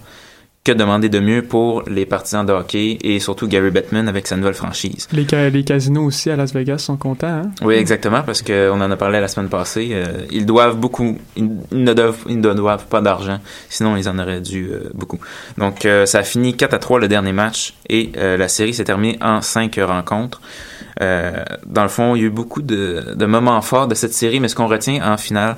Que 0.69 0.75
demander 0.75 1.09
de 1.09 1.19
mieux 1.19 1.41
pour 1.41 1.81
les 1.87 2.05
partisans 2.05 2.45
de 2.45 2.53
hockey 2.53 2.99
et 3.01 3.19
surtout 3.19 3.47
Gary 3.47 3.71
Bettman 3.71 4.07
avec 4.07 4.27
sa 4.27 4.35
nouvelle 4.37 4.53
franchise? 4.53 5.07
Les, 5.11 5.25
ca- 5.27 5.49
les 5.49 5.63
casinos 5.63 6.03
aussi 6.03 6.29
à 6.29 6.35
Las 6.35 6.53
Vegas 6.53 6.77
sont 6.77 6.95
contents. 6.95 7.25
Hein? 7.27 7.51
Oui, 7.63 7.73
exactement, 7.73 8.21
parce 8.21 8.43
qu'on 8.43 8.79
en 8.79 8.91
a 8.91 8.95
parlé 8.95 9.19
la 9.19 9.27
semaine 9.27 9.49
passée. 9.49 9.89
euh, 9.93 10.27
ils 10.29 10.45
doivent 10.45 10.75
beaucoup. 10.77 11.17
Ils, 11.35 11.49
ne 11.71 11.91
doivent, 11.93 12.19
ils 12.29 12.39
ne 12.39 12.53
doivent 12.53 12.85
pas 12.85 13.01
d'argent, 13.01 13.39
sinon 13.67 13.97
ils 13.97 14.07
en 14.07 14.19
auraient 14.19 14.41
dû 14.41 14.69
euh, 14.71 14.91
beaucoup. 14.93 15.17
Donc, 15.57 15.85
euh, 15.85 16.05
ça 16.05 16.19
a 16.19 16.23
fini 16.23 16.55
4 16.55 16.75
à 16.75 16.77
3 16.77 16.99
le 16.99 17.07
dernier 17.07 17.31
match 17.33 17.73
et 17.89 18.11
la 18.15 18.47
série 18.47 18.75
s'est 18.75 18.83
terminée 18.83 19.17
en 19.21 19.41
5 19.41 19.75
rencontres. 19.81 20.39
Dans 20.99 21.81
le 21.83 21.89
fond, 21.89 22.13
il 22.15 22.21
y 22.21 22.23
a 22.25 22.27
eu 22.27 22.29
beaucoup 22.29 22.61
de, 22.61 23.15
de 23.15 23.25
moments 23.25 23.59
forts 23.61 23.87
de 23.87 23.95
cette 23.95 24.13
série, 24.13 24.39
mais 24.39 24.47
ce 24.49 24.53
qu'on 24.55 24.67
retient 24.67 25.01
en 25.11 25.17
finale, 25.17 25.55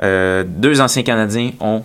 deux 0.00 0.80
anciens 0.80 1.02
Canadiens 1.02 1.50
ont 1.58 1.82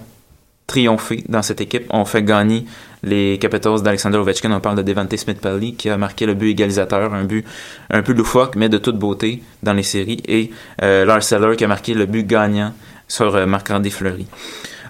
triomphé 0.67 1.23
dans 1.29 1.41
cette 1.41 1.61
équipe, 1.61 1.85
ont 1.89 2.05
fait 2.05 2.23
gagner 2.23 2.65
les 3.01 3.39
Capitals 3.39 3.81
d'Alexander 3.81 4.17
Ovechkin. 4.17 4.51
On 4.51 4.59
parle 4.59 4.75
de 4.75 4.81
Devante 4.81 5.15
Smith-Pelly 5.15 5.75
qui 5.75 5.89
a 5.89 5.97
marqué 5.97 6.25
le 6.25 6.33
but 6.33 6.51
égalisateur, 6.51 7.13
un 7.13 7.23
but 7.23 7.45
un 7.89 8.01
peu 8.01 8.13
loufoque, 8.13 8.55
mais 8.55 8.67
de 8.67 8.77
toute 8.77 8.99
beauté 8.99 9.41
dans 9.63 9.73
les 9.73 9.83
séries. 9.83 10.21
Et 10.27 10.51
euh, 10.83 11.05
Lars 11.05 11.31
Eller 11.31 11.55
qui 11.55 11.63
a 11.63 11.67
marqué 11.67 11.93
le 11.93 12.05
but 12.05 12.27
gagnant 12.27 12.73
sur 13.07 13.35
euh, 13.35 13.45
Marc-André 13.45 13.89
Fleury. 13.89 14.27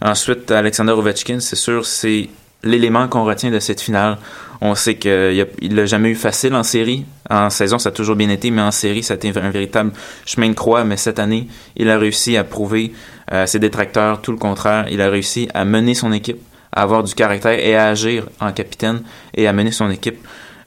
Ensuite, 0.02 0.50
Alexander 0.52 0.94
Ovechkin, 0.94 1.40
c'est 1.40 1.56
sûr, 1.56 1.86
c'est 1.86 2.30
l'élément 2.64 3.08
qu'on 3.08 3.24
retient 3.24 3.52
de 3.52 3.60
cette 3.60 3.82
finale. 3.82 4.18
On 4.62 4.74
sait 4.74 4.96
qu'il 4.96 5.46
l'a 5.76 5.86
jamais 5.86 6.10
eu 6.10 6.16
facile 6.16 6.56
en 6.56 6.64
série. 6.64 7.06
En 7.30 7.50
saison, 7.52 7.78
ça 7.78 7.90
a 7.90 7.92
toujours 7.92 8.16
bien 8.16 8.30
été, 8.30 8.50
mais 8.50 8.62
en 8.62 8.72
série, 8.72 9.04
ça 9.04 9.14
a 9.14 9.18
été 9.18 9.30
un 9.30 9.50
véritable 9.52 9.92
chemin 10.26 10.50
de 10.50 10.56
croix. 10.56 10.84
Mais 10.84 10.98
cette 10.98 11.20
année, 11.20 11.48
il 11.76 11.90
a 11.90 12.00
réussi 12.00 12.38
à 12.38 12.44
prouver 12.44 12.92
euh, 12.92 13.17
ses 13.46 13.60
détracteurs 13.60 14.22
tout 14.22 14.32
le 14.32 14.38
contraire. 14.38 14.86
Il 14.90 15.02
a 15.02 15.10
réussi 15.10 15.50
à 15.54 15.66
mener 15.66 15.94
son 15.94 16.12
équipe, 16.12 16.40
à 16.72 16.84
avoir 16.84 17.04
du 17.04 17.14
caractère 17.14 17.60
et 17.60 17.76
à 17.76 17.88
agir 17.88 18.30
en 18.40 18.52
capitaine 18.52 19.02
et 19.36 19.48
à 19.48 19.54
mener 19.54 19.72
son 19.72 19.90
équipe 19.90 20.20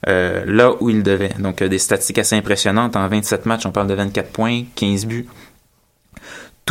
euh, 0.07 0.43
là 0.47 0.73
où 0.79 0.89
il 0.89 1.03
devait. 1.03 1.33
Donc, 1.39 1.61
euh, 1.61 1.69
des 1.69 1.77
statistiques 1.77 2.17
assez 2.17 2.35
impressionnantes. 2.35 2.95
En 2.95 3.07
27 3.07 3.45
matchs, 3.45 3.65
on 3.65 3.71
parle 3.71 3.87
de 3.87 3.93
24 3.93 4.31
points, 4.31 4.63
15 4.75 5.05
buts, 5.05 5.27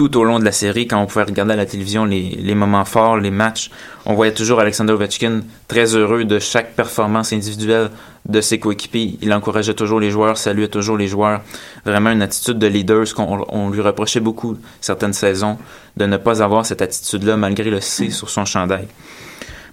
tout 0.00 0.16
au 0.16 0.24
long 0.24 0.38
de 0.38 0.46
la 0.46 0.52
série, 0.52 0.86
quand 0.86 0.98
on 0.98 1.04
pouvait 1.04 1.24
regarder 1.24 1.52
à 1.52 1.56
la 1.56 1.66
télévision 1.66 2.06
les, 2.06 2.54
moments 2.54 2.86
forts, 2.86 3.18
les 3.18 3.30
matchs, 3.30 3.70
on 4.06 4.14
voyait 4.14 4.32
toujours 4.32 4.58
Alexander 4.58 4.94
Ovechkin 4.94 5.42
très 5.68 5.94
heureux 5.94 6.24
de 6.24 6.38
chaque 6.38 6.72
performance 6.72 7.34
individuelle 7.34 7.90
de 8.26 8.40
ses 8.40 8.58
coéquipiers. 8.58 9.18
Il 9.20 9.30
encourageait 9.34 9.74
toujours 9.74 10.00
les 10.00 10.10
joueurs, 10.10 10.38
saluait 10.38 10.68
toujours 10.68 10.96
les 10.96 11.06
joueurs. 11.06 11.42
Vraiment 11.84 12.12
une 12.12 12.22
attitude 12.22 12.58
de 12.58 12.66
leader, 12.66 13.06
ce 13.06 13.12
qu'on 13.12 13.44
on 13.50 13.68
lui 13.68 13.82
reprochait 13.82 14.20
beaucoup 14.20 14.56
certaines 14.80 15.12
saisons, 15.12 15.58
de 15.98 16.06
ne 16.06 16.16
pas 16.16 16.42
avoir 16.42 16.64
cette 16.64 16.80
attitude-là 16.80 17.36
malgré 17.36 17.68
le 17.68 17.82
C 17.82 18.08
sur 18.08 18.30
son 18.30 18.46
chandail. 18.46 18.88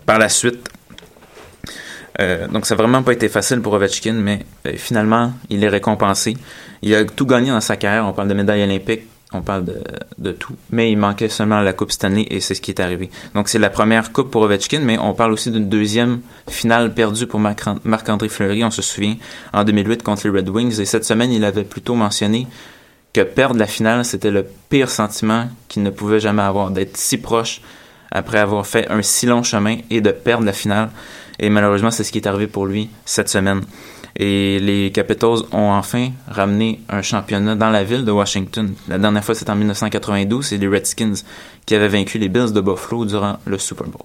Par 0.06 0.20
la 0.20 0.28
suite, 0.28 0.60
euh, 2.20 2.50
donc 2.50 2.66
ça 2.66 2.76
n'a 2.76 2.84
vraiment 2.84 3.02
pas 3.02 3.14
été 3.14 3.30
facile 3.30 3.62
pour 3.62 3.72
Ovechkin, 3.72 4.12
mais 4.12 4.46
euh, 4.66 4.74
finalement, 4.76 5.32
il 5.50 5.64
est 5.64 5.70
récompensé. 5.70 6.36
Il 6.82 6.94
a 6.96 7.06
tout 7.06 7.26
gagné 7.26 7.52
dans 7.52 7.62
sa 7.62 7.78
carrière. 7.78 8.06
On 8.06 8.12
parle 8.12 8.28
de 8.28 8.34
médaille 8.34 8.64
olympique, 8.64 9.04
on 9.34 9.42
parle 9.42 9.66
de, 9.66 9.76
de 10.20 10.32
tout. 10.32 10.54
Mais 10.72 10.92
il 10.92 10.98
manquait 10.98 11.28
seulement 11.30 11.60
la 11.62 11.74
Coupe 11.74 11.92
Stanley 11.92 12.26
et 12.30 12.40
c'est 12.40 12.54
ce 12.56 12.62
qui 12.62 12.72
est 12.72 12.80
arrivé. 12.80 13.10
Donc 13.36 13.50
c'est 13.50 13.60
la 13.60 13.70
première 13.70 14.12
Coupe 14.14 14.32
pour 14.32 14.42
Ovechkin, 14.44 14.80
mais 14.80 14.98
on 14.98 15.14
parle 15.14 15.34
aussi 15.34 15.52
d'une 15.52 15.68
deuxième 15.68 16.22
finale 16.50 16.94
perdue 16.94 17.28
pour 17.28 17.40
Marc- 17.40 17.84
Marc-André 17.84 18.30
Fleury, 18.30 18.64
on 18.64 18.72
se 18.72 18.82
souvient, 18.82 19.16
en 19.54 19.64
2008 19.66 20.02
contre 20.04 20.28
les 20.28 20.40
Red 20.40 20.50
Wings. 20.50 20.80
Et 20.80 20.86
cette 20.86 21.04
semaine, 21.06 21.32
il 21.32 21.44
avait 21.44 21.66
plutôt 21.66 21.96
mentionné 21.96 22.48
que 23.14 23.22
perdre 23.22 23.58
la 23.60 23.68
finale, 23.68 24.06
c'était 24.06 24.32
le 24.32 24.46
pire 24.70 24.90
sentiment 24.90 25.48
qu'il 25.68 25.84
ne 25.84 25.90
pouvait 25.90 26.20
jamais 26.20 26.44
avoir, 26.44 26.72
d'être 26.72 26.96
si 26.98 27.18
proche 27.18 27.62
après 28.12 28.38
avoir 28.40 28.66
fait 28.66 28.88
un 28.90 29.02
si 29.02 29.26
long 29.26 29.44
chemin 29.44 29.78
et 29.90 30.00
de 30.02 30.12
perdre 30.12 30.46
la 30.46 30.54
finale. 30.54 30.90
Et 31.40 31.50
malheureusement, 31.50 31.92
c'est 31.92 32.04
ce 32.04 32.12
qui 32.12 32.20
est 32.20 32.28
arrivé 32.28 32.48
pour 32.48 32.66
lui 32.66 32.90
cette 33.06 33.28
semaine. 33.30 33.62
Et 34.20 34.58
les 34.60 34.92
Capitals 34.92 35.44
ont 35.52 35.70
enfin 35.72 36.10
ramené 36.28 36.80
un 36.90 37.04
championnat 37.04 37.56
dans 37.56 37.70
la 37.70 37.84
ville 37.84 38.04
de 38.04 38.12
Washington. 38.12 38.74
La 38.88 38.98
dernière 38.98 39.24
fois, 39.24 39.36
c'était 39.36 39.52
en 39.52 39.56
1992. 39.56 40.44
C'est 40.44 40.58
les 40.58 40.68
Redskins 40.68 41.14
qui 41.68 41.76
avaient 41.76 41.88
vaincu 41.88 42.18
les 42.18 42.28
Bills 42.30 42.52
de 42.52 42.62
Buffalo 42.62 43.06
durant 43.06 43.38
le 43.46 43.58
Super 43.60 43.86
Bowl. 43.86 44.02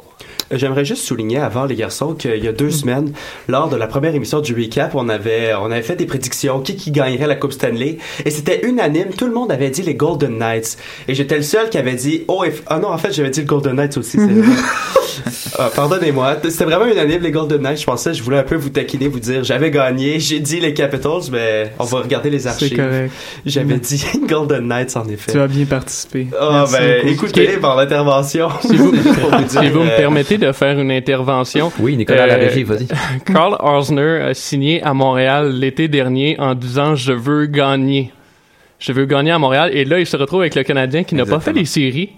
Euh, 0.53 0.59
J'aimerais 0.59 0.85
juste 0.85 1.05
souligner 1.05 1.39
avant 1.39 1.65
les 1.65 1.77
garçons 1.77 2.13
qu'il 2.15 2.45
y 2.45 2.49
a 2.49 2.53
deux 2.53 2.71
semaines, 2.71 3.13
lors 3.49 3.69
de 3.71 3.77
la 3.77 3.87
première 3.87 4.15
émission 4.15 4.41
du 4.41 4.53
recap, 4.55 4.95
on 4.95 5.09
avait 5.09 5.55
on 5.55 5.67
avait 5.71 5.83
fait 5.83 5.97
des 5.97 6.05
prédictions 6.07 6.61
qui 6.61 6.77
qui 6.77 6.91
gagnerait 6.91 7.29
la 7.29 7.37
Coupe 7.37 7.53
Stanley 7.53 7.99
et 8.25 8.31
c'était 8.31 8.67
unanime, 8.67 9.11
tout 9.17 9.27
le 9.27 9.33
monde 9.33 9.51
avait 9.53 9.71
dit 9.71 9.83
les 9.83 9.95
Golden 9.95 10.37
Knights 10.39 10.77
et 11.09 11.15
j'étais 11.15 11.37
le 11.37 11.43
seul 11.43 11.71
qui 11.71 11.79
avait 11.79 11.95
dit 11.95 12.25
oh 12.29 12.45
if- 12.45 12.63
ah 12.67 12.79
non 12.81 12.89
en 12.89 12.99
fait 12.99 13.13
j'avais 13.13 13.31
dit 13.31 13.41
le 13.41 13.47
Golden 13.47 13.77
Knights 13.77 13.97
aussi 13.97 14.19
c'est. 14.19 14.29
Ah, 15.59 15.71
Pardonnez-moi, 15.75 16.37
c'était 16.49 16.65
vraiment 16.65 16.87
unanime 16.87 17.23
les 17.23 17.31
Golden 17.31 17.61
Knights. 17.61 17.81
Je 17.81 17.85
pensais, 17.85 18.15
je 18.15 18.23
voulais 18.23 18.39
un 18.39 18.43
peu 18.43 18.55
vous 18.57 18.71
taquiner, 18.71 19.09
vous 19.09 19.21
dire 19.21 19.45
j'avais 19.45 19.71
gagné, 19.71 20.19
j'ai 20.21 20.41
dit 20.41 20.61
les 20.61 20.73
Capitals, 20.73 21.23
mais 21.31 21.73
on 21.79 21.85
va 21.85 22.01
regarder 22.01 22.31
les 22.31 22.41
C'est 22.41 22.49
archives. 22.49 22.77
correct. 22.77 23.13
J'avais 23.45 23.77
dit 23.79 24.05
Golden 24.29 24.67
Knights 24.67 24.97
en 24.97 25.07
effet. 25.09 25.33
Tu 25.33 25.39
as 25.41 25.47
bien 25.47 25.65
participé. 25.67 26.29
Ah 26.39 26.49
Merci 26.71 26.75
ben 26.75 27.01
beaucoup. 27.03 27.27
écoutez 27.27 27.47
par 27.59 27.77
l'intervention. 27.77 28.49
Si 28.63 28.77
vous, 28.77 28.91
Pour 28.93 29.31
vous 29.31 29.45
dire, 29.45 29.61
si 29.63 29.69
vous 29.69 29.81
me 29.81 29.91
euh, 29.91 29.97
permettez 29.97 30.39
de 30.39 30.51
faire 30.53 30.79
une 30.79 30.91
intervention, 30.91 31.71
Oui, 31.79 31.97
Nicolas, 31.97 32.27
la 32.27 32.35
Euh, 32.35 32.39
régie, 32.49 32.63
vas-y. 32.63 32.87
Carl 33.27 33.57
Osner 33.61 34.23
a 34.23 34.35
signé 34.35 34.83
à 34.83 34.95
Montréal 34.95 35.53
l'été 35.53 35.89
dernier 35.89 36.37
en 36.39 36.55
disant 36.55 36.95
je 36.95 37.13
veux 37.13 37.47
gagner. 37.47 38.13
Je 38.79 38.93
veux 38.93 39.05
gagner 39.05 39.31
à 39.31 39.39
Montréal 39.39 39.71
et 39.75 39.85
là 39.85 40.01
il 40.01 40.07
se 40.07 40.17
retrouve 40.17 40.41
avec 40.41 40.55
le 40.55 40.63
Canadien 40.65 41.05
qui 41.05 41.15
n'a 41.15 41.25
pas 41.27 41.39
fait 41.41 41.53
les 41.53 41.65
séries 41.67 42.11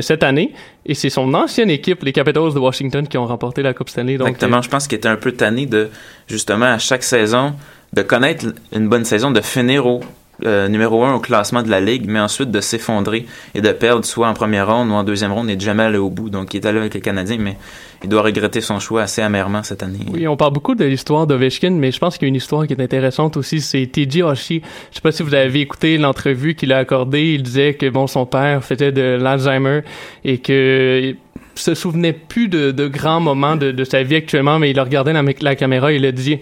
cette 0.00 0.22
année 0.22 0.52
et 0.84 0.94
c'est 0.94 1.10
son 1.10 1.32
ancienne 1.34 1.70
équipe 1.70 2.02
les 2.02 2.12
Capitals 2.12 2.52
de 2.52 2.58
Washington 2.58 3.06
qui 3.08 3.16
ont 3.16 3.26
remporté 3.26 3.62
la 3.62 3.72
Coupe 3.72 3.88
Stanley 3.88 4.18
donc 4.18 4.28
Exactement. 4.28 4.62
Je 4.62 4.68
pense 4.68 4.86
qu'il 4.86 4.98
était 4.98 5.08
un 5.08 5.16
peu 5.16 5.32
tanné 5.32 5.66
de, 5.66 5.88
justement, 6.28 6.66
à 6.66 6.78
chaque 6.78 7.02
saison, 7.02 7.54
de 7.92 8.02
connaître 8.02 8.46
une 8.74 8.88
bonne 8.88 9.04
saison, 9.04 9.30
de 9.30 9.40
finir 9.40 9.86
au 9.86 10.00
euh, 10.44 10.68
numéro 10.68 11.04
un 11.04 11.14
au 11.14 11.20
classement 11.20 11.62
de 11.62 11.70
la 11.70 11.80
Ligue, 11.80 12.04
mais 12.06 12.20
ensuite 12.20 12.50
de 12.50 12.60
s'effondrer 12.60 13.26
et 13.54 13.60
de 13.60 13.72
perdre 13.72 14.04
soit 14.04 14.28
en 14.28 14.34
première 14.34 14.72
ronde 14.72 14.90
ou 14.90 14.92
en 14.92 15.04
deuxième 15.04 15.32
ronde 15.32 15.50
et 15.50 15.56
de 15.56 15.60
jamais 15.60 15.84
aller 15.84 15.98
au 15.98 16.10
bout. 16.10 16.30
Donc, 16.30 16.54
il 16.54 16.58
est 16.58 16.66
allé 16.66 16.78
avec 16.78 16.94
les 16.94 17.00
Canadiens, 17.00 17.38
mais 17.38 17.56
il 18.02 18.08
doit 18.08 18.22
regretter 18.22 18.60
son 18.60 18.78
choix 18.80 19.02
assez 19.02 19.22
amèrement 19.22 19.62
cette 19.62 19.82
année. 19.82 20.00
Oui, 20.12 20.26
on 20.26 20.36
parle 20.36 20.52
beaucoup 20.52 20.74
de 20.74 20.84
l'histoire 20.84 21.26
d'Ovechkin, 21.26 21.70
mais 21.70 21.92
je 21.92 21.98
pense 21.98 22.18
qu'il 22.18 22.26
y 22.26 22.28
a 22.28 22.30
une 22.30 22.36
histoire 22.36 22.66
qui 22.66 22.72
est 22.72 22.80
intéressante 22.80 23.36
aussi, 23.36 23.60
c'est 23.60 23.86
TJ 23.86 24.22
Oshie. 24.22 24.62
Je 24.90 24.96
sais 24.96 25.00
pas 25.00 25.12
si 25.12 25.22
vous 25.22 25.34
avez 25.34 25.60
écouté 25.60 25.98
l'entrevue 25.98 26.54
qu'il 26.54 26.72
a 26.72 26.78
accordée, 26.78 27.34
il 27.34 27.42
disait 27.42 27.74
que 27.74 27.88
bon 27.88 28.06
son 28.06 28.26
père 28.26 28.64
faisait 28.64 28.92
de 28.92 29.18
l'Alzheimer 29.20 29.80
et 30.24 30.38
que 30.38 31.14
se 31.54 31.74
souvenait 31.74 32.12
plus 32.12 32.48
de, 32.48 32.70
de 32.70 32.88
grands 32.88 33.20
moments 33.20 33.56
de, 33.56 33.72
de 33.72 33.84
sa 33.84 34.02
vie 34.02 34.16
actuellement, 34.16 34.58
mais 34.58 34.70
il 34.70 34.78
a 34.78 34.84
regardé 34.84 35.12
la, 35.12 35.22
la 35.40 35.54
caméra 35.54 35.92
et 35.92 35.96
il 35.96 36.06
a 36.06 36.12
dit 36.12 36.40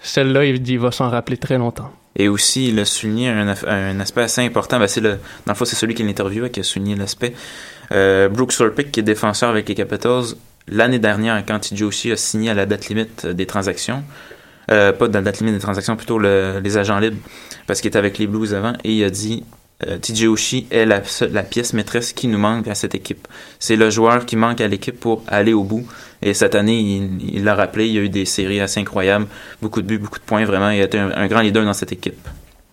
celle-là, 0.00 0.44
il 0.44 0.62
dit, 0.62 0.74
il 0.74 0.78
va 0.78 0.90
s'en 0.90 1.10
rappeler 1.10 1.36
très 1.36 1.58
longtemps. 1.58 1.90
Et 2.16 2.28
aussi, 2.28 2.68
il 2.68 2.78
a 2.78 2.84
souligné 2.84 3.28
un, 3.28 4.00
aspect 4.00 4.22
assez 4.22 4.40
important. 4.40 4.78
Ben, 4.78 4.88
dans 4.96 5.18
le 5.48 5.54
fond, 5.54 5.64
c'est 5.64 5.76
celui 5.76 5.94
qui 5.94 6.02
l'interviewait 6.02 6.50
qui 6.50 6.60
a 6.60 6.62
souligné 6.62 6.96
l'aspect. 6.96 7.34
Euh, 7.92 8.28
Brooks 8.28 8.58
Orpik, 8.60 8.90
qui 8.90 9.00
est 9.00 9.02
défenseur 9.02 9.50
avec 9.50 9.68
les 9.68 9.74
Capitals, 9.74 10.24
l'année 10.68 10.98
dernière, 10.98 11.44
quand 11.46 11.60
TJ 11.60 11.82
Oshie 11.82 12.12
a 12.12 12.16
signé 12.16 12.50
à 12.50 12.54
la 12.54 12.66
date 12.66 12.88
limite 12.88 13.26
des 13.26 13.46
transactions, 13.46 14.02
euh, 14.70 14.92
pas 14.92 15.08
de 15.08 15.14
la 15.14 15.20
date 15.22 15.38
limite 15.40 15.54
des 15.54 15.60
transactions, 15.60 15.94
plutôt 15.94 16.18
le- 16.18 16.60
les 16.64 16.78
agents 16.78 16.98
libres, 16.98 17.18
parce 17.66 17.80
qu'il 17.80 17.88
était 17.88 17.98
avec 17.98 18.18
les 18.18 18.26
Blues 18.26 18.54
avant, 18.54 18.72
et 18.82 18.92
il 18.92 19.04
a 19.04 19.10
dit 19.10 19.44
euh, 19.86 19.98
TJ 19.98 20.24
Oshie 20.26 20.66
est 20.70 20.86
la 20.86 21.42
pièce 21.42 21.74
maîtresse 21.74 22.14
qui 22.14 22.28
nous 22.28 22.38
manque 22.38 22.66
à 22.66 22.74
cette 22.74 22.94
équipe. 22.94 23.28
C'est 23.58 23.76
le 23.76 23.90
joueur 23.90 24.24
qui 24.24 24.34
manque 24.34 24.62
à 24.62 24.68
l'équipe 24.68 24.98
pour 24.98 25.22
aller 25.28 25.52
au 25.52 25.64
bout. 25.64 25.86
Et 26.22 26.34
cette 26.34 26.54
année, 26.54 26.80
il 27.20 27.44
l'a 27.44 27.54
rappelé, 27.54 27.86
il 27.86 27.94
y 27.94 27.98
a 27.98 28.02
eu 28.02 28.08
des 28.08 28.24
séries 28.24 28.60
assez 28.60 28.80
incroyables, 28.80 29.26
beaucoup 29.60 29.82
de 29.82 29.86
buts, 29.86 29.98
beaucoup 29.98 30.18
de 30.18 30.24
points, 30.24 30.44
vraiment. 30.44 30.70
Il 30.70 30.80
a 30.80 30.84
été 30.84 30.98
un, 30.98 31.10
un 31.10 31.26
grand 31.26 31.40
leader 31.40 31.64
dans 31.64 31.74
cette 31.74 31.92
équipe. 31.92 32.26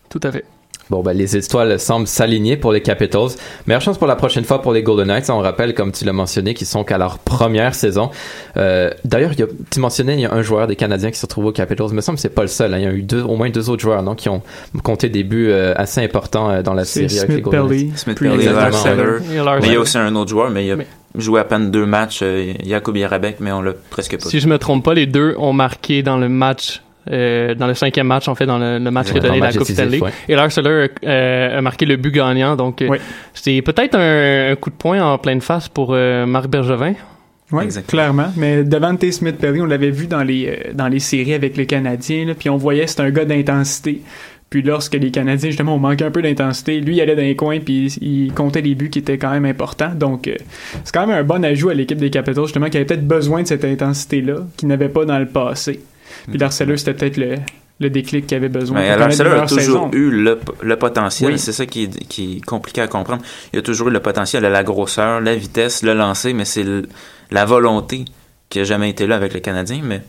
Tout 0.10 0.21
à 0.23 0.32
fait. 0.32 0.45
Bon, 0.89 1.02
ben, 1.02 1.13
les 1.13 1.38
étoiles 1.38 1.80
semblent 1.80 2.08
s'aligner 2.08 2.58
pour 2.58 2.72
les 2.74 2.82
Capitals. 2.82 3.30
Meilleure 3.67 3.82
chance 3.82 3.98
pour 3.98 4.06
la 4.06 4.15
prochaine 4.17 4.43
fois 4.43 4.62
pour 4.62 4.74
les 4.74 4.84
Golden 4.84 5.08
Knights. 5.08 5.30
On 5.30 5.39
rappelle, 5.39 5.74
comme 5.74 5.91
tu 5.91 6.04
l'as 6.06 6.13
mentionné, 6.13 6.54
qu'ils 6.54 6.67
sont 6.67 6.84
qu'à 6.84 6.98
leur 6.98 7.19
première 7.19 7.74
saison. 7.74 8.12
Euh, 8.58 8.91
D'ailleurs, 9.06 9.32
tu 9.72 9.80
mentionnais, 9.80 10.15
il 10.15 10.19
y 10.19 10.26
a 10.26 10.34
un 10.34 10.41
joueur 10.41 10.67
des 10.67 10.76
Canadiens 10.76 11.10
qui 11.10 11.17
se 11.17 11.26
retrouve 11.26 11.46
aux 11.46 11.52
Capitals. 11.52 11.88
Il 11.89 11.96
me 11.96 12.02
semble 12.02 12.17
que 12.17 12.22
c'est 12.22 12.30
pas 12.30 12.41
le 12.41 12.48
seul. 12.50 12.74
hein. 12.74 12.78
Il 12.80 12.84
y 12.84 12.88
a 12.88 12.91
eu 12.91 13.02
deux, 13.02 13.22
au 13.22 13.36
moins 13.36 13.50
deux 13.50 13.69
autres 13.69 13.82
joueurs 13.82 14.04
non, 14.04 14.13
qui 14.13 14.28
ont 14.30 14.41
compté 14.84 15.08
des 15.10 15.24
buts 15.24 15.48
euh, 15.50 15.74
assez 15.78 16.02
importants 16.02 16.50
euh, 16.52 16.62
dans 16.62 16.74
la 16.74 16.84
C'est 16.86 17.08
série 17.08 17.19
avec 17.22 17.36
les 17.38 17.41
Golden 17.41 17.62
Knights. 17.67 17.69
Pelly. 17.80 17.91
Smith 17.98 18.19
Pelly, 18.19 18.38
Mais 18.38 18.43
il 19.67 19.72
y 19.72 19.76
a 19.76 19.80
aussi 19.80 19.98
un 19.98 20.15
autre 20.15 20.30
joueur, 20.30 20.50
mais 20.50 20.65
il 20.65 20.72
a 20.72 20.76
Mais- 20.76 20.88
joué 21.17 21.39
à 21.39 21.43
peine 21.46 21.72
deux 21.72 21.86
matchs, 21.86 22.19
euh, 22.24 22.54
Jakub 22.65 22.96
Jarabek, 22.98 23.38
mais 23.39 23.52
on 23.52 23.62
l'a 23.62 23.74
presque 23.89 24.17
pas. 24.22 24.30
Si 24.30 24.39
je 24.39 24.48
me 24.48 24.58
trompe 24.58 24.84
pas, 24.84 24.93
les 24.93 25.06
deux 25.06 25.36
ont 25.38 25.54
marqué 25.54 26.04
dans 26.04 26.17
le 26.17 26.28
match, 26.30 26.82
euh, 27.12 27.54
dans 27.56 27.68
le 27.68 27.74
cinquième 27.74 28.08
match, 28.08 28.28
en 28.28 28.36
fait, 28.36 28.46
dans 28.46 28.58
le, 28.58 28.80
le 28.80 28.92
match 28.92 29.12
qui 29.12 29.18
a 29.18 29.22
donné 29.22 29.39
la 29.39 29.52
Coupe 29.52 29.63
Stanley. 29.68 30.00
ouais. 30.02 30.12
Et 30.30 30.36
Lars 30.36 30.58
Eller 30.58 30.89
euh, 31.06 31.58
a 31.58 31.62
marqué 31.62 31.86
le 31.86 31.96
but 31.98 32.12
gagnant, 32.12 32.56
donc 32.56 32.82
euh, 32.82 32.88
Oui. 32.89 32.98
c'est 33.34 33.62
peut-être 33.62 33.96
un, 33.96 34.52
un 34.52 34.56
coup 34.56 34.70
de 34.70 34.76
poing 34.76 35.02
en 35.04 35.18
pleine 35.18 35.42
face 35.42 35.68
pour 35.70 35.89
euh, 35.92 36.26
Marc 36.26 36.48
Bergevin. 36.48 36.94
Oui, 37.52 37.66
Exactement. 37.66 37.89
clairement. 38.02 38.34
Mais 38.36 38.63
Devante 38.63 39.12
Smith 39.12 39.38
Pelly, 39.38 39.62
on 39.62 39.66
l'avait 39.66 39.92
vu 39.92 40.08
dans 40.08 40.24
les, 40.24 40.48
euh, 40.48 40.72
dans 40.74 40.88
les 40.88 41.00
séries 41.00 41.34
avec 41.36 41.56
les 41.58 41.66
Canadiens, 41.68 42.26
là, 42.26 42.34
puis 42.34 42.50
on 42.50 42.58
voyait 42.58 42.86
que 42.86 42.89
c'était 42.89 43.04
un 43.04 43.12
gars 43.12 43.26
d'intensité. 43.26 44.02
Puis 44.50 44.62
lorsque 44.62 44.94
les 44.94 45.10
Canadiens, 45.12 45.50
justement, 45.50 45.76
ont 45.76 45.80
manqué 45.80 46.04
un 46.04 46.12
peu 46.12 46.22
d'intensité, 46.22 46.80
lui, 46.80 46.96
il 46.98 47.02
allait 47.02 47.16
dans 47.16 47.22
les 47.24 47.36
coins, 47.36 47.60
puis 47.60 47.88
il, 48.02 48.32
comptait 48.34 48.62
des 48.62 48.76
buts 48.76 48.89
qui 48.92 49.00
étaient 49.00 49.18
quand 49.18 49.32
même 49.32 49.46
importants. 49.46 49.94
Donc, 49.96 50.28
euh, 50.28 50.36
c'est 50.84 50.94
quand 50.94 51.08
même 51.08 51.18
un 51.18 51.24
bon 51.24 51.44
ajout 51.44 51.70
à 51.70 51.74
l'équipe 51.74 51.98
des 51.98 52.12
Capitals, 52.12 52.44
justement, 52.46 52.70
qui 52.70 52.78
avait 52.78 52.86
peut-être 52.86 53.08
besoin 53.08 53.42
de 53.42 53.48
cette 53.48 53.66
intensité-là, 53.66 54.36
qu'il 54.58 54.68
n'avait 54.68 54.89
pas 54.89 55.06
dans 55.06 55.18
le 55.20 55.26
passé. 55.26 55.80
Puis 56.30 56.38
Larceller, 56.38 56.78
c'était 56.78 56.93
peut-être 56.93 57.17
le, 57.17 57.36
le 57.80 57.89
déclic 57.89 58.28
qu'il 58.28 58.38
avait 58.38 58.49
besoin. 58.49 58.80
Mais 58.80 58.89
a 58.89 59.08
toujours 59.08 59.49
saison. 59.49 59.91
eu 59.93 60.10
le, 60.12 60.39
le 60.62 60.76
potentiel. 60.78 61.34
Oui. 61.34 61.39
C'est 61.39 61.52
ça 61.54 61.65
qui 61.65 61.84
est, 61.84 62.08
qui 62.08 62.38
est 62.38 62.45
compliqué 62.45 62.82
à 62.82 62.88
comprendre. 62.88 63.21
Il 63.54 63.60
a 63.60 63.62
toujours 63.62 63.88
eu 63.89 63.91
le 63.91 63.99
potentiel, 63.99 64.43
la 64.43 64.63
grosseur, 64.63 65.21
la 65.21 65.36
vitesse, 65.36 65.84
le 65.84 65.93
lancer, 65.93 66.34
mais 66.34 66.45
c'est 66.45 66.63
le- 66.63 66.88
la 67.32 67.45
volonté 67.45 68.06
qui 68.49 68.60
a 68.60 68.63
jamais 68.63 68.89
été 68.89 69.08
là 69.08 69.15
avec 69.15 69.34
le 69.34 69.39
Canadien. 69.39 69.80
Mais 69.84 70.02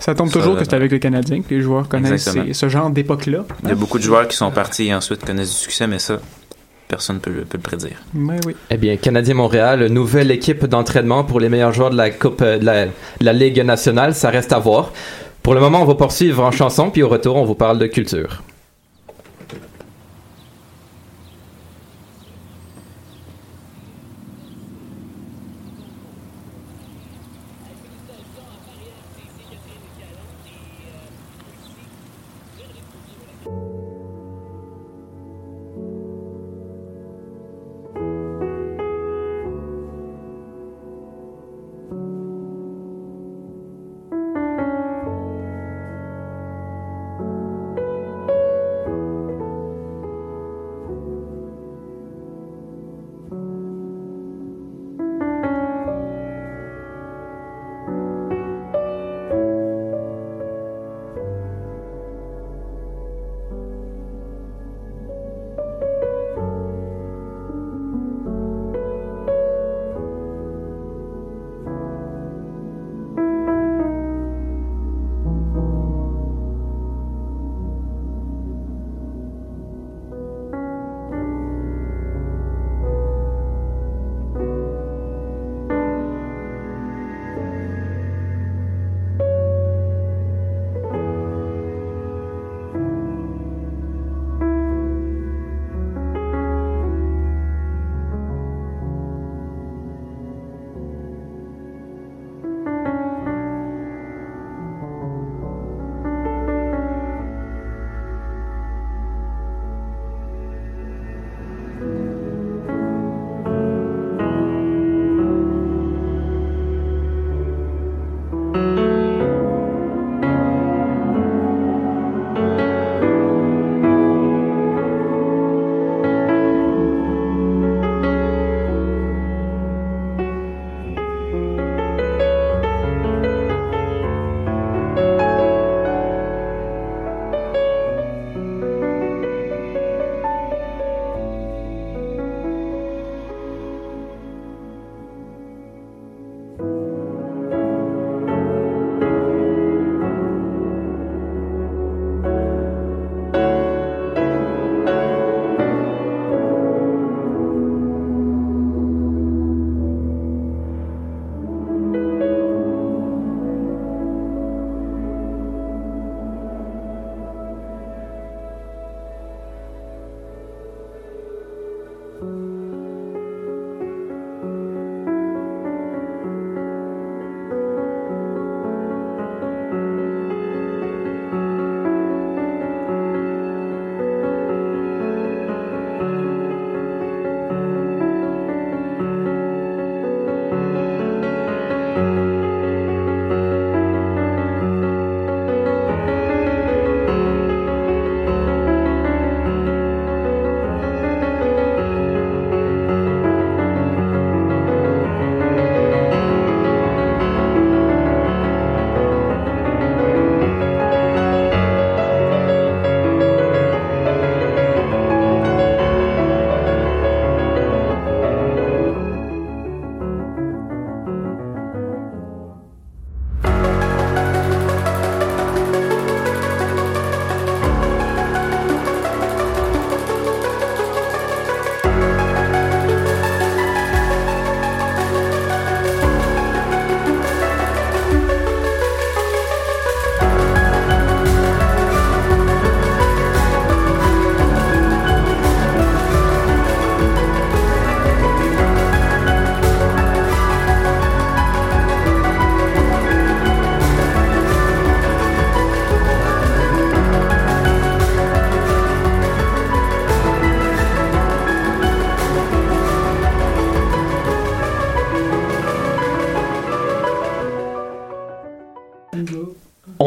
Ça 0.00 0.14
tombe 0.14 0.28
Ça, 0.28 0.38
toujours 0.38 0.56
que 0.56 0.64
c'est 0.64 0.74
avec 0.74 0.92
les 0.92 1.00
Canadiens 1.00 1.42
que 1.42 1.54
les 1.54 1.60
joueurs 1.60 1.88
connaissent 1.88 2.28
ces- 2.30 2.52
ce 2.52 2.68
genre 2.68 2.90
d'époque-là. 2.90 3.44
il 3.64 3.68
y 3.68 3.72
a 3.72 3.74
beaucoup 3.74 3.98
de 3.98 4.02
joueurs 4.04 4.28
qui 4.28 4.36
sont 4.36 4.50
partis 4.50 4.86
et 4.88 4.94
ensuite 4.94 5.24
connaissent 5.24 5.50
du 5.50 5.56
succès, 5.56 5.86
mais 5.86 5.98
ça, 5.98 6.20
personne 6.86 7.18
peut, 7.20 7.30
peut 7.48 7.56
le 7.58 7.62
prédire. 7.62 7.96
Oui. 8.14 8.36
Eh 8.70 8.76
bien, 8.76 8.96
Canadien 8.96 9.34
Montréal, 9.34 9.86
nouvelle 9.86 10.30
équipe 10.30 10.64
d'entraînement 10.66 11.24
pour 11.24 11.40
les 11.40 11.48
meilleurs 11.48 11.72
joueurs 11.72 11.90
de 11.90 11.96
la 11.96 12.10
Coupe 12.10 12.40
euh, 12.42 12.58
de 12.58 12.64
la, 12.64 12.86
de 12.86 12.90
la 13.20 13.32
Ligue 13.32 13.60
nationale, 13.64 14.14
ça 14.14 14.30
reste 14.30 14.52
à 14.52 14.58
voir. 14.58 14.92
Pour 15.48 15.54
le 15.54 15.62
moment, 15.62 15.80
on 15.80 15.86
va 15.86 15.94
poursuivre 15.94 16.44
en 16.44 16.50
chanson, 16.50 16.90
puis 16.90 17.02
au 17.02 17.08
retour, 17.08 17.36
on 17.36 17.46
vous 17.46 17.54
parle 17.54 17.78
de 17.78 17.86
culture. 17.86 18.42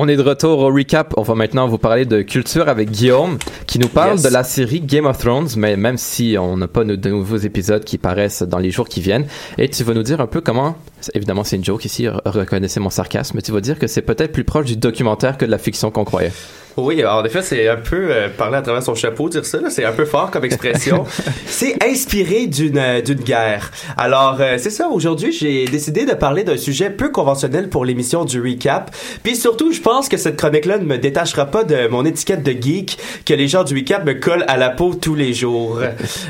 On 0.03 0.07
est 0.07 0.15
de 0.17 0.23
retour 0.23 0.57
au 0.57 0.73
recap. 0.73 1.13
On 1.15 1.21
va 1.21 1.35
maintenant 1.35 1.67
vous 1.67 1.77
parler 1.77 2.05
de 2.05 2.23
culture 2.23 2.67
avec 2.69 2.89
Guillaume, 2.89 3.37
qui 3.67 3.77
nous 3.77 3.87
parle 3.87 4.13
Yes. 4.13 4.23
de 4.23 4.29
la 4.29 4.43
série 4.43 4.81
Game 4.81 5.05
of 5.05 5.19
Thrones, 5.19 5.49
mais 5.57 5.77
même 5.77 5.97
si 5.97 6.37
on 6.39 6.57
n'a 6.57 6.67
pas 6.67 6.83
de 6.83 7.09
nouveaux 7.09 7.37
épisodes 7.37 7.83
qui 7.83 7.99
paraissent 7.99 8.41
dans 8.41 8.57
les 8.57 8.71
jours 8.71 8.89
qui 8.89 8.99
viennent. 8.99 9.27
Et 9.59 9.69
tu 9.69 9.83
vas 9.83 9.93
nous 9.93 10.01
dire 10.01 10.19
un 10.19 10.25
peu 10.25 10.41
comment, 10.41 10.75
évidemment 11.13 11.43
c'est 11.43 11.55
une 11.57 11.63
joke 11.63 11.85
ici, 11.85 12.05
re- 12.05 12.19
reconnaissez 12.25 12.79
mon 12.79 12.89
sarcasme, 12.89 13.33
mais 13.35 13.43
tu 13.43 13.51
vas 13.51 13.61
dire 13.61 13.77
que 13.77 13.85
c'est 13.85 14.01
peut-être 14.01 14.31
plus 14.31 14.43
proche 14.43 14.65
du 14.65 14.75
documentaire 14.75 15.37
que 15.37 15.45
de 15.45 15.51
la 15.51 15.59
fiction 15.59 15.91
qu'on 15.91 16.03
croyait. 16.03 16.31
Oui, 16.77 17.03
en 17.05 17.23
effet, 17.25 17.41
c'est 17.41 17.67
un 17.67 17.75
peu 17.75 18.07
euh, 18.09 18.29
parler 18.29 18.57
à 18.57 18.61
travers 18.61 18.81
son 18.81 18.95
chapeau, 18.95 19.27
dire 19.27 19.45
ça, 19.45 19.59
c'est 19.69 19.83
un 19.83 19.91
peu 19.91 20.05
fort 20.05 20.31
comme 20.31 20.45
expression. 20.45 21.05
c'est 21.45 21.75
inspiré 21.83 22.47
d'une 22.47 22.77
euh, 22.77 23.01
d'une 23.01 23.19
guerre. 23.19 23.71
Alors, 23.97 24.37
euh, 24.39 24.55
c'est 24.57 24.69
ça, 24.69 24.87
aujourd'hui, 24.87 25.33
j'ai 25.33 25.65
décidé 25.65 26.05
de 26.05 26.13
parler 26.13 26.43
d'un 26.43 26.55
sujet 26.55 26.89
peu 26.89 27.09
conventionnel 27.09 27.69
pour 27.69 27.83
l'émission 27.83 28.23
du 28.23 28.41
recap. 28.41 28.95
Puis 29.21 29.35
surtout, 29.35 29.73
je 29.73 29.81
pense 29.81 30.07
que 30.07 30.15
cette 30.15 30.37
chronique-là 30.37 30.77
ne 30.77 30.85
me 30.85 30.97
détachera 30.97 31.45
pas 31.45 31.65
de 31.65 31.87
mon 31.87 32.05
étiquette 32.05 32.43
de 32.43 32.51
geek 32.51 32.97
que 33.25 33.33
les 33.33 33.49
gens 33.49 33.63
du 33.63 33.75
recap 33.75 34.05
me 34.05 34.13
collent 34.13 34.45
à 34.47 34.55
la 34.55 34.69
peau 34.69 34.93
tous 34.93 35.15
les 35.15 35.33
jours. 35.33 35.81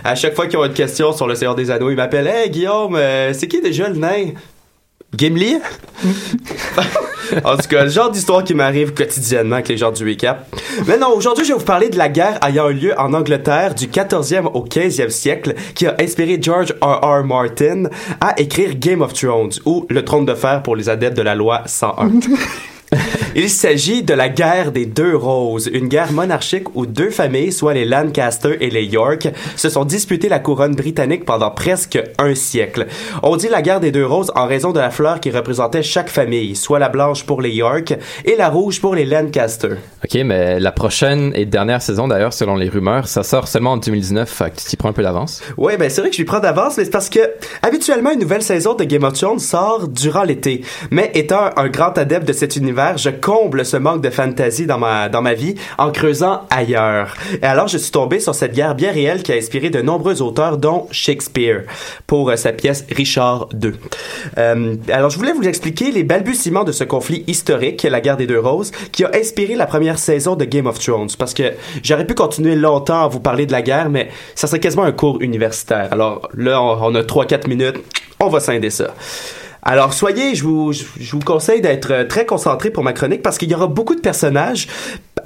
À 0.04 0.16
chaque 0.16 0.36
fois 0.36 0.48
qu'ils 0.48 0.58
ont 0.58 0.66
une 0.66 0.74
question 0.74 1.14
sur 1.14 1.28
le 1.28 1.36
Seigneur 1.36 1.56
des 1.56 1.70
Anneaux, 1.70 1.92
ils 1.92 1.96
m'appellent 1.96 2.28
«Hey, 2.34 2.50
Guillaume, 2.50 2.98
c'est 3.34 3.48
qui 3.48 3.62
déjà 3.62 3.89
le 3.89 3.98
nain?» 3.98 4.32
Gimli? 5.16 5.57
en 7.43 7.57
tout 7.57 7.68
cas, 7.68 7.84
le 7.84 7.89
genre 7.89 8.09
d'histoire 8.09 8.43
qui 8.43 8.53
m'arrive 8.53 8.93
quotidiennement 8.93 9.55
avec 9.55 9.68
les 9.68 9.78
gens 9.78 9.91
du 9.91 10.07
recap. 10.07 10.47
Mais 10.88 10.97
non, 10.97 11.09
aujourd'hui, 11.16 11.45
je 11.45 11.53
vais 11.53 11.59
vous 11.59 11.66
parler 11.66 11.89
de 11.89 11.97
la 11.97 12.09
guerre 12.09 12.39
ayant 12.45 12.70
eu 12.70 12.74
lieu 12.74 12.99
en 12.99 13.14
Angleterre 13.14 13.76
du 13.76 13.88
14e 13.88 14.45
au 14.53 14.66
15e 14.66 15.09
siècle 15.09 15.53
qui 15.76 15.86
a 15.86 15.95
inspiré 15.99 16.39
George 16.41 16.74
R. 16.82 17.01
R. 17.03 17.24
Martin 17.26 17.84
à 18.22 18.39
écrire 18.39 18.76
Game 18.76 19.01
of 19.01 19.14
Thrones 19.14 19.51
ou 19.66 19.86
Le 19.89 20.05
Trône 20.05 20.26
de 20.26 20.34
Fer 20.34 20.64
pour 20.64 20.76
les 20.76 20.88
adeptes 20.88 21.18
de 21.18 21.24
la 21.24 21.36
loi 21.36 21.64
101. 21.66 22.12
Il 23.34 23.50
s'agit 23.50 24.04
de 24.04 24.14
la 24.14 24.28
guerre 24.28 24.74
des 24.74 24.86
deux 24.86 25.16
roses, 25.16 25.70
une 25.72 25.88
guerre 25.88 26.12
monarchique 26.12 26.76
où 26.76 26.86
deux 26.86 27.12
familles, 27.12 27.54
soit 27.54 27.74
les 27.74 27.86
Lancaster 27.86 28.58
et 28.60 28.70
les 28.70 28.84
York, 28.84 29.30
se 29.56 29.70
sont 29.70 29.86
disputées 29.86 30.28
la 30.28 30.40
couronne 30.40 30.76
britannique 30.76 31.24
pendant 31.24 31.50
presque 31.50 31.98
un 32.18 32.36
siècle. 32.36 32.88
On 33.24 33.38
dit 33.38 33.48
la 33.48 33.62
guerre 33.62 33.80
des 33.80 33.94
deux 33.94 34.06
roses 34.06 34.34
en 34.36 34.48
raison 34.48 34.74
de 34.74 34.82
la 34.82 34.90
fleur 34.90 35.22
qui 35.22 35.32
représentait 35.32 35.82
chaque 35.82 36.10
famille, 36.10 36.58
soit 36.58 36.78
la 36.78 36.90
blanche 36.90 37.24
pour 37.24 37.42
les 37.42 37.52
York 37.52 37.94
et 38.26 38.36
la 38.36 38.50
rouge 38.50 38.82
pour 38.82 38.96
les 38.96 39.06
Lancaster. 39.06 39.76
Ok, 40.04 40.20
mais 40.26 40.60
la 40.60 40.74
prochaine 40.74 41.32
et 41.34 41.46
dernière 41.46 41.82
saison, 41.82 42.10
d'ailleurs, 42.10 42.34
selon 42.34 42.58
les 42.58 42.68
rumeurs, 42.68 43.08
ça 43.08 43.24
sort 43.24 43.48
seulement 43.48 43.72
en 43.72 43.78
2019, 43.78 44.30
fait 44.30 44.52
que 44.52 44.60
tu 44.60 44.66
t'y 44.66 44.76
prends 44.76 44.90
un 44.90 44.94
peu 44.94 45.04
d'avance. 45.04 45.42
Ouais, 45.56 45.78
ben 45.78 45.90
c'est 45.90 46.02
vrai 46.02 46.10
que 46.10 46.18
je 46.18 46.22
lui 46.22 46.26
prends 46.26 46.42
d'avance, 46.42 46.78
mais 46.78 46.84
c'est 46.84 46.92
parce 46.92 47.10
que 47.10 47.22
habituellement 47.62 48.12
une 48.12 48.20
nouvelle 48.20 48.42
saison 48.42 48.74
de 48.74 48.84
Game 48.84 49.06
of 49.06 49.14
Thrones 49.14 49.40
sort 49.40 49.88
durant 49.88 50.24
l'été. 50.24 50.66
Mais 50.90 51.12
étant 51.14 51.50
un 51.56 51.70
grand 51.70 51.98
adepte 51.98 52.28
de 52.28 52.34
cet 52.34 52.58
univers, 52.58 52.98
je 52.98 53.21
comble 53.22 53.66
ce 53.66 53.78
manque 53.78 54.02
de 54.02 54.10
fantasy 54.10 54.66
dans 54.66 54.78
ma 54.78 55.08
dans 55.08 55.22
ma 55.22 55.34
vie 55.34 55.56
en 55.78 55.92
creusant 55.92 56.42
ailleurs. 56.50 57.14
Et 57.42 57.46
alors 57.46 57.68
je 57.68 57.78
suis 57.78 57.92
tombé 57.92 58.20
sur 58.20 58.36
cette 58.36 58.54
guerre 58.54 58.76
bien 58.76 58.92
réelle 58.92 59.24
qui 59.24 59.32
a 59.32 59.36
inspiré 59.36 59.70
de 59.70 59.82
nombreux 59.82 60.22
auteurs, 60.22 60.58
dont 60.58 60.88
Shakespeare, 60.92 61.64
pour 62.08 62.30
euh, 62.30 62.36
sa 62.36 62.52
pièce 62.52 62.86
Richard 62.92 63.48
II. 63.62 63.74
Euh, 64.38 64.76
alors 64.92 65.10
je 65.10 65.18
voulais 65.18 65.34
vous 65.34 65.44
expliquer 65.44 65.92
les 65.92 66.04
balbutiements 66.04 66.64
de 66.64 66.72
ce 66.72 66.84
conflit 66.84 67.24
historique, 67.28 67.84
la 67.84 68.02
guerre 68.02 68.18
des 68.18 68.28
deux 68.28 68.40
roses, 68.40 68.72
qui 68.92 69.04
a 69.06 69.12
inspiré 69.14 69.56
la 69.56 69.68
première 69.68 70.00
saison 70.00 70.36
de 70.36 70.46
Game 70.46 70.68
of 70.68 70.80
Thrones. 70.80 71.10
Parce 71.18 71.34
que 71.34 71.54
j'aurais 71.84 72.06
pu 72.06 72.16
continuer 72.16 72.56
longtemps 72.56 73.06
à 73.06 73.08
vous 73.08 73.20
parler 73.20 73.46
de 73.46 73.52
la 73.52 73.62
guerre, 73.62 73.90
mais 73.90 74.10
ça 74.36 74.48
serait 74.48 74.60
quasiment 74.60 74.84
un 74.84 74.92
cours 74.92 75.22
universitaire. 75.22 75.90
Alors 75.92 76.30
là, 76.36 76.62
on, 76.62 76.92
on 76.92 76.96
a 76.96 77.02
3-4 77.02 77.48
minutes, 77.48 77.78
on 78.20 78.30
va 78.30 78.40
scinder 78.40 78.70
ça. 78.70 78.94
Alors 79.64 79.93
soyez, 79.93 80.34
je 80.34 80.43
vous, 80.43 80.74
je 80.74 81.12
vous 81.12 81.20
conseille 81.20 81.62
d'être 81.62 81.91
euh, 81.91 82.05
très 82.05 82.26
concentré 82.26 82.72
pour 82.72 82.84
ma 82.84 82.93
chronique 82.93 83.22
parce 83.22 83.38
qu'il 83.38 83.49
y 83.49 83.55
aura 83.55 83.68
beaucoup 83.68 83.93
de 83.93 84.01
personnages 84.01 84.68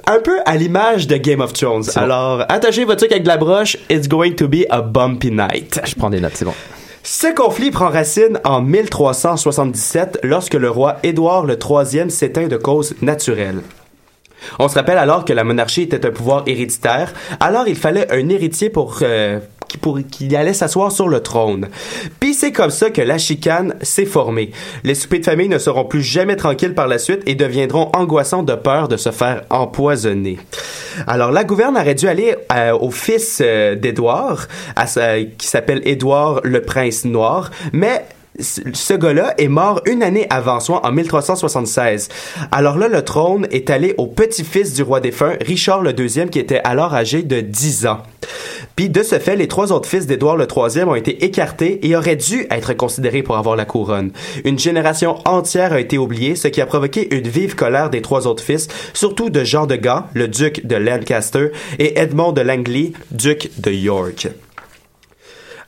un 0.06 0.18
peu 0.18 0.38
à 0.44 0.56
l'image 0.56 1.06
de 1.06 1.16
Game 1.16 1.40
of 1.40 1.52
Thrones. 1.54 1.84
Bon. 1.94 2.00
Alors 2.00 2.44
attachez 2.48 2.84
votre 2.84 2.98
truc 2.98 3.12
avec 3.12 3.22
de 3.22 3.28
la 3.28 3.38
broche, 3.38 3.78
it's 3.88 4.08
going 4.08 4.34
to 4.34 4.46
be 4.46 4.66
a 4.68 4.82
bumpy 4.82 5.30
night. 5.30 5.80
Je 5.84 5.94
prends 5.94 6.10
des 6.10 6.20
notes, 6.20 6.32
c'est 6.34 6.44
bon. 6.44 6.54
Ce 7.02 7.32
conflit 7.34 7.70
prend 7.70 7.88
racine 7.88 8.40
en 8.44 8.60
1377 8.60 10.20
lorsque 10.22 10.54
le 10.54 10.68
roi 10.68 10.96
Édouard 11.02 11.46
III 11.48 12.10
s'éteint 12.10 12.48
de 12.48 12.56
cause 12.56 12.94
naturelle. 13.00 13.62
On 14.58 14.68
se 14.68 14.74
rappelle 14.74 14.98
alors 14.98 15.24
que 15.24 15.32
la 15.32 15.44
monarchie 15.44 15.82
était 15.82 16.04
un 16.04 16.10
pouvoir 16.10 16.42
héréditaire, 16.46 17.14
alors 17.40 17.68
il 17.68 17.76
fallait 17.76 18.12
un 18.12 18.28
héritier 18.28 18.70
pour 18.70 18.98
euh, 19.02 19.40
qui 20.10 20.34
allait 20.36 20.52
s'asseoir 20.52 20.90
sur 20.92 21.08
le 21.08 21.20
trône. 21.20 21.68
Puis 22.20 22.34
c'est 22.34 22.52
comme 22.52 22.70
ça 22.70 22.90
que 22.90 23.02
la 23.02 23.18
chicane 23.18 23.74
s'est 23.82 24.06
formée. 24.06 24.50
Les 24.84 24.94
soupers 24.94 25.20
de 25.20 25.24
famille 25.24 25.48
ne 25.48 25.58
seront 25.58 25.84
plus 25.84 26.02
jamais 26.02 26.36
tranquilles 26.36 26.74
par 26.74 26.88
la 26.88 26.98
suite 26.98 27.22
et 27.26 27.34
deviendront 27.34 27.90
angoissants 27.94 28.42
de 28.42 28.54
peur 28.54 28.88
de 28.88 28.96
se 28.96 29.10
faire 29.10 29.42
empoisonner. 29.50 30.38
Alors 31.06 31.30
la 31.30 31.44
gouverne 31.44 31.76
aurait 31.76 31.94
dû 31.94 32.08
aller 32.08 32.36
euh, 32.54 32.72
au 32.78 32.90
fils 32.90 33.40
euh, 33.44 33.74
d'Édouard, 33.74 34.46
sa- 34.86 35.22
qui 35.22 35.46
s'appelle 35.46 35.82
Édouard 35.84 36.40
le 36.44 36.62
prince 36.62 37.04
noir, 37.04 37.50
mais 37.72 38.04
ce 38.38 38.92
gars-là 38.92 39.32
est 39.38 39.48
mort 39.48 39.80
une 39.86 40.02
année 40.02 40.26
avant, 40.28 40.60
soit 40.60 40.84
en 40.86 40.92
1376. 40.92 42.08
Alors 42.52 42.76
là, 42.76 42.86
le 42.88 43.02
trône 43.02 43.46
est 43.50 43.70
allé 43.70 43.94
au 43.96 44.06
petit-fils 44.06 44.74
du 44.74 44.82
roi 44.82 45.00
défunt, 45.00 45.32
Richard 45.40 45.82
deuxième, 45.94 46.28
qui 46.28 46.38
était 46.38 46.60
alors 46.64 46.94
âgé 46.94 47.22
de 47.22 47.40
10 47.40 47.86
ans. 47.86 48.02
Puis 48.76 48.90
de 48.90 49.02
ce 49.02 49.18
fait, 49.18 49.36
les 49.36 49.48
trois 49.48 49.72
autres 49.72 49.88
fils 49.88 50.06
d'Édouard 50.06 50.36
le 50.36 50.46
troisième 50.46 50.90
ont 50.90 50.94
été 50.94 51.24
écartés 51.24 51.80
et 51.86 51.96
auraient 51.96 52.14
dû 52.14 52.46
être 52.50 52.74
considérés 52.74 53.22
pour 53.22 53.38
avoir 53.38 53.56
la 53.56 53.64
couronne. 53.64 54.12
Une 54.44 54.58
génération 54.58 55.16
entière 55.24 55.72
a 55.72 55.80
été 55.80 55.96
oubliée, 55.96 56.36
ce 56.36 56.48
qui 56.48 56.60
a 56.60 56.66
provoqué 56.66 57.16
une 57.16 57.26
vive 57.26 57.54
colère 57.54 57.88
des 57.88 58.02
trois 58.02 58.26
autres 58.26 58.42
fils, 58.42 58.68
surtout 58.92 59.30
de 59.30 59.44
Jean 59.44 59.66
de 59.66 59.76
Gand, 59.76 60.04
le 60.12 60.28
duc 60.28 60.66
de 60.66 60.76
Lancaster, 60.76 61.52
et 61.78 61.98
Edmond 61.98 62.32
de 62.32 62.42
Langley, 62.42 62.92
duc 63.10 63.50
de 63.58 63.72
York. 63.72 64.28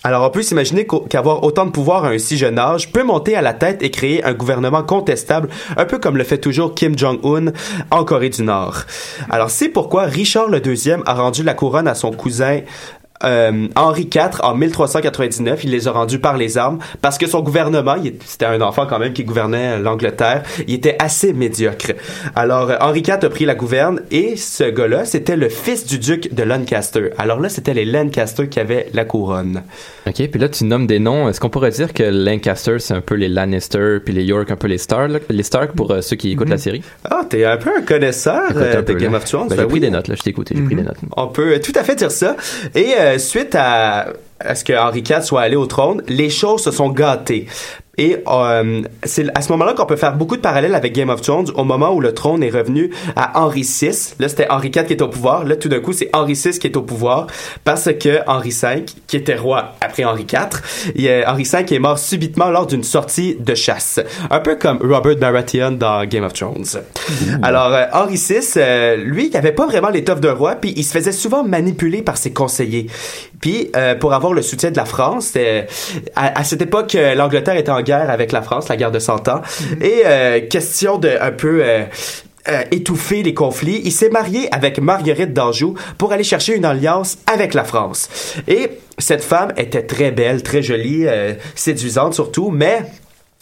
Alors 0.05 0.25
on 0.25 0.31
peut 0.31 0.43
s'imaginer 0.43 0.87
qu'avoir 1.11 1.43
autant 1.43 1.67
de 1.67 1.73
pouvoir 1.73 2.05
à 2.05 2.11
un 2.11 2.19
si 2.19 2.39
jeune 2.39 2.59
âge 2.59 2.93
peut 2.93 3.03
monter 3.03 3.35
à 3.35 3.43
la 3.43 3.53
tête 3.53 3.83
et 3.83 3.91
créer 3.91 4.25
un 4.25 4.33
gouvernement 4.33 4.85
contestable, 4.85 5.49
un 5.77 5.85
peu 5.87 5.99
comme 5.99 6.17
le 6.17 6.23
fait 6.23 6.39
toujours 6.39 6.75
Kim 6.75 6.97
Jong-un 6.97 7.53
en 7.91 8.05
Corée 8.05 8.29
du 8.29 8.43
Nord. 8.43 8.85
Alors 9.29 9.51
c'est 9.51 9.69
pourquoi 9.69 10.05
Richard 10.05 10.51
deuxième 10.61 11.03
a 11.05 11.15
rendu 11.15 11.43
la 11.43 11.55
couronne 11.55 11.89
à 11.89 11.97
son 11.97 12.13
cousin 12.13 12.61
euh, 13.25 13.67
Henri 13.77 14.09
IV 14.15 14.41
en 14.43 14.55
1399, 14.55 15.65
il 15.65 15.71
les 15.71 15.89
a 15.89 15.93
rendus 15.93 16.19
par 16.19 16.37
les 16.37 16.59
armes 16.59 16.79
parce 17.03 17.19
que 17.19 17.27
son 17.27 17.41
gouvernement, 17.41 17.97
c'était 18.25 18.47
un 18.47 18.61
enfant 18.61 18.87
quand 18.87 18.99
même 18.99 19.13
qui 19.13 19.25
gouvernait 19.25 19.77
euh, 19.77 19.79
l'Angleterre, 19.79 20.43
il 20.67 20.75
était 20.75 20.97
assez 20.99 21.33
médiocre. 21.33 21.93
Alors 22.35 22.71
euh, 22.71 22.77
Henri 22.81 23.01
IV 23.01 23.19
a 23.23 23.29
pris 23.29 23.45
la 23.45 23.55
gouverne 23.55 24.01
et 24.11 24.37
ce 24.37 24.65
gars-là, 24.65 25.05
c'était 25.05 25.37
le 25.37 25.49
fils 25.49 25.87
du 25.87 25.99
duc 25.99 26.35
de 26.35 26.43
Lancaster. 26.43 27.11
Alors 27.19 27.41
là, 27.41 27.49
c'était 27.49 27.75
les 27.75 27.85
Lancaster 27.85 28.49
qui 28.49 28.61
avaient 28.61 28.89
la 28.93 29.05
couronne. 29.05 29.63
Ok, 30.07 30.29
puis 30.29 30.41
là 30.41 30.49
tu 30.49 30.65
nommes 30.65 30.87
des 30.87 30.99
noms. 30.99 31.29
Est-ce 31.29 31.41
qu'on 31.41 31.51
pourrait 31.51 31.71
dire 31.71 31.93
que 31.93 32.03
Lancaster 32.03 32.79
c'est 32.79 32.95
un 32.95 33.01
peu 33.01 33.15
les 33.15 33.29
Lannister, 33.29 33.99
puis 34.05 34.15
les 34.15 34.25
York 34.25 34.51
un 34.51 34.57
peu 34.57 34.67
les 34.69 34.79
Stark, 34.79 35.11
les 35.29 35.43
Stark 35.43 35.73
pour 35.73 35.91
euh, 35.91 36.01
ceux 36.01 36.17
qui 36.17 36.33
écoutent 36.33 36.49
la 36.49 36.59
série? 36.59 36.83
Ah, 37.05 37.23
t'es 37.29 37.45
un 37.45 37.57
peu 37.57 37.71
un 37.77 37.83
connaisseur 37.83 38.51
euh, 38.57 38.79
un 38.79 38.81
de 38.81 38.93
peu, 38.93 38.95
Game 38.95 39.13
là. 39.13 39.19
of 39.19 39.25
Thrones. 39.25 39.49
Ben, 39.49 39.57
j'ai 39.59 39.67
pris 39.67 39.81
des 39.81 39.91
notes 39.91 40.09
là, 40.09 40.15
je 40.17 40.23
t'ai 40.23 40.31
écouté, 40.31 40.55
j'ai 40.57 40.63
pris 40.63 40.75
des 40.75 40.83
notes. 40.83 40.99
On 41.17 41.29
peut 41.29 41.61
tout 41.61 41.73
à 41.75 41.85
fait 41.85 41.95
dire 41.95 42.11
ça. 42.11 42.37
Et 42.75 42.95
euh, 43.15 43.19
suite 43.19 43.55
à, 43.55 44.09
ce 44.55 44.65
que 44.65 44.73
Henri 44.73 45.01
IV 45.01 45.23
soit 45.23 45.43
allé 45.43 45.57
au 45.57 45.67
trône, 45.67 46.03
les 46.09 46.31
choses 46.31 46.63
se 46.63 46.71
sont 46.71 46.91
gâtées. 46.91 47.47
Et 47.99 48.17
euh, 48.27 48.83
c'est 49.03 49.27
à 49.35 49.43
ce 49.43 49.53
moment-là 49.53 49.75
qu'on 49.75 49.87
peut 49.87 49.97
faire 49.97 50.17
beaucoup 50.17 50.37
de 50.37 50.41
parallèles 50.41 50.75
avec 50.75 50.95
Game 50.95 51.11
of 51.11 51.21
Thrones, 51.21 51.51
au 51.55 51.65
moment 51.65 51.93
où 51.93 52.01
le 52.01 52.15
trône 52.15 52.43
est 52.43 52.51
revenu 52.51 52.91
à 53.17 53.41
Henri 53.41 53.63
VI. 53.63 54.15
Là, 54.19 54.29
c'était 54.29 54.49
Henri 54.51 54.69
IV 54.69 54.87
qui 54.87 54.93
est 54.95 55.03
au 55.03 55.09
pouvoir. 55.09 55.45
Là, 55.45 55.57
tout 55.57 55.69
d'un 55.69 55.81
coup, 55.81 55.93
c'est 55.93 56.09
Henri 56.13 56.35
VI 56.35 56.59
qui 56.59 56.67
est 56.69 56.77
au 56.77 56.83
pouvoir 56.83 57.27
parce 57.65 57.91
que 57.93 58.21
Henri 58.27 58.51
V, 58.51 58.85
qui 59.07 59.17
était 59.17 59.37
roi 59.37 59.75
après 59.81 60.05
Henri 60.05 60.23
IV, 60.23 60.61
il, 60.95 61.09
euh, 61.09 61.23
Henri 61.27 61.45
V 61.45 61.75
est 61.75 61.79
mort 61.79 61.99
subitement 61.99 62.51
lors 62.51 62.67
d'une 62.67 62.85
sortie 62.85 63.37
de 63.39 63.55
chasse. 63.55 64.01
Un 64.31 64.41
peu 64.41 64.57
comme 64.57 64.79
Robert 64.81 65.17
Baratheon 65.17 65.73
dans 65.73 66.05
Game 66.05 66.25
of 66.25 66.33
Thrones. 66.33 66.83
Alors, 67.43 67.73
euh, 67.73 67.85
Henri 67.93 68.17
VI, 68.17 68.41
euh, 68.57 68.97
lui, 68.97 69.29
il 69.29 69.37
avait 69.37 69.53
pas 69.53 69.67
vraiment 69.67 69.89
l'étoffe 69.89 70.21
d'un 70.21 70.35
roi, 70.35 70.55
puis 70.55 70.73
il 70.77 70.85
se 70.85 70.93
faisait 70.93 71.13
souvent 71.13 71.45
manipuler 71.45 72.03
par 72.03 72.17
ses 72.17 72.33
conseillers. 72.33 72.87
Puis, 73.41 73.71
euh, 73.77 73.95
pour 73.95 74.13
avoir 74.15 74.33
le 74.33 74.43
soutien 74.43 74.71
de 74.71 74.77
la 74.77 74.85
France, 74.85 75.33
euh, 75.37 75.63
à, 76.17 76.41
à 76.41 76.45
cette 76.45 76.63
époque, 76.63 76.95
euh, 76.95 77.15
l'Angleterre 77.15 77.57
était 77.57 77.71
en 77.71 77.83
guerre 77.83 78.11
avec 78.11 78.33
la 78.33 78.43
France, 78.43 78.69
la 78.69 78.77
guerre 78.77 78.91
de 78.91 78.99
Cent 78.99 79.29
Ans. 79.29 79.41
Et 79.81 80.03
euh, 80.05 80.41
question 80.49 80.99
de 80.99 81.11
un 81.21 81.33
peu... 81.33 81.63
étouffer 82.71 83.23
les 83.23 83.35
conflits, 83.35 83.83
il 83.85 83.93
s'est 83.93 84.09
marié 84.09 84.49
avec 84.55 84.79
Marguerite 84.79 85.35
d'Anjou 85.35 85.75
pour 85.99 86.13
aller 86.13 86.25
chercher 86.25 86.57
une 86.57 86.65
alliance 86.65 87.19
avec 87.27 87.53
la 87.53 87.63
France. 87.63 88.09
Et 88.47 88.71
cette 88.97 89.23
femme 89.23 89.53
était 89.59 89.83
très 89.83 90.13
belle, 90.13 90.43
très 90.43 90.63
jolie, 90.63 91.05
séduisante 91.55 92.15
surtout, 92.15 92.51
mais 92.51 92.87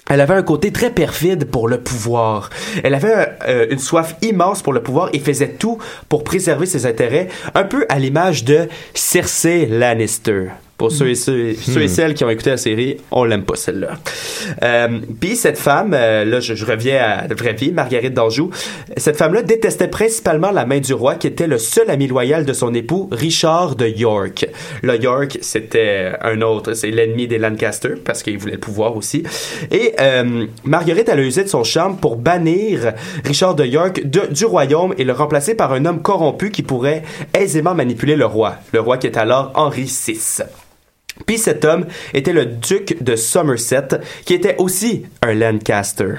elle 0.08 0.20
avait 0.20 0.34
un 0.34 0.42
côté 0.42 0.72
très 0.72 0.90
perfide 0.90 1.46
pour 1.46 1.68
le 1.68 1.80
pouvoir. 1.80 2.50
Elle 2.84 2.94
avait 2.94 3.36
euh, 3.48 3.66
une 3.70 3.78
soif 3.78 4.16
immense 4.22 4.62
pour 4.62 4.72
le 4.72 4.82
pouvoir 4.82 5.10
et 5.12 5.18
faisait 5.18 5.54
tout 5.54 5.78
pour 6.08 6.24
préserver 6.24 6.66
ses 6.66 6.86
intérêts, 6.86 7.28
un 7.54 7.64
peu 7.64 7.86
à 7.88 7.98
l'image 7.98 8.44
de 8.44 8.68
Cersei 8.94 9.66
Lannister. 9.66 10.50
Pour 10.78 10.92
ceux 10.92 11.08
et, 11.08 11.14
ceux, 11.14 11.54
ceux 11.54 11.80
et 11.80 11.88
celles 11.88 12.12
qui 12.12 12.22
ont 12.22 12.28
écouté 12.28 12.50
la 12.50 12.58
série, 12.58 12.98
on 13.10 13.24
l'aime 13.24 13.44
pas 13.44 13.56
celle-là. 13.56 13.92
Euh, 14.62 14.98
Puis 15.18 15.34
cette 15.34 15.56
femme, 15.56 15.92
euh, 15.94 16.26
là 16.26 16.40
je, 16.40 16.54
je 16.54 16.66
reviens 16.66 16.98
à 17.02 17.26
la 17.28 17.34
vraie 17.34 17.54
vie, 17.54 17.72
Marguerite 17.72 18.12
d'Anjou, 18.12 18.50
cette 18.98 19.16
femme-là 19.16 19.40
détestait 19.42 19.88
principalement 19.88 20.50
la 20.50 20.66
main 20.66 20.78
du 20.80 20.92
roi 20.92 21.14
qui 21.14 21.28
était 21.28 21.46
le 21.46 21.56
seul 21.56 21.88
ami 21.88 22.06
loyal 22.08 22.44
de 22.44 22.52
son 22.52 22.74
époux, 22.74 23.08
Richard 23.10 23.74
de 23.76 23.86
York. 23.86 24.46
Le 24.82 25.00
York, 25.02 25.38
c'était 25.40 26.12
un 26.20 26.42
autre, 26.42 26.74
c'est 26.74 26.90
l'ennemi 26.90 27.26
des 27.26 27.38
Lancaster 27.38 27.94
parce 28.04 28.22
qu'il 28.22 28.36
voulait 28.36 28.52
le 28.52 28.58
pouvoir 28.60 28.96
aussi. 28.96 29.22
Et 29.70 29.94
euh, 29.98 30.44
Marguerite, 30.64 31.08
elle 31.08 31.20
a 31.20 31.22
usé 31.22 31.42
de 31.42 31.48
son 31.48 31.64
charme 31.64 31.96
pour 31.96 32.16
bannir 32.16 32.92
Richard 33.24 33.54
de 33.54 33.64
York 33.64 34.02
de- 34.04 34.26
du 34.30 34.44
royaume 34.44 34.94
et 34.98 35.04
le 35.04 35.12
remplacer 35.14 35.54
par 35.54 35.72
un 35.72 35.86
homme 35.86 36.02
corrompu 36.02 36.50
qui 36.50 36.62
pourrait 36.62 37.02
aisément 37.32 37.74
manipuler 37.74 38.14
le 38.16 38.26
roi. 38.26 38.56
Le 38.74 38.80
roi 38.80 38.98
qui 38.98 39.06
est 39.06 39.16
alors 39.16 39.52
Henri 39.54 39.84
VI. 39.84 40.42
Puis 41.24 41.38
cet 41.38 41.64
homme 41.64 41.86
était 42.14 42.32
le 42.32 42.44
duc 42.46 43.02
de 43.02 43.16
Somerset, 43.16 43.88
qui 44.24 44.34
était 44.34 44.56
aussi 44.58 45.04
un 45.22 45.34
Lancaster. 45.34 46.14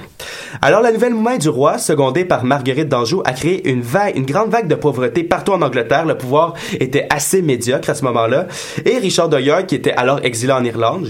Alors 0.61 0.81
la 0.81 0.91
nouvelle 0.91 1.13
main 1.13 1.37
du 1.37 1.49
roi, 1.49 1.77
secondée 1.77 2.25
par 2.25 2.43
Marguerite 2.43 2.89
d'Anjou, 2.89 3.21
a 3.25 3.33
créé 3.33 3.69
une 3.69 3.81
grande 4.25 4.49
vague 4.49 4.67
de 4.67 4.75
pauvreté 4.75 5.23
partout 5.23 5.51
en 5.51 5.61
Angleterre. 5.61 6.05
Le 6.05 6.17
pouvoir 6.17 6.55
était 6.79 7.05
assez 7.09 7.41
médiocre 7.41 7.89
à 7.89 7.93
ce 7.93 8.03
moment-là. 8.05 8.47
Et 8.85 8.97
Richard 8.97 9.29
de 9.29 9.39
York, 9.39 9.67
qui 9.67 9.75
était 9.75 9.93
alors 9.93 10.19
exilé 10.23 10.51
en 10.53 10.63
Irlande, 10.63 11.07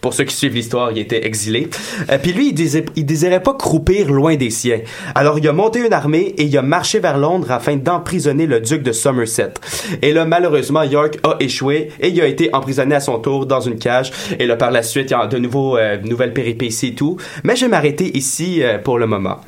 pour 0.00 0.14
ceux 0.14 0.24
qui 0.24 0.34
suivent 0.34 0.54
l'histoire, 0.54 0.92
il 0.92 0.98
était 0.98 1.26
exilé. 1.26 1.68
Euh, 2.10 2.18
puis 2.22 2.32
lui, 2.32 2.50
il, 2.50 2.54
désir- 2.54 2.84
il 2.96 3.04
désirait 3.04 3.42
pas 3.42 3.54
croupir 3.54 4.10
loin 4.10 4.36
des 4.36 4.50
siens. 4.50 4.80
Alors 5.14 5.38
il 5.38 5.48
a 5.48 5.52
monté 5.52 5.84
une 5.84 5.92
armée 5.92 6.34
et 6.38 6.44
il 6.44 6.56
a 6.56 6.62
marché 6.62 7.00
vers 7.00 7.18
Londres 7.18 7.50
afin 7.50 7.76
d'emprisonner 7.76 8.46
le 8.46 8.60
duc 8.60 8.82
de 8.82 8.92
Somerset. 8.92 9.54
Et 10.02 10.12
là, 10.12 10.24
malheureusement, 10.24 10.82
York 10.82 11.18
a 11.24 11.36
échoué 11.40 11.90
et 12.00 12.08
il 12.08 12.20
a 12.20 12.26
été 12.26 12.50
emprisonné 12.54 12.94
son 13.00 13.18
tour 13.18 13.46
dans 13.46 13.60
une 13.60 13.78
cage. 13.78 14.12
Et 14.38 14.46
là, 14.46 14.56
par 14.56 14.70
la 14.70 14.82
suite, 14.82 15.10
il 15.10 15.12
y 15.12 15.16
a 15.16 15.26
de 15.26 15.38
nouveau 15.38 15.76
euh, 15.76 15.98
nouvelles 16.02 16.32
péripéties 16.32 16.88
et 16.88 16.94
tout. 16.94 17.16
Mais 17.44 17.56
je 17.56 17.62
vais 17.64 17.70
m'arrêter 17.70 18.16
ici 18.16 18.62
euh, 18.62 18.78
pour 18.78 18.98
le 18.98 19.06
moment. 19.06 19.40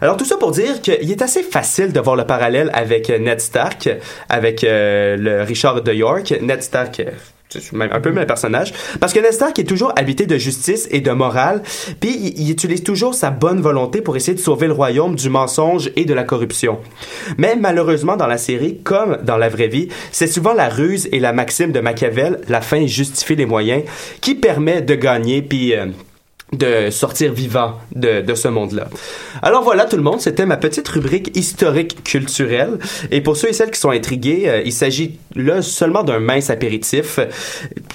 Alors 0.00 0.16
tout 0.16 0.24
ça 0.24 0.36
pour 0.36 0.50
dire 0.50 0.80
qu'il 0.80 1.10
est 1.10 1.22
assez 1.22 1.42
facile 1.42 1.92
de 1.92 2.00
voir 2.00 2.16
le 2.16 2.24
parallèle 2.24 2.70
avec 2.74 3.10
euh, 3.10 3.18
Ned 3.18 3.40
Stark, 3.40 3.88
avec 4.28 4.64
euh, 4.64 5.16
le 5.16 5.42
Richard 5.42 5.82
de 5.82 5.92
York. 5.92 6.34
Ned 6.40 6.62
Stark. 6.62 7.02
Même 7.72 7.90
un 7.92 8.00
peu 8.00 8.10
le 8.10 8.26
personnage. 8.26 8.72
Parce 9.00 9.12
que 9.12 9.20
Ned 9.20 9.32
Stark 9.32 9.58
est 9.58 9.64
toujours 9.64 9.92
habité 9.96 10.26
de 10.26 10.36
justice 10.36 10.88
et 10.90 11.00
de 11.00 11.10
morale, 11.10 11.62
puis 12.00 12.10
il, 12.10 12.40
il 12.40 12.50
utilise 12.50 12.82
toujours 12.82 13.14
sa 13.14 13.30
bonne 13.30 13.60
volonté 13.60 14.00
pour 14.00 14.16
essayer 14.16 14.34
de 14.34 14.40
sauver 14.40 14.66
le 14.66 14.72
royaume 14.72 15.14
du 15.14 15.30
mensonge 15.30 15.90
et 15.96 16.04
de 16.04 16.14
la 16.14 16.24
corruption. 16.24 16.78
Mais 17.38 17.56
malheureusement, 17.56 18.16
dans 18.16 18.26
la 18.26 18.38
série, 18.38 18.80
comme 18.82 19.18
dans 19.22 19.36
la 19.36 19.48
vraie 19.48 19.68
vie, 19.68 19.88
c'est 20.12 20.26
souvent 20.26 20.54
la 20.54 20.68
ruse 20.68 21.08
et 21.12 21.20
la 21.20 21.32
maxime 21.32 21.72
de 21.72 21.80
Machiavel, 21.80 22.40
la 22.48 22.60
fin 22.60 22.86
justifie 22.86 23.36
les 23.36 23.46
moyens, 23.46 23.84
qui 24.20 24.34
permet 24.34 24.82
de 24.82 24.94
gagner, 24.94 25.42
puis... 25.42 25.74
euh, 25.74 25.86
de 26.52 26.90
sortir 26.90 27.32
vivant 27.32 27.72
de, 27.94 28.20
de 28.20 28.34
ce 28.36 28.46
monde-là. 28.46 28.86
Alors 29.42 29.64
voilà 29.64 29.84
tout 29.84 29.96
le 29.96 30.02
monde, 30.02 30.20
c'était 30.20 30.46
ma 30.46 30.56
petite 30.56 30.86
rubrique 30.86 31.36
historique 31.36 32.04
culturelle. 32.04 32.78
Et 33.10 33.20
pour 33.20 33.36
ceux 33.36 33.48
et 33.48 33.52
celles 33.52 33.72
qui 33.72 33.80
sont 33.80 33.90
intrigués, 33.90 34.44
euh, 34.46 34.62
il 34.64 34.72
s'agit 34.72 35.18
là 35.34 35.60
seulement 35.60 36.04
d'un 36.04 36.20
mince 36.20 36.48
apéritif. 36.48 37.18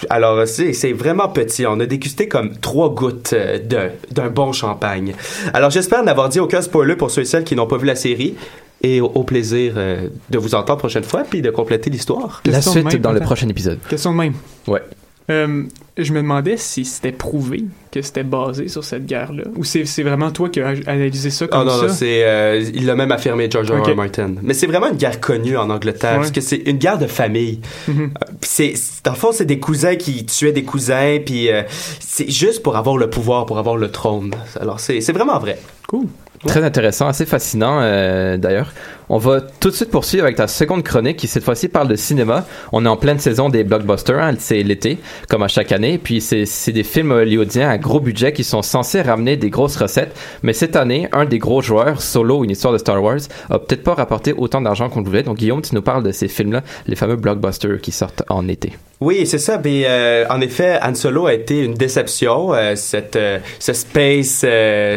Alors 0.10 0.46
c'est 0.48 0.74
c'est 0.74 0.92
vraiment 0.92 1.30
petit. 1.30 1.66
On 1.66 1.80
a 1.80 1.86
dégusté 1.86 2.28
comme 2.28 2.58
trois 2.58 2.90
gouttes 2.90 3.32
euh, 3.34 3.58
de- 3.58 3.92
d'un 4.14 4.28
bon 4.30 4.52
champagne. 4.52 5.14
Alors 5.54 5.70
j'espère 5.72 6.04
n'avoir 6.04 6.28
dit 6.28 6.40
aucun 6.42 6.62
spoiler 6.62 6.96
pour 6.98 7.10
ceux 7.10 7.22
et 7.22 7.26
celles 7.26 7.46
qui 7.46 7.56
n'ont 7.56 7.68
pas 7.68 7.78
vu 7.78 7.86
la 7.88 7.96
série. 7.96 8.36
Et 8.84 9.00
au, 9.00 9.06
au 9.14 9.24
plaisir 9.24 9.74
euh, 9.78 10.08
de 10.32 10.38
vous 10.40 10.56
entendre 10.56 10.80
prochaine 10.80 11.04
fois, 11.04 11.24
puis 11.24 11.44
de 11.44 11.52
compléter 11.52 11.92
l'histoire. 11.92 12.42
La 12.46 12.64
suite 12.64 12.84
même, 12.84 12.98
dans 12.98 13.12
le 13.12 13.20
prochain 13.20 13.48
épisode. 13.48 13.78
Question 13.88 14.12
de 14.12 14.18
même. 14.18 14.34
Ouais. 14.68 14.82
Euh, 15.30 15.64
je 15.98 16.14
me 16.14 16.22
demandais 16.22 16.58
si 16.58 16.84
c'était 16.84 17.12
prouvé 17.12 17.66
que 17.92 18.02
c'était 18.02 18.24
basé 18.24 18.68
sur 18.68 18.84
cette 18.84 19.06
guerre-là. 19.06 19.44
Ou 19.56 19.64
c'est 19.64 20.04
vraiment 20.04 20.32
toi 20.32 20.50
qui 20.50 20.60
as 20.62 20.70
analysé 20.88 21.30
ça 21.30 21.48
comme 21.48 21.62
Ah 21.62 21.64
non, 21.66 21.78
ça? 21.80 21.88
non, 21.88 21.94
c'est 21.94 22.24
euh, 22.26 22.62
il 22.74 22.86
l'a 22.86 22.96
même 22.96 23.12
affirmé 23.12 23.50
George 23.50 23.72
R. 23.72 23.96
Martin. 23.96 24.34
Mais 24.42 24.54
c'est 24.54 24.68
vraiment 24.68 24.88
une 24.90 24.98
guerre 24.98 25.20
connue 25.20 25.58
en 25.58 25.70
Angleterre 25.70 26.12
Ouais. 26.14 26.18
parce 26.18 26.32
que 26.32 26.42
c'est 26.42 26.58
une 26.66 26.78
guerre 26.78 26.98
de 26.98 27.08
famille. 27.08 27.62
Euh, 27.90 28.08
puis 28.42 28.50
c'est 28.50 28.74
dans 29.04 29.12
le 29.12 29.18
fond 29.18 29.32
c'est 29.32 29.46
des 29.46 29.60
cousins 29.60 29.96
qui 29.96 30.26
tuaient 30.26 30.52
des 30.54 30.64
cousins 30.64 31.20
puis 31.26 31.50
euh, 31.52 31.64
c'est 32.00 32.30
juste 32.30 32.64
pour 32.64 32.76
avoir 32.76 32.98
le 32.98 33.10
pouvoir, 33.10 33.46
pour 33.46 33.60
avoir 33.60 33.78
le 33.78 33.90
trône. 33.92 34.34
Alors 34.60 34.80
c'est 34.80 35.02
c'est 35.02 35.14
vraiment 35.14 35.40
vrai. 35.40 35.60
Cool. 35.88 36.08
Très 36.48 36.64
intéressant, 36.64 37.08
assez 37.08 37.28
fascinant 37.28 37.80
euh, 37.82 38.36
d'ailleurs. 38.38 38.74
On 39.14 39.18
va 39.18 39.42
tout 39.42 39.70
de 39.70 39.76
suite 39.76 39.92
poursuivre 39.92 40.24
avec 40.24 40.38
ta 40.38 40.48
seconde 40.48 40.84
chronique 40.84 41.18
qui 41.18 41.28
cette 41.28 41.44
fois-ci 41.44 41.68
parle 41.68 41.90
de 41.90 41.98
cinéma. 41.98 42.46
On 42.72 42.86
est 42.86 42.88
en 42.88 42.96
pleine 42.96 43.20
saison 43.20 43.50
des 43.50 43.66
blockbusters, 43.66 44.18
hein, 44.18 44.36
c'est 44.40 44.64
l'été, 44.64 45.00
comme 45.28 45.44
à 45.44 45.50
chaque 45.50 45.74
année. 45.74 45.98
Puis 45.98 46.22
c'est 46.22 46.72
des 46.72 46.84
films 46.86 47.12
hollywoodiens 47.12 47.70
à 47.70 47.78
gros 47.78 48.00
budget 48.00 48.32
qui 48.32 48.46
sont 48.46 48.62
censés 48.62 49.02
ramener 49.02 49.36
des 49.36 49.50
grosses 49.50 49.76
recettes. 49.76 50.16
Mais 50.44 50.54
cette 50.54 50.78
année, 50.78 51.10
un 51.12 51.26
des 51.26 51.40
gros 51.40 51.62
joueurs, 51.62 52.02
Solo, 52.02 52.46
une 52.46 52.52
histoire 52.52 52.72
de 52.72 52.78
Star 52.78 53.04
Wars, 53.04 53.20
a 53.50 53.60
peut-être 53.60 53.84
pas 53.84 53.96
rapporté 53.96 54.32
autant 54.32 54.62
d'argent 54.62 54.88
qu'on 54.88 55.02
voulait. 55.02 55.24
Donc 55.24 55.40
Guillaume, 55.40 55.62
tu 55.62 55.76
nous 55.76 55.82
parles 55.82 56.04
de 56.04 56.14
ces 56.14 56.30
films-là, 56.30 56.62
les 56.88 56.96
fameux 56.96 57.18
blockbusters 57.18 57.82
qui 57.82 57.92
sortent 57.92 58.24
en 58.30 58.48
été. 58.48 58.72
Oui, 59.02 59.26
c'est 59.26 59.40
ça. 59.40 59.60
Mais 59.64 59.86
euh, 59.88 60.26
en 60.30 60.40
effet, 60.42 60.80
Han 60.84 60.94
Solo 60.94 61.26
a 61.26 61.34
été 61.34 61.64
une 61.64 61.74
déception. 61.74 62.54
euh, 62.54 62.76
cette, 62.76 63.16
euh, 63.16 63.40
ce 63.58 63.74
space 63.74 64.46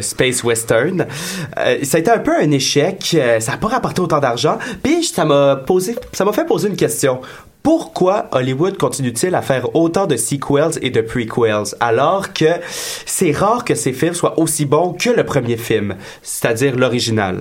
space 0.03 0.45
western, 0.45 1.07
ça 1.83 1.97
a 1.97 2.01
été 2.01 2.11
un 2.11 2.19
peu 2.19 2.33
un 2.39 2.51
échec. 2.51 3.17
ça 3.39 3.53
n'a 3.53 3.59
pas 3.59 3.69
rapporté 3.69 4.03
autant 4.05 4.21
d'argent. 4.21 4.59
Puis 4.83 5.05
ça 5.05 5.25
m'a 5.25 5.57
posé, 5.57 5.97
ça 6.13 6.25
m'a 6.25 6.33
fait 6.33 6.45
poser 6.45 6.69
une 6.69 6.77
question. 6.77 7.21
Pourquoi 7.65 8.27
Hollywood 8.33 8.77
continue-t-il 8.77 9.35
à 9.35 9.41
faire 9.41 9.75
autant 9.75 10.07
de 10.07 10.19
sequels 10.19 10.79
et 10.83 10.91
de 10.91 11.01
prequels 11.01 11.65
alors 11.81 12.35
que 12.35 12.45
c'est 13.07 13.33
rare 13.33 13.65
que 13.65 13.75
ces 13.75 13.95
films 13.95 14.13
soient 14.13 14.39
aussi 14.39 14.67
bons 14.67 14.93
que 14.93 15.09
le 15.09 15.25
premier 15.25 15.57
film, 15.57 15.97
c'est-à-dire 16.23 16.77
l'original? 16.77 17.41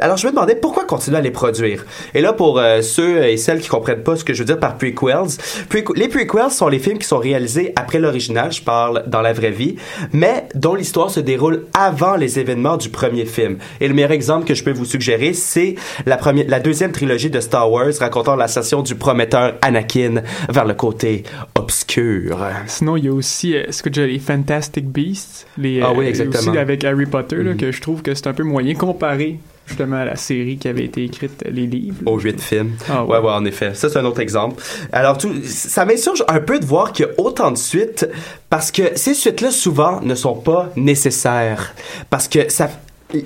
Alors 0.00 0.16
je 0.16 0.26
me 0.26 0.32
demandais 0.32 0.54
pourquoi 0.54 0.86
continuer 0.86 1.18
à 1.18 1.20
les 1.20 1.30
produire. 1.30 1.84
Et 2.14 2.22
là 2.22 2.32
pour 2.32 2.58
euh, 2.58 2.80
ceux 2.80 3.26
et 3.26 3.36
celles 3.36 3.60
qui 3.60 3.68
comprennent 3.68 4.02
pas 4.02 4.16
ce 4.16 4.24
que 4.24 4.32
je 4.32 4.38
veux 4.38 4.46
dire 4.46 4.58
par 4.58 4.78
prequels, 4.78 5.36
prequ- 5.68 5.98
les 5.98 6.08
prequels 6.08 6.50
sont 6.50 6.68
les 6.68 6.78
films 6.78 6.96
qui 6.96 7.06
sont 7.06 7.18
réalisés 7.18 7.74
après 7.76 7.98
l'original, 7.98 8.50
je 8.50 8.62
parle 8.62 9.04
dans 9.06 9.20
la 9.20 9.34
vraie 9.34 9.50
vie, 9.50 9.76
mais 10.14 10.48
dont 10.54 10.76
l'histoire 10.76 11.10
se 11.10 11.20
déroule 11.20 11.66
avant 11.74 12.16
les 12.16 12.38
événements 12.38 12.78
du 12.78 12.88
premier 12.88 13.26
film. 13.26 13.58
Et 13.82 13.88
le 13.88 13.92
meilleur 13.92 14.12
exemple 14.12 14.46
que 14.46 14.54
je 14.54 14.64
peux 14.64 14.72
vous 14.72 14.86
suggérer, 14.86 15.34
c'est 15.34 15.74
la 16.06 16.60
deuxième 16.60 16.92
trilogie 16.92 17.28
de 17.28 17.40
Star 17.40 17.70
Wars 17.70 17.92
racontant 18.00 18.34
l'ascension 18.34 18.80
du 18.80 18.94
prometteur 18.94 19.56
Anakin 19.62 20.22
vers 20.48 20.64
le 20.64 20.74
côté 20.74 21.24
obscur. 21.54 22.38
Sinon, 22.66 22.96
il 22.96 23.04
y 23.04 23.08
a 23.08 23.12
aussi, 23.12 23.54
euh, 23.56 23.64
est-ce 23.68 23.82
que 23.82 24.00
as 24.00 24.06
les 24.06 24.18
Fantastic 24.18 24.86
Beasts? 24.86 25.46
Les, 25.58 25.80
Ah 25.82 25.92
oui, 25.92 26.04
euh, 26.06 26.08
exactement. 26.08 26.50
Aussi 26.50 26.58
avec 26.58 26.84
Harry 26.84 27.06
Potter, 27.06 27.36
là, 27.36 27.50
Mhm. 27.52 27.56
que 27.56 27.72
je 27.72 27.80
trouve 27.80 28.02
que 28.02 28.14
c'est 28.14 28.26
un 28.26 28.32
peu 28.34 28.42
moyen 28.44 28.74
comparé 28.74 29.38
justement 29.66 29.96
à 29.96 30.04
la 30.06 30.16
série 30.16 30.56
qui 30.56 30.66
avait 30.66 30.84
été 30.86 31.04
écrite, 31.04 31.44
les 31.50 31.66
livres. 31.66 31.98
aux 32.06 32.18
huit 32.18 32.40
films. 32.40 32.72
Ah 32.88 33.04
ouais. 33.04 33.18
ouais. 33.18 33.24
ouais, 33.24 33.32
en 33.32 33.44
effet. 33.44 33.74
Ça, 33.74 33.90
c'est 33.90 33.98
un 33.98 34.04
autre 34.06 34.20
exemple. 34.20 34.62
Alors, 34.92 35.18
tout, 35.18 35.30
ça 35.44 35.84
m'insurge 35.84 36.24
un 36.26 36.40
peu 36.40 36.58
de 36.58 36.64
voir 36.64 36.92
qu'il 36.92 37.04
y 37.04 37.08
a 37.08 37.12
autant 37.18 37.50
de 37.50 37.58
suites 37.58 38.08
parce 38.48 38.70
que 38.70 38.82
ces 38.96 39.12
suites-là, 39.12 39.50
souvent, 39.50 40.00
ne 40.00 40.14
sont 40.14 40.36
pas 40.36 40.70
nécessaires. 40.76 41.74
Parce 42.08 42.28
que 42.28 42.50
ça. 42.50 42.70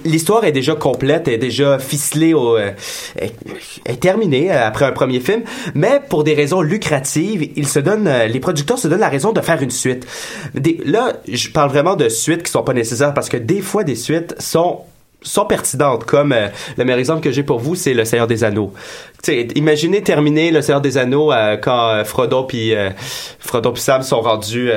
L'histoire 0.05 0.45
est 0.45 0.53
déjà 0.53 0.77
complète, 0.77 1.27
est 1.27 1.39
déjà 1.39 1.79
ficelée, 1.81 2.35
au, 2.35 2.57
euh, 2.57 2.71
est, 3.19 4.01
terminée 4.01 4.53
euh, 4.53 4.67
après 4.67 4.85
un 4.85 4.93
premier 4.93 5.19
film, 5.19 5.43
mais 5.75 6.01
pour 6.09 6.23
des 6.23 6.35
raisons 6.35 6.61
lucratives, 6.63 7.51
ils 7.57 7.67
se 7.67 7.81
donnent, 7.81 8.07
euh, 8.07 8.27
les 8.29 8.39
producteurs 8.39 8.79
se 8.79 8.87
donnent 8.87 9.01
la 9.01 9.09
raison 9.09 9.33
de 9.33 9.41
faire 9.41 9.61
une 9.61 9.73
suite. 9.73 10.07
Des- 10.55 10.79
là, 10.85 11.15
je 11.27 11.49
parle 11.51 11.71
vraiment 11.71 11.97
de 11.97 12.09
suites 12.09 12.45
qui 12.45 12.53
sont 12.53 12.63
pas 12.63 12.75
nécessaires 12.75 13.13
parce 13.13 13.29
que 13.29 13.37
des 13.37 13.61
fois, 13.61 13.83
des 13.83 13.97
suites 13.97 14.35
sont 14.41 14.83
sont 15.25 15.47
pertinentes, 15.47 16.03
comme 16.03 16.35
le 16.77 16.85
meilleur 16.85 16.99
exemple 16.99 17.21
que 17.21 17.31
j'ai 17.31 17.45
pour 17.45 17.61
vous, 17.61 17.77
c'est 17.77 17.95
Le 17.95 18.05
Seigneur 18.05 18.27
des 18.27 18.43
Anneaux. 18.43 18.73
Tu 19.23 19.31
sais, 19.33 19.49
imaginez 19.55 20.03
terminer 20.03 20.51
Le 20.51 20.63
Seigneur 20.63 20.81
des 20.81 20.99
Anneaux 20.99 21.31
quand 21.63 21.91
euh, 21.91 22.03
Frodo 22.03 22.43
puis 22.43 22.73
Frodo 23.39 23.71
puis 23.71 23.81
Sam 23.81 24.03
sont 24.03 24.21
rendus 24.21 24.71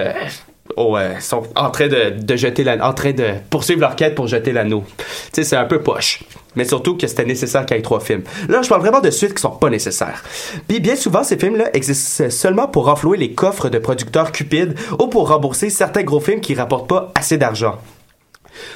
au, 0.78 0.98
euh, 0.98 1.20
sont 1.20 1.44
en 1.56 1.70
train 1.70 1.88
de, 1.88 2.36
jeter 2.36 2.66
en 2.82 2.94
train 2.94 3.12
de 3.12 3.26
poursuivre 3.50 3.82
leur 3.82 3.96
quête 3.96 4.16
pour 4.16 4.28
jeter 4.28 4.52
l'anneau. 4.52 4.84
Tu 4.98 5.04
sais, 5.34 5.44
c'est 5.44 5.56
un 5.56 5.66
peu 5.66 5.82
poche. 5.82 6.24
Mais 6.56 6.66
surtout 6.66 6.96
que 6.96 7.08
c'était 7.08 7.26
nécessaire 7.26 7.66
qu'il 7.66 7.76
y 7.76 7.80
ait 7.80 7.84
trois 7.84 8.00
films. 8.00 8.24
Là, 8.48 8.62
je 8.62 8.70
parle 8.70 8.82
vraiment 8.82 9.02
de 9.02 9.10
suites 9.10 9.34
qui 9.34 9.42
sont 9.42 9.52
pas 9.52 9.70
nécessaires. 9.70 10.24
Puis 10.68 10.80
bien 10.80 10.96
souvent, 10.96 11.24
ces 11.24 11.38
films-là 11.38 11.70
existent 11.74 12.30
seulement 12.30 12.68
pour 12.68 12.86
renflouer 12.86 13.18
les 13.18 13.34
coffres 13.34 13.70
de 13.70 13.78
producteurs 13.78 14.32
cupides 14.32 14.76
ou 15.00 15.08
pour 15.08 15.30
rembourser 15.30 15.70
certains 15.70 16.04
gros 16.04 16.20
films 16.20 16.40
qui 16.40 16.56
rapportent 16.56 16.88
pas 16.88 17.12
assez 17.16 17.38
d'argent. 17.38 17.78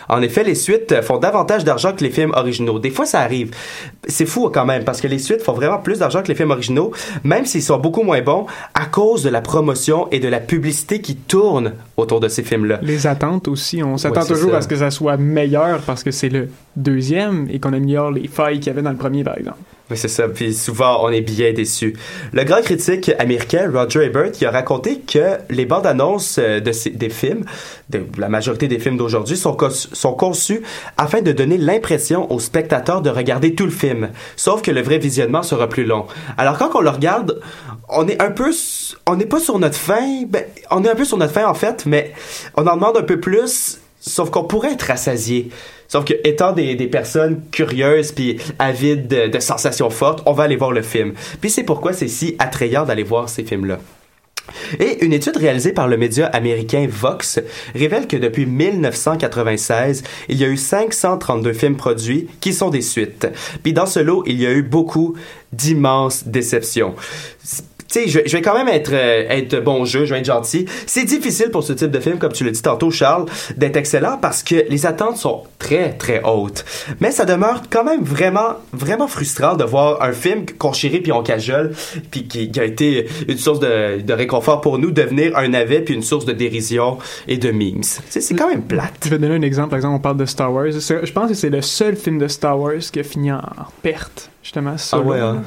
En 0.09 0.21
effet, 0.21 0.43
les 0.43 0.55
suites 0.55 1.01
font 1.01 1.17
davantage 1.17 1.63
d'argent 1.63 1.93
que 1.93 2.03
les 2.03 2.09
films 2.09 2.31
originaux. 2.35 2.79
Des 2.79 2.89
fois, 2.91 3.05
ça 3.05 3.19
arrive. 3.21 3.51
C'est 4.07 4.25
fou 4.25 4.49
quand 4.53 4.65
même, 4.65 4.83
parce 4.83 5.01
que 5.01 5.07
les 5.07 5.19
suites 5.19 5.41
font 5.41 5.53
vraiment 5.53 5.77
plus 5.79 5.99
d'argent 5.99 6.21
que 6.21 6.27
les 6.27 6.35
films 6.35 6.51
originaux, 6.51 6.91
même 7.23 7.45
s'ils 7.45 7.61
sont 7.63 7.77
beaucoup 7.77 8.03
moins 8.03 8.21
bons, 8.21 8.45
à 8.73 8.85
cause 8.85 9.23
de 9.23 9.29
la 9.29 9.41
promotion 9.41 10.07
et 10.11 10.19
de 10.19 10.27
la 10.27 10.39
publicité 10.39 11.01
qui 11.01 11.15
tourne 11.15 11.73
autour 11.97 12.19
de 12.19 12.27
ces 12.27 12.43
films-là. 12.43 12.79
Les 12.81 13.07
attentes 13.07 13.47
aussi, 13.47 13.83
on 13.83 13.97
s'attend 13.97 14.21
Ouais, 14.21 14.27
toujours 14.27 14.51
ça. 14.51 14.57
à 14.57 14.61
ce 14.61 14.67
que 14.67 14.75
ça 14.77 14.91
soit 14.91 15.17
meilleur 15.17 15.79
parce 15.81 16.03
que 16.03 16.11
c'est 16.11 16.29
le 16.29 16.49
deuxième 16.75 17.47
et 17.51 17.59
qu'on 17.59 17.73
améliore 17.73 18.11
les 18.11 18.27
failles 18.27 18.59
qu'il 18.59 18.67
y 18.67 18.69
avait 18.69 18.81
dans 18.81 18.91
le 18.91 18.97
premier, 18.97 19.23
par 19.23 19.37
exemple. 19.37 19.57
Oui, 19.91 19.97
c'est 19.97 20.07
ça. 20.07 20.27
Puis 20.27 20.53
souvent, 20.53 21.03
on 21.03 21.09
est 21.09 21.21
bien 21.21 21.51
déçus. 21.51 21.95
Le 22.31 22.43
grand 22.43 22.61
critique 22.61 23.09
américain 23.17 23.71
Roger 23.73 24.03
Ebert 24.05 24.31
il 24.39 24.45
a 24.45 24.51
raconté 24.51 24.99
que 24.99 25.37
les 25.49 25.65
bandes 25.65 25.87
annonces 25.87 26.37
euh, 26.37 26.59
de 26.59 26.71
ces- 26.71 26.91
des 26.91 27.09
films, 27.09 27.43
de 27.89 28.05
la 28.19 28.29
majorité 28.29 28.67
des 28.67 28.77
films 28.77 28.97
d'aujourd'hui, 28.97 29.35
sont, 29.35 29.57
sont 29.71 30.13
conçus 30.13 30.61
afin 30.97 31.21
de 31.21 31.31
donner 31.31 31.57
l'impression 31.57 32.31
aux 32.31 32.39
spectateurs 32.39 33.01
de 33.01 33.09
regarder 33.09 33.55
tout 33.55 33.65
le 33.65 33.71
film. 33.71 34.09
Sauf 34.35 34.61
que 34.61 34.69
le 34.69 34.81
vrai 34.81 34.99
visionnement 34.99 35.41
sera 35.41 35.67
plus 35.67 35.85
long. 35.85 36.05
Alors 36.37 36.59
quand 36.59 36.69
on 36.75 36.81
le 36.81 36.89
regarde, 36.91 37.41
on 37.89 38.07
est 38.07 38.21
un 38.21 38.29
peu, 38.29 38.51
on 39.07 39.15
n'est 39.15 39.25
pas 39.25 39.39
sur 39.39 39.57
notre 39.57 39.77
fin. 39.77 40.23
Ben, 40.27 40.43
on 40.69 40.83
est 40.83 40.89
un 40.89 40.95
peu 40.95 41.05
sur 41.05 41.17
notre 41.17 41.33
fin 41.33 41.47
en 41.47 41.55
fait, 41.55 41.87
mais 41.87 42.13
on 42.55 42.67
en 42.67 42.75
demande 42.75 42.97
un 42.97 43.01
peu 43.03 43.19
plus. 43.19 43.78
Sauf 43.99 44.29
qu'on 44.29 44.43
pourrait 44.43 44.73
être 44.73 44.83
rassasié. 44.83 45.49
Sauf 45.87 46.05
que 46.05 46.13
étant 46.23 46.51
des, 46.53 46.75
des 46.75 46.87
personnes 46.87 47.41
curieuses 47.51 48.11
puis 48.11 48.37
avides 48.59 49.07
de, 49.07 49.27
de 49.27 49.39
sensations 49.39 49.89
fortes, 49.89 50.21
on 50.25 50.33
va 50.33 50.43
aller 50.43 50.55
voir 50.55 50.71
le 50.71 50.81
film. 50.81 51.13
Puis 51.41 51.49
c'est 51.49 51.63
pourquoi 51.63 51.93
c'est 51.93 52.07
si 52.07 52.35
attrayant 52.39 52.85
d'aller 52.85 53.03
voir 53.03 53.27
ces 53.27 53.43
films-là. 53.43 53.79
Et 54.79 55.03
une 55.03 55.13
étude 55.13 55.37
réalisée 55.37 55.71
par 55.71 55.87
le 55.87 55.97
média 55.97 56.27
américain 56.27 56.87
Vox 56.89 57.39
révèle 57.75 58.07
que 58.07 58.17
depuis 58.17 58.45
1996, 58.45 60.03
il 60.27 60.37
y 60.37 60.43
a 60.43 60.47
eu 60.47 60.57
532 60.57 61.53
films 61.53 61.77
produits 61.77 62.27
qui 62.39 62.53
sont 62.53 62.69
des 62.69 62.81
suites. 62.81 63.27
Puis 63.63 63.73
dans 63.73 63.85
ce 63.85 63.99
lot, 63.99 64.23
il 64.25 64.39
y 64.39 64.45
a 64.45 64.51
eu 64.51 64.63
beaucoup 64.63 65.15
d'immenses 65.53 66.27
déceptions. 66.27 66.95
Tu 67.91 68.01
sais, 68.01 68.07
je, 68.07 68.19
je 68.25 68.37
vais 68.37 68.41
quand 68.41 68.53
même 68.53 68.67
être, 68.67 68.91
euh, 68.93 69.25
être 69.29 69.63
bon 69.63 69.83
jeu, 69.85 70.05
je 70.05 70.13
vais 70.13 70.19
être 70.19 70.25
gentil. 70.25 70.65
C'est 70.85 71.05
difficile 71.05 71.49
pour 71.49 71.63
ce 71.63 71.73
type 71.73 71.89
de 71.89 71.99
film, 71.99 72.19
comme 72.19 72.31
tu 72.31 72.43
l'as 72.43 72.51
dit 72.51 72.61
tantôt, 72.61 72.91
Charles, 72.91 73.25
d'être 73.57 73.77
excellent 73.77 74.17
parce 74.21 74.43
que 74.43 74.63
les 74.69 74.85
attentes 74.85 75.17
sont 75.17 75.43
très, 75.57 75.93
très 75.93 76.21
hautes. 76.23 76.65
Mais 76.99 77.11
ça 77.11 77.25
demeure 77.25 77.63
quand 77.69 77.83
même 77.83 78.03
vraiment, 78.03 78.55
vraiment 78.73 79.07
frustrant 79.07 79.55
de 79.55 79.63
voir 79.63 80.01
un 80.03 80.11
film 80.11 80.45
qu'on 80.57 80.71
chérit 80.71 81.01
puis 81.01 81.11
on 81.11 81.23
cajole, 81.23 81.73
puis 82.11 82.27
qui, 82.27 82.51
qui 82.51 82.59
a 82.59 82.63
été 82.63 83.07
une 83.27 83.37
source 83.37 83.59
de, 83.59 84.01
de 84.01 84.13
réconfort 84.13 84.61
pour 84.61 84.77
nous, 84.77 84.91
devenir 84.91 85.35
un 85.37 85.47
navet 85.49 85.81
puis 85.81 85.95
une 85.95 86.03
source 86.03 86.25
de 86.25 86.33
dérision 86.33 86.97
et 87.27 87.37
de 87.37 87.51
memes. 87.51 87.83
C'est 87.83 88.35
quand 88.35 88.49
même 88.49 88.63
plate. 88.63 89.05
Je 89.05 89.09
vais 89.09 89.17
donner 89.17 89.35
un 89.35 89.41
exemple. 89.41 89.69
Par 89.69 89.77
exemple, 89.77 89.95
on 89.95 89.99
parle 89.99 90.17
de 90.17 90.25
Star 90.25 90.53
Wars. 90.53 90.67
Je 90.71 91.11
pense 91.11 91.29
que 91.29 91.35
c'est 91.35 91.49
le 91.49 91.61
seul 91.61 91.95
film 91.95 92.19
de 92.19 92.27
Star 92.27 92.59
Wars 92.59 92.79
qui 92.91 92.99
a 92.99 93.03
fini 93.03 93.31
en 93.31 93.41
perte, 93.81 94.29
justement. 94.43 94.77
Solo. 94.77 95.03
Ah 95.03 95.07
ouais, 95.07 95.19
hein? 95.19 95.43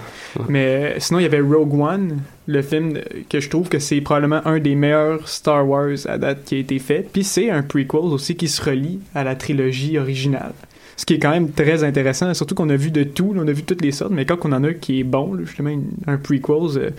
Mais 0.49 0.95
euh, 0.97 1.01
sinon, 1.01 1.21
il 1.21 1.23
y 1.23 1.27
avait 1.27 1.41
Rogue 1.41 1.75
One, 1.75 2.19
le 2.47 2.63
film 2.63 2.99
que 3.29 3.41
je 3.41 3.49
trouve 3.49 3.69
que 3.69 3.79
c'est 3.79 4.01
probablement 4.01 4.47
un 4.47 4.59
des 4.59 4.75
meilleurs 4.75 5.29
Star 5.29 5.69
Wars 5.69 6.07
à 6.07 6.19
date 6.19 6.45
qui 6.45 6.57
a 6.57 6.59
été 6.59 6.79
fait. 6.79 7.07
Puis 7.13 7.25
c'est 7.25 7.51
un 7.51 7.63
prequel 7.63 8.01
aussi 8.01 8.37
qui 8.37 8.49
se 8.49 8.63
relie 8.63 9.01
à 9.15 9.25
la 9.25 9.35
trilogie 9.35 9.99
originale. 9.99 10.53
Ce 10.97 11.07
qui 11.07 11.15
est 11.15 11.19
quand 11.19 11.31
même 11.31 11.51
très 11.51 11.85
intéressant, 11.85 12.33
surtout 12.35 12.55
qu'on 12.55 12.69
a 12.69 12.77
vu 12.77 12.91
de 12.91 13.03
tout, 13.03 13.33
là, 13.33 13.41
on 13.45 13.49
a 13.49 13.53
vu 13.53 13.63
toutes 13.63 13.83
les 13.83 13.93
sortes, 13.93 14.13
mais 14.13 14.27
quand 14.27 14.39
on 14.45 14.53
en 14.53 14.63
a 14.63 14.69
un 14.69 14.75
qui 14.75 15.01
est 15.01 15.05
bon, 15.05 15.35
là, 15.35 15.43
justement, 15.45 15.71
un 16.07 16.17
prequel, 16.17 16.83
euh, 16.83 16.91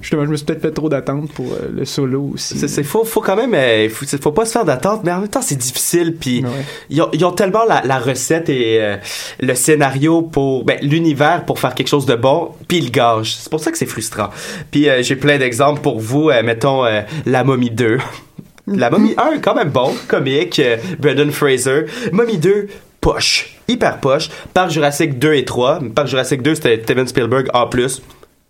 justement, 0.00 0.24
je 0.24 0.30
me 0.30 0.36
suis 0.36 0.44
peut-être 0.46 0.62
fait 0.62 0.70
trop 0.72 0.88
d'attentes 0.88 1.32
pour 1.32 1.46
euh, 1.52 1.68
le 1.74 1.84
solo 1.84 2.30
aussi. 2.34 2.58
C'est, 2.58 2.68
c'est 2.68 2.82
faut, 2.82 3.04
faut 3.04 3.20
quand 3.20 3.36
même, 3.36 3.54
euh, 3.54 3.88
faut, 3.88 4.04
faut 4.20 4.32
pas 4.32 4.44
se 4.44 4.52
faire 4.52 4.64
d'attente, 4.64 5.02
mais 5.04 5.12
en 5.12 5.20
même 5.20 5.28
temps 5.28 5.42
c'est 5.42 5.56
difficile. 5.56 6.14
Puis 6.18 6.42
Ouais. 6.44 6.50
ils, 6.90 7.02
ont, 7.02 7.08
ils 7.12 7.24
ont 7.24 7.32
tellement 7.32 7.64
la, 7.64 7.82
la 7.84 7.98
recette 7.98 8.48
et 8.48 8.78
euh, 8.80 8.96
le 9.40 9.54
scénario 9.54 10.22
pour, 10.22 10.64
ben, 10.64 10.78
l'univers 10.82 11.44
pour 11.44 11.58
faire 11.58 11.74
quelque 11.74 11.88
chose 11.88 12.06
de 12.06 12.14
bon, 12.14 12.50
puis 12.68 12.78
ils 12.78 12.90
gâchent. 12.90 13.34
C'est 13.38 13.50
pour 13.50 13.60
ça 13.60 13.70
que 13.70 13.78
c'est 13.78 13.86
frustrant. 13.86 14.30
Puis 14.70 14.88
euh, 14.88 15.02
j'ai 15.02 15.16
plein 15.16 15.38
d'exemples 15.38 15.80
pour 15.80 15.98
vous. 16.00 16.30
mettons 16.44 16.84
la 17.26 17.44
momie 17.44 17.70
2. 17.70 17.98
La 18.68 18.90
momie 18.90 19.14
1 19.16 19.38
quand 19.38 19.54
même 19.54 19.70
bon, 19.70 19.94
comique, 20.08 20.60
Brendan 20.98 21.30
Fraser. 21.30 21.86
Momie 22.12 22.38
2 22.38 22.66
poche, 23.00 23.56
hyper 23.68 23.98
poche. 24.00 24.28
Parc 24.52 24.70
Jurassic 24.70 25.18
2 25.20 25.34
et 25.34 25.44
3. 25.44 25.78
Parc 25.94 26.08
Jurassic 26.08 26.42
2 26.42 26.56
c'était 26.56 26.80
Steven 26.82 27.06
Spielberg 27.06 27.48
en 27.54 27.68
plus 27.68 28.02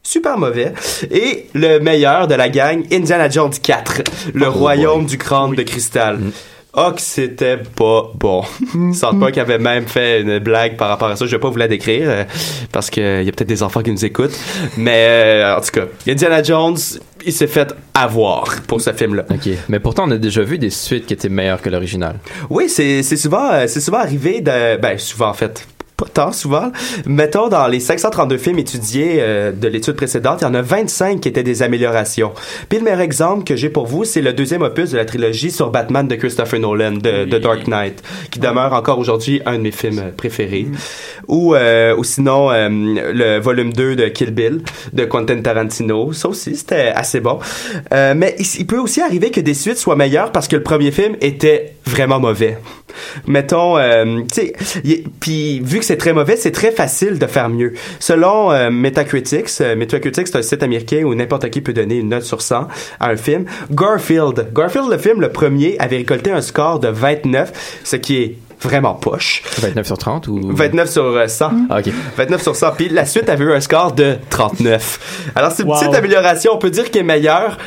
super 0.07 0.39
mauvais. 0.39 0.73
Et 1.11 1.47
le 1.55 1.79
meilleur 1.79 2.29
de 2.29 2.35
la 2.35 2.49
gang, 2.49 2.85
Indiana 2.93 3.29
Jones 3.29 3.53
4, 3.61 4.03
le 4.35 4.47
Oh 4.49 4.53
royaume 4.53 5.01
boy. 5.01 5.07
du 5.07 5.19
crâne 5.19 5.55
de 5.55 5.63
cristal. 5.63 6.19
Oh, 6.79 6.93
que 6.95 7.01
c'était 7.01 7.57
pas 7.57 8.11
bon. 8.15 8.43
South 8.93 9.39
avait 9.39 9.59
même 9.59 9.87
fait 9.87 10.21
une 10.21 10.39
blague 10.41 10.77
par 10.77 10.89
rapport 10.89 11.09
à 11.09 11.17
ça. 11.17 11.25
Je 11.25 11.31
vais 11.31 11.41
pas 11.41 11.49
vous 11.49 11.57
la 11.57 11.69
décrire 11.69 12.03
euh, 12.07 12.25
parce 12.71 12.91
qu'il 12.91 13.03
y 13.03 13.29
a 13.29 13.33
peut-être 13.33 13.49
des 13.49 13.63
enfants 13.63 13.83
qui 13.83 13.91
nous 13.91 14.05
écoutent. 14.05 14.39
Mais 14.77 15.07
euh, 15.09 15.57
en 15.57 15.61
tout 15.63 15.71
cas, 15.71 15.87
Indiana 16.07 16.43
Jones, 16.43 16.77
il 17.25 17.33
s'est 17.33 17.47
fait 17.47 17.75
avoir 17.95 18.61
pour 18.69 18.83
ce 18.83 18.93
film-là. 18.93 19.25
Ok. 19.31 19.49
Mais 19.71 19.81
pourtant, 19.81 20.05
on 20.07 20.11
a 20.11 20.19
déjà 20.19 20.43
vu 20.43 20.59
des 20.59 20.69
suites 20.69 21.07
qui 21.07 21.15
étaient 21.15 21.31
meilleures 21.31 21.63
que 21.63 21.71
l'original. 21.71 22.17
Oui, 22.51 22.69
c'est 22.69 23.03
souvent 23.03 23.51
euh, 23.53 23.65
c'est 23.69 23.81
souvent 23.81 23.99
arrivé 24.01 24.43
de 24.43 24.77
ben 24.77 24.99
souvent 24.99 25.29
en 25.31 25.35
fait 25.35 25.67
tant 26.13 26.33
souvent. 26.33 26.73
Mettons 27.07 27.49
dans 27.49 27.67
les 27.67 27.81
532 27.81 28.39
films 28.39 28.59
étudiés 28.59 29.17
euh, 29.19 29.53
de 29.53 29.69
l'étude 29.69 29.95
précédente, 29.95 30.41
il 30.43 30.45
y 30.45 30.49
en 30.49 30.55
a 30.55 30.63
25 30.63 31.21
qui 31.21 31.29
étaient 31.29 31.43
des 31.43 31.63
améliorations. 31.63 32.33
Puis 32.69 32.79
le 32.79 32.85
meilleur 32.85 33.01
exemple 33.01 33.45
que 33.45 33.57
j'ai 33.57 33.71
pour 33.71 33.87
vous, 33.87 34.05
c'est 34.05 34.23
le 34.23 34.33
deuxième 34.33 34.63
opus 34.63 34.91
de 34.91 34.97
la 34.97 35.05
trilogie 35.05 35.51
sur 35.51 35.71
Batman 35.71 36.07
de 36.09 36.15
Christopher 36.15 36.61
Nolan 36.61 36.93
de, 36.93 37.25
de 37.25 37.39
Dark 37.39 37.67
Knight, 37.67 38.03
qui 38.31 38.39
demeure 38.39 38.73
encore 38.73 38.99
aujourd'hui 38.99 39.43
un 39.47 39.55
de 39.55 39.63
mes 39.63 39.71
films 39.71 39.99
euh, 39.99 40.11
préférés. 40.17 40.67
Ou 41.29 41.55
euh, 41.55 41.97
ou 41.97 42.05
sinon 42.05 42.51
euh, 42.51 42.69
le 42.71 43.39
volume 43.39 43.73
2 43.73 43.97
de 43.97 44.07
Kill 44.09 44.31
Bill 44.31 44.63
de 44.93 45.05
Quentin 45.05 45.41
Tarantino, 45.41 46.13
ça 46.13 46.29
aussi 46.29 46.57
c'était 46.57 46.93
assez 46.95 47.21
bon. 47.21 47.39
Mais 47.93 48.35
il, 48.39 48.47
il 48.59 48.67
peut 48.67 48.79
aussi 48.79 49.01
arriver 49.01 49.31
que 49.31 49.41
des 49.41 49.55
suites 49.55 49.79
soient 49.79 49.97
meilleures 49.97 50.33
parce 50.33 50.49
que 50.49 50.57
le 50.57 50.63
premier 50.63 50.91
film 50.91 51.17
était 51.21 51.75
vraiment 51.85 52.21
mauvais. 52.21 52.59
Mettons, 53.27 53.79
euh, 53.79 54.23
tu 54.33 54.53
sais, 54.83 55.05
puis 55.21 55.61
vu 55.61 55.79
que 55.79 55.85
c'est 55.85 55.96
très 55.97 56.13
mauvais, 56.13 56.37
c'est 56.37 56.51
très 56.53 56.71
facile 56.71 57.19
de 57.19 57.27
faire 57.27 57.49
mieux. 57.49 57.75
Selon 57.99 58.51
euh, 58.53 58.71
Metacritic, 58.71 59.47
euh, 59.61 59.77
Metacritic 59.77 60.27
c'est 60.27 60.37
un 60.37 60.43
site 60.43 60.63
américain 60.63 61.03
où 61.05 61.15
n'importe 61.15 61.49
qui 61.51 61.61
peut 61.61 61.73
donner 61.73 61.97
une 61.97 62.09
note 62.11 62.23
sur 62.23 62.43
100 62.43 62.69
à 63.01 63.09
un 63.09 63.17
film. 63.17 63.45
Garfield, 63.71 64.49
Garfield 64.55 64.91
le 64.91 64.99
film, 64.99 65.21
le 65.21 65.31
premier, 65.31 65.77
avait 65.79 65.97
récolté 65.99 66.31
un 66.31 66.41
score 66.41 66.81
de 66.81 66.89
29, 66.89 67.81
ce 67.85 67.97
qui 67.97 68.17
est 68.23 68.39
vraiment 68.61 68.95
poche. 68.95 69.43
29 69.61 69.87
sur 69.87 69.99
30 69.99 70.29
ou? 70.29 70.41
29 70.55 70.91
sur 70.91 71.05
euh, 71.05 71.27
100. 71.27 71.51
Ah, 71.71 71.79
ok. 71.79 71.93
29 72.17 72.43
sur 72.43 72.57
100. 72.57 72.71
Puis 72.77 72.89
la 72.89 73.05
suite 73.05 73.29
avait 73.29 73.45
eu 73.45 73.53
un 73.53 73.61
score 73.61 73.93
de 73.93 74.17
39. 74.31 75.31
Alors 75.35 75.53
c'est 75.53 75.63
une 75.63 75.69
Wow. 75.71 75.79
petite 75.81 75.95
amélioration, 75.95 76.53
on 76.55 76.59
peut 76.59 76.71
dire 76.71 76.91
qu'il 76.91 77.01
est 77.03 77.05
meilleur, 77.05 77.59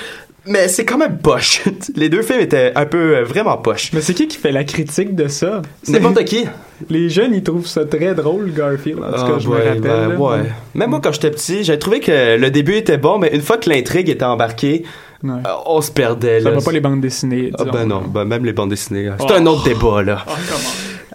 mais 0.49 0.67
c'est 0.67 0.83
quand 0.85 0.97
même 0.97 1.17
poche. 1.19 1.61
Les 1.95 2.09
deux 2.09 2.21
films 2.21 2.41
étaient 2.41 2.71
un 2.75 2.85
peu 2.85 3.17
euh, 3.17 3.23
vraiment 3.23 3.57
poche. 3.57 3.91
Mais 3.93 4.01
c'est 4.01 4.13
qui 4.13 4.27
qui 4.27 4.37
fait 4.37 4.51
la 4.51 4.63
critique 4.63 5.15
de 5.15 5.27
ça? 5.27 5.61
N'importe 5.87 6.23
qui. 6.25 6.45
Les 6.89 7.09
jeunes, 7.09 7.33
ils 7.33 7.43
trouvent 7.43 7.67
ça 7.67 7.85
très 7.85 8.13
drôle, 8.15 8.51
Garfield. 8.53 8.99
En 8.99 9.07
tout 9.11 9.11
cas, 9.25 9.33
Ah, 9.35 9.39
je 9.39 9.47
ouais, 9.49 9.57
me 9.59 9.65
rappelle. 9.65 9.81
ben, 9.81 10.17
ouais. 10.17 10.39
Même 10.75 10.89
moi, 10.89 10.99
quand 11.03 11.11
j'étais 11.11 11.31
petit, 11.31 11.63
j'avais 11.63 11.79
trouvé 11.79 11.99
que 11.99 12.37
le 12.37 12.49
début 12.51 12.75
était 12.75 12.97
bon, 12.97 13.17
mais 13.19 13.29
une 13.33 13.41
fois 13.41 13.57
que 13.57 13.69
l'intrigue 13.69 14.09
était 14.09 14.25
embarquée, 14.25 14.83
Ouais. 15.21 15.31
euh, 15.45 15.49
on 15.65 15.81
se 15.81 15.91
perdait. 15.91 16.39
Ça 16.39 16.49
là. 16.49 16.55
va 16.57 16.61
pas 16.63 16.71
les 16.71 16.79
bandes 16.79 17.01
dessinées. 17.01 17.51
Ah 17.59 17.65
ben 17.65 17.85
non, 17.85 18.01
ben 18.07 18.23
même 18.23 18.45
les 18.45 18.53
bandes 18.53 18.69
dessinées. 18.69 19.09
C'est 19.19 19.25
Oh. 19.29 19.33
un 19.35 19.45
autre 19.47 19.63
débat, 19.65 20.01
là. 20.01 20.23
Ah, 20.25 20.31
comment? 20.47 20.59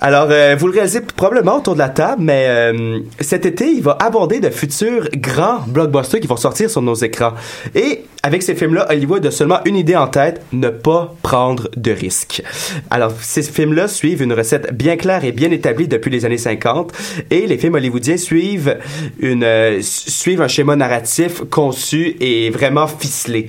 Alors, 0.00 0.28
euh, 0.30 0.56
vous 0.58 0.66
le 0.66 0.72
réalisez 0.72 1.00
probablement 1.00 1.58
autour 1.58 1.74
de 1.74 1.78
la 1.78 1.88
table, 1.88 2.22
mais 2.22 2.46
euh, 2.48 2.98
cet 3.20 3.46
été, 3.46 3.66
il 3.70 3.82
va 3.82 3.96
aborder 4.00 4.40
de 4.40 4.50
futurs 4.50 5.08
grands 5.14 5.60
blockbusters 5.66 6.20
qui 6.20 6.26
vont 6.26 6.36
sortir 6.36 6.68
sur 6.68 6.82
nos 6.82 6.94
écrans. 6.94 7.32
Et 7.74 8.04
avec 8.22 8.42
ces 8.42 8.54
films-là, 8.54 8.86
Hollywood 8.90 9.24
a 9.26 9.30
seulement 9.30 9.60
une 9.66 9.76
idée 9.76 9.96
en 9.96 10.08
tête, 10.08 10.42
ne 10.52 10.68
pas 10.70 11.14
prendre 11.22 11.68
de 11.76 11.92
risques. 11.92 12.42
Alors, 12.90 13.12
ces 13.20 13.42
films-là 13.42 13.86
suivent 13.86 14.22
une 14.22 14.32
recette 14.32 14.72
bien 14.74 14.96
claire 14.96 15.24
et 15.24 15.32
bien 15.32 15.50
établie 15.50 15.86
depuis 15.88 16.10
les 16.10 16.24
années 16.24 16.38
50, 16.38 16.92
et 17.30 17.46
les 17.46 17.56
films 17.58 17.74
hollywoodiens 17.74 18.16
suivent 18.16 18.78
une 19.20 19.44
euh, 19.44 19.80
su- 19.80 20.10
suivent 20.10 20.42
un 20.42 20.48
schéma 20.48 20.74
narratif 20.74 21.42
conçu 21.50 22.16
et 22.20 22.50
vraiment 22.50 22.86
ficelé. 22.86 23.48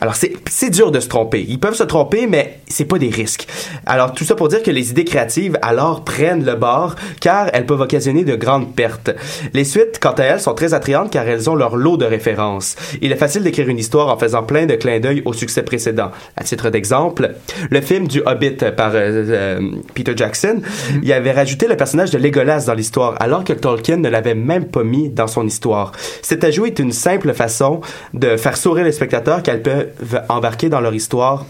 Alors, 0.00 0.14
c'est 0.14 0.70
dur 0.70 0.90
de 0.90 1.00
se 1.00 1.08
tromper. 1.08 1.44
Ils 1.48 1.58
peuvent 1.60 1.74
se 1.74 1.84
tromper, 1.84 2.26
mais 2.26 2.58
c'est 2.68 2.84
pas 2.84 2.98
des 2.98 3.10
risques. 3.10 3.46
Alors, 3.86 4.12
tout 4.12 4.24
ça 4.24 4.34
pour 4.34 4.48
dire 4.48 4.62
que 4.62 4.70
les 4.70 4.90
idées 4.90 5.04
créatives, 5.04 5.58
alors, 5.62 6.04
prennent 6.04 6.44
le 6.44 6.54
bord, 6.54 6.96
car 7.20 7.50
elles 7.52 7.66
peuvent 7.66 7.80
occasionner 7.80 8.24
de 8.24 8.36
grandes 8.36 8.74
pertes. 8.74 9.10
Les 9.54 9.64
suites, 9.64 9.98
quant 10.00 10.12
à 10.12 10.22
elles, 10.22 10.40
sont 10.40 10.54
très 10.54 10.74
attrayantes 10.74 11.10
car 11.10 11.26
elles 11.26 11.48
ont 11.48 11.54
leur 11.54 11.76
lot 11.76 11.96
de 11.96 12.04
références. 12.04 12.76
Il 13.00 13.12
est 13.12 13.16
facile 13.16 13.42
d'écrire 13.42 13.68
une 13.68 13.78
histoire 13.78 14.08
en 14.08 14.18
faisant 14.18 14.42
plein 14.42 14.66
de 14.66 14.74
clins 14.74 15.00
d'œil 15.00 15.22
au 15.24 15.32
succès 15.32 15.62
précédent. 15.62 16.10
À 16.36 16.44
titre 16.44 16.70
d'exemple, 16.70 17.34
le 17.70 17.80
film 17.80 18.08
du 18.08 18.22
Hobbit 18.24 18.56
par 18.76 18.92
euh, 18.94 19.24
euh, 19.28 19.60
Peter 19.94 20.12
Jackson, 20.16 20.60
il 21.02 21.12
avait 21.12 21.32
rajouté 21.32 21.68
le 21.68 21.76
personnage 21.76 22.10
de 22.10 22.18
Legolas 22.18 22.64
dans 22.66 22.74
l'histoire, 22.74 23.14
alors 23.20 23.44
que 23.44 23.52
Tolkien 23.52 23.96
ne 23.98 24.08
l'avait 24.08 24.34
même 24.34 24.66
pas 24.66 24.84
mis 24.84 25.08
dans 25.08 25.26
son 25.26 25.46
histoire. 25.46 25.92
Cet 26.22 26.44
ajout 26.44 26.66
est 26.66 26.78
une 26.78 26.92
simple 26.92 27.32
façon 27.32 27.80
de 28.14 28.36
faire 28.36 28.56
sourire 28.56 28.84
les 28.84 28.92
spectateurs 28.92 29.42
qu'elles 29.42 29.62
peuvent 29.62 30.22
embarquer 30.28 30.68
dans 30.68 30.80
leur 30.80 30.94
histoire 30.94 31.44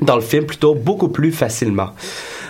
dans 0.00 0.16
le 0.16 0.22
film 0.22 0.46
plutôt 0.46 0.74
beaucoup 0.74 1.08
plus 1.08 1.32
facilement. 1.32 1.90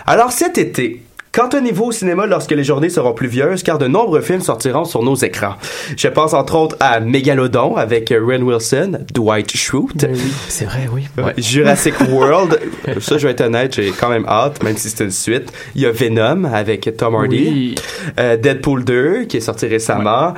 Alors 0.06 0.32
cet 0.32 0.58
été, 0.58 1.02
Qu'entendez-vous 1.36 1.84
au 1.84 1.92
cinéma 1.92 2.24
lorsque 2.24 2.52
les 2.52 2.64
journées 2.64 2.88
seront 2.88 3.12
pluvieuses, 3.12 3.62
car 3.62 3.76
de 3.76 3.86
nombreux 3.86 4.22
films 4.22 4.40
sortiront 4.40 4.86
sur 4.86 5.02
nos 5.02 5.16
écrans. 5.16 5.56
Je 5.94 6.08
pense 6.08 6.32
entre 6.32 6.54
autres 6.54 6.76
à 6.80 6.98
Megalodon 6.98 7.76
avec 7.76 8.08
Ren 8.08 8.40
Wilson, 8.40 9.00
Dwight 9.12 9.54
Schrute, 9.54 10.00
Ben 10.00 10.12
oui. 10.14 10.32
C'est 10.48 10.64
vrai, 10.64 10.88
oui. 10.90 11.06
euh, 11.18 11.32
Jurassic 11.36 11.92
World, 12.08 12.58
ça 13.02 13.18
je 13.18 13.26
vais 13.26 13.32
être 13.32 13.42
honnête, 13.42 13.74
j'ai 13.74 13.90
quand 13.90 14.08
même 14.08 14.24
hâte, 14.26 14.62
même 14.62 14.78
si 14.78 14.88
c'est 14.88 15.04
une 15.04 15.10
suite. 15.10 15.52
Il 15.74 15.82
y 15.82 15.84
a 15.84 15.90
Venom 15.90 16.44
avec 16.44 16.96
Tom 16.96 17.14
Hardy. 17.14 17.36
Oui. 17.36 17.74
Euh, 18.18 18.38
Deadpool 18.38 18.84
2 18.84 19.24
qui 19.24 19.36
est 19.36 19.40
sorti 19.40 19.66
récemment, 19.66 20.32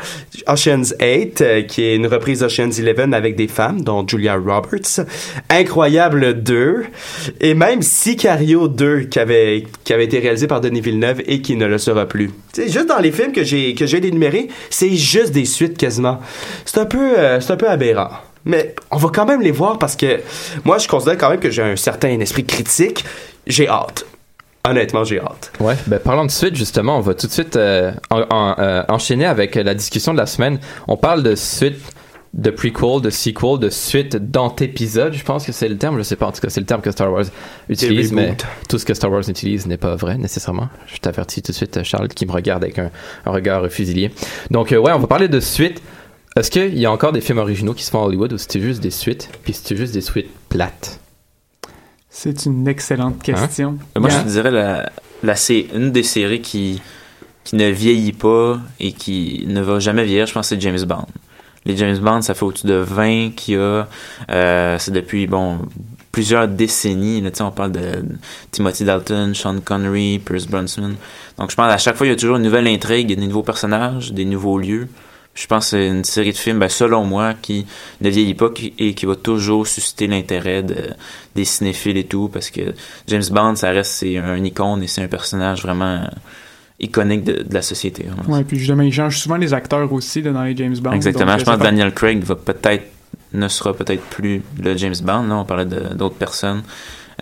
Ocean's 0.48 0.96
8 1.00 1.40
euh, 1.42 1.62
qui 1.62 1.84
est 1.84 1.94
une 1.94 2.08
reprise 2.08 2.40
d'Ocean's 2.40 2.80
11 2.80 3.14
avec 3.14 3.36
des 3.36 3.46
femmes 3.46 3.82
dont 3.82 4.04
Julia 4.04 4.34
Roberts, 4.34 5.06
Incroyable 5.48 6.42
2 6.42 6.86
et 7.40 7.54
même 7.54 7.82
Sicario 7.82 8.66
2 8.66 9.02
qui 9.02 9.20
avait 9.20 9.64
qui 9.84 9.92
avait 9.92 10.06
été 10.06 10.18
réalisé 10.18 10.48
par 10.48 10.60
Denis 10.60 10.87
Villeneuve 10.90 11.22
et 11.26 11.42
qui 11.42 11.56
ne 11.56 11.66
le 11.66 11.78
sera 11.78 12.06
plus. 12.06 12.30
Sais 12.52 12.68
juste 12.68 12.86
dans 12.86 12.98
les 12.98 13.12
films 13.12 13.32
que 13.32 13.44
j'ai 13.44 13.74
que 13.74 13.86
j'ai 13.86 13.98
énumérés, 13.98 14.48
c'est 14.70 14.94
juste 14.94 15.32
des 15.32 15.44
suites 15.44 15.76
quasiment. 15.76 16.18
C'est 16.64 16.78
un 16.78 16.86
peu 16.86 17.18
euh, 17.18 17.40
c'est 17.40 17.52
un 17.52 17.56
peu 17.56 17.68
aberrant. 17.68 18.10
Mais 18.44 18.74
on 18.90 18.96
va 18.96 19.10
quand 19.12 19.26
même 19.26 19.42
les 19.42 19.50
voir 19.50 19.78
parce 19.78 19.96
que 19.96 20.20
moi 20.64 20.78
je 20.78 20.88
considère 20.88 21.18
quand 21.18 21.30
même 21.30 21.40
que 21.40 21.50
j'ai 21.50 21.62
un 21.62 21.76
certain 21.76 22.18
esprit 22.20 22.44
critique. 22.44 23.04
J'ai 23.46 23.68
hâte. 23.68 24.04
Honnêtement, 24.68 25.04
j'ai 25.04 25.20
hâte. 25.20 25.52
Ouais, 25.60 25.76
ben 25.86 25.98
parlons 25.98 26.26
de 26.26 26.30
suite 26.30 26.54
justement, 26.54 26.98
on 26.98 27.00
va 27.00 27.14
tout 27.14 27.26
de 27.26 27.32
suite 27.32 27.56
euh, 27.56 27.92
euh, 28.12 28.82
enchaîner 28.88 29.24
avec 29.24 29.54
la 29.54 29.74
discussion 29.74 30.12
de 30.12 30.18
la 30.18 30.26
semaine. 30.26 30.58
On 30.88 30.96
parle 30.96 31.22
de 31.22 31.34
suite, 31.34 31.80
de 32.34 32.50
prequel, 32.50 33.00
de 33.00 33.10
sequel, 33.10 33.58
de 33.58 33.70
suite 33.70 34.16
d'antépisode, 34.16 35.14
je 35.14 35.24
pense 35.24 35.46
que 35.46 35.52
c'est 35.52 35.68
le 35.68 35.76
terme, 35.76 35.98
je 35.98 36.02
sais 36.02 36.16
pas, 36.16 36.26
en 36.26 36.32
tout 36.32 36.40
cas 36.40 36.50
c'est 36.50 36.60
le 36.60 36.66
terme 36.66 36.82
que 36.82 36.90
Star 36.90 37.12
Wars 37.12 37.24
utilise, 37.68 38.12
mais 38.12 38.36
tout 38.68 38.78
ce 38.78 38.84
que 38.84 38.94
Star 38.94 39.10
Wars 39.10 39.28
utilise 39.28 39.66
n'est 39.66 39.78
pas 39.78 39.96
vrai 39.96 40.18
nécessairement. 40.18 40.68
Je 40.86 40.98
t'avertis 40.98 41.42
tout 41.42 41.52
de 41.52 41.56
suite, 41.56 41.82
Charles, 41.84 42.08
qui 42.08 42.26
me 42.26 42.32
regarde 42.32 42.62
avec 42.62 42.78
un, 42.78 42.90
un 43.24 43.30
regard 43.30 43.68
fusilier. 43.68 44.10
Donc 44.50 44.72
euh, 44.72 44.78
ouais, 44.78 44.92
on 44.92 44.98
va 44.98 45.06
parler 45.06 45.28
de 45.28 45.40
suite. 45.40 45.82
Est-ce 46.36 46.50
qu'il 46.50 46.78
y 46.78 46.86
a 46.86 46.92
encore 46.92 47.12
des 47.12 47.20
films 47.20 47.38
originaux 47.38 47.74
qui 47.74 47.82
se 47.82 47.90
font 47.90 48.02
à 48.02 48.06
Hollywood 48.06 48.32
ou 48.32 48.38
c'est 48.38 48.60
juste 48.60 48.80
des 48.80 48.90
suites, 48.90 49.30
puis 49.42 49.52
c'est 49.52 49.76
juste 49.76 49.94
des 49.94 50.02
suites 50.02 50.30
plates? 50.48 51.00
C'est 52.10 52.46
une 52.46 52.68
excellente 52.68 53.22
question. 53.22 53.78
Moi, 53.96 54.08
Il 54.10 54.14
y 54.14 54.16
je 54.16 54.22
te 54.22 54.28
dirais 54.28 54.50
la, 54.50 55.34
une 55.74 55.92
des 55.92 56.02
séries 56.02 56.40
qui, 56.40 56.80
qui 57.44 57.56
ne 57.56 57.68
vieillit 57.68 58.12
pas 58.12 58.60
et 58.78 58.92
qui 58.92 59.44
ne 59.46 59.60
va 59.60 59.78
jamais 59.78 60.04
vieillir, 60.04 60.26
je 60.26 60.34
pense 60.34 60.48
c'est 60.48 60.60
James 60.60 60.82
Bond. 60.84 61.06
Les 61.64 61.76
James 61.76 61.98
Bond, 61.98 62.22
ça 62.22 62.34
fait 62.34 62.44
au-dessus 62.44 62.66
de 62.66 62.74
20 62.74 63.30
qu'il 63.36 63.54
y 63.54 63.56
a. 63.56 63.86
Euh, 64.30 64.76
c'est 64.78 64.90
depuis, 64.90 65.26
bon, 65.26 65.58
plusieurs 66.12 66.48
décennies. 66.48 67.20
Là, 67.20 67.30
on 67.40 67.50
parle 67.50 67.72
de 67.72 68.04
Timothy 68.50 68.84
Dalton, 68.84 69.34
Sean 69.34 69.60
Connery, 69.60 70.18
Pierce 70.18 70.46
Brosnan. 70.46 70.94
Donc, 71.38 71.50
je 71.50 71.56
pense 71.56 71.72
à 71.72 71.78
chaque 71.78 71.96
fois, 71.96 72.06
il 72.06 72.10
y 72.10 72.12
a 72.12 72.16
toujours 72.16 72.36
une 72.36 72.42
nouvelle 72.42 72.66
intrigue, 72.66 73.08
des 73.08 73.26
nouveaux 73.26 73.42
personnages, 73.42 74.12
des 74.12 74.24
nouveaux 74.24 74.58
lieux. 74.58 74.88
Je 75.34 75.46
pense 75.46 75.66
que 75.66 75.70
c'est 75.70 75.86
une 75.86 76.02
série 76.02 76.32
de 76.32 76.36
films, 76.36 76.58
ben, 76.58 76.68
selon 76.68 77.04
moi, 77.04 77.34
qui 77.34 77.64
ne 78.00 78.10
vieillit 78.10 78.34
pas 78.34 78.50
et 78.78 78.94
qui 78.94 79.06
va 79.06 79.14
toujours 79.14 79.68
susciter 79.68 80.08
l'intérêt 80.08 80.64
de, 80.64 80.90
des 81.36 81.44
cinéphiles 81.44 81.96
et 81.96 82.04
tout, 82.04 82.28
parce 82.28 82.50
que 82.50 82.74
James 83.06 83.22
Bond, 83.30 83.54
ça 83.54 83.70
reste 83.70 83.92
c'est 83.92 84.18
un 84.18 84.42
icône 84.42 84.82
et 84.82 84.88
c'est 84.88 85.02
un 85.02 85.06
personnage 85.06 85.62
vraiment 85.62 86.02
iconique 86.80 87.24
de, 87.24 87.42
de 87.42 87.54
la 87.54 87.62
société. 87.62 88.04
vraiment. 88.04 88.36
Ouais, 88.36 88.44
puis 88.44 88.58
justement, 88.58 88.82
ils 88.82 88.92
changent 88.92 89.18
souvent 89.18 89.36
les 89.36 89.52
acteurs 89.54 89.92
aussi 89.92 90.22
là, 90.22 90.32
dans 90.32 90.44
les 90.44 90.56
James 90.56 90.76
Bond. 90.78 90.92
Exactement. 90.92 91.32
donc, 91.32 91.40
je 91.40 91.44
pense 91.44 91.56
que 91.58 91.62
Daniel 91.62 91.92
Craig 91.92 92.22
va 92.22 92.34
peut-être 92.36 92.84
ne 93.32 93.48
sera 93.48 93.74
peut-être 93.74 94.02
plus 94.04 94.42
le 94.62 94.76
James 94.76 94.94
Bond. 95.02 95.24
Là, 95.24 95.36
on 95.36 95.44
parlait 95.44 95.66
de- 95.66 95.94
d'autres 95.94 96.14
personnes. 96.14 96.62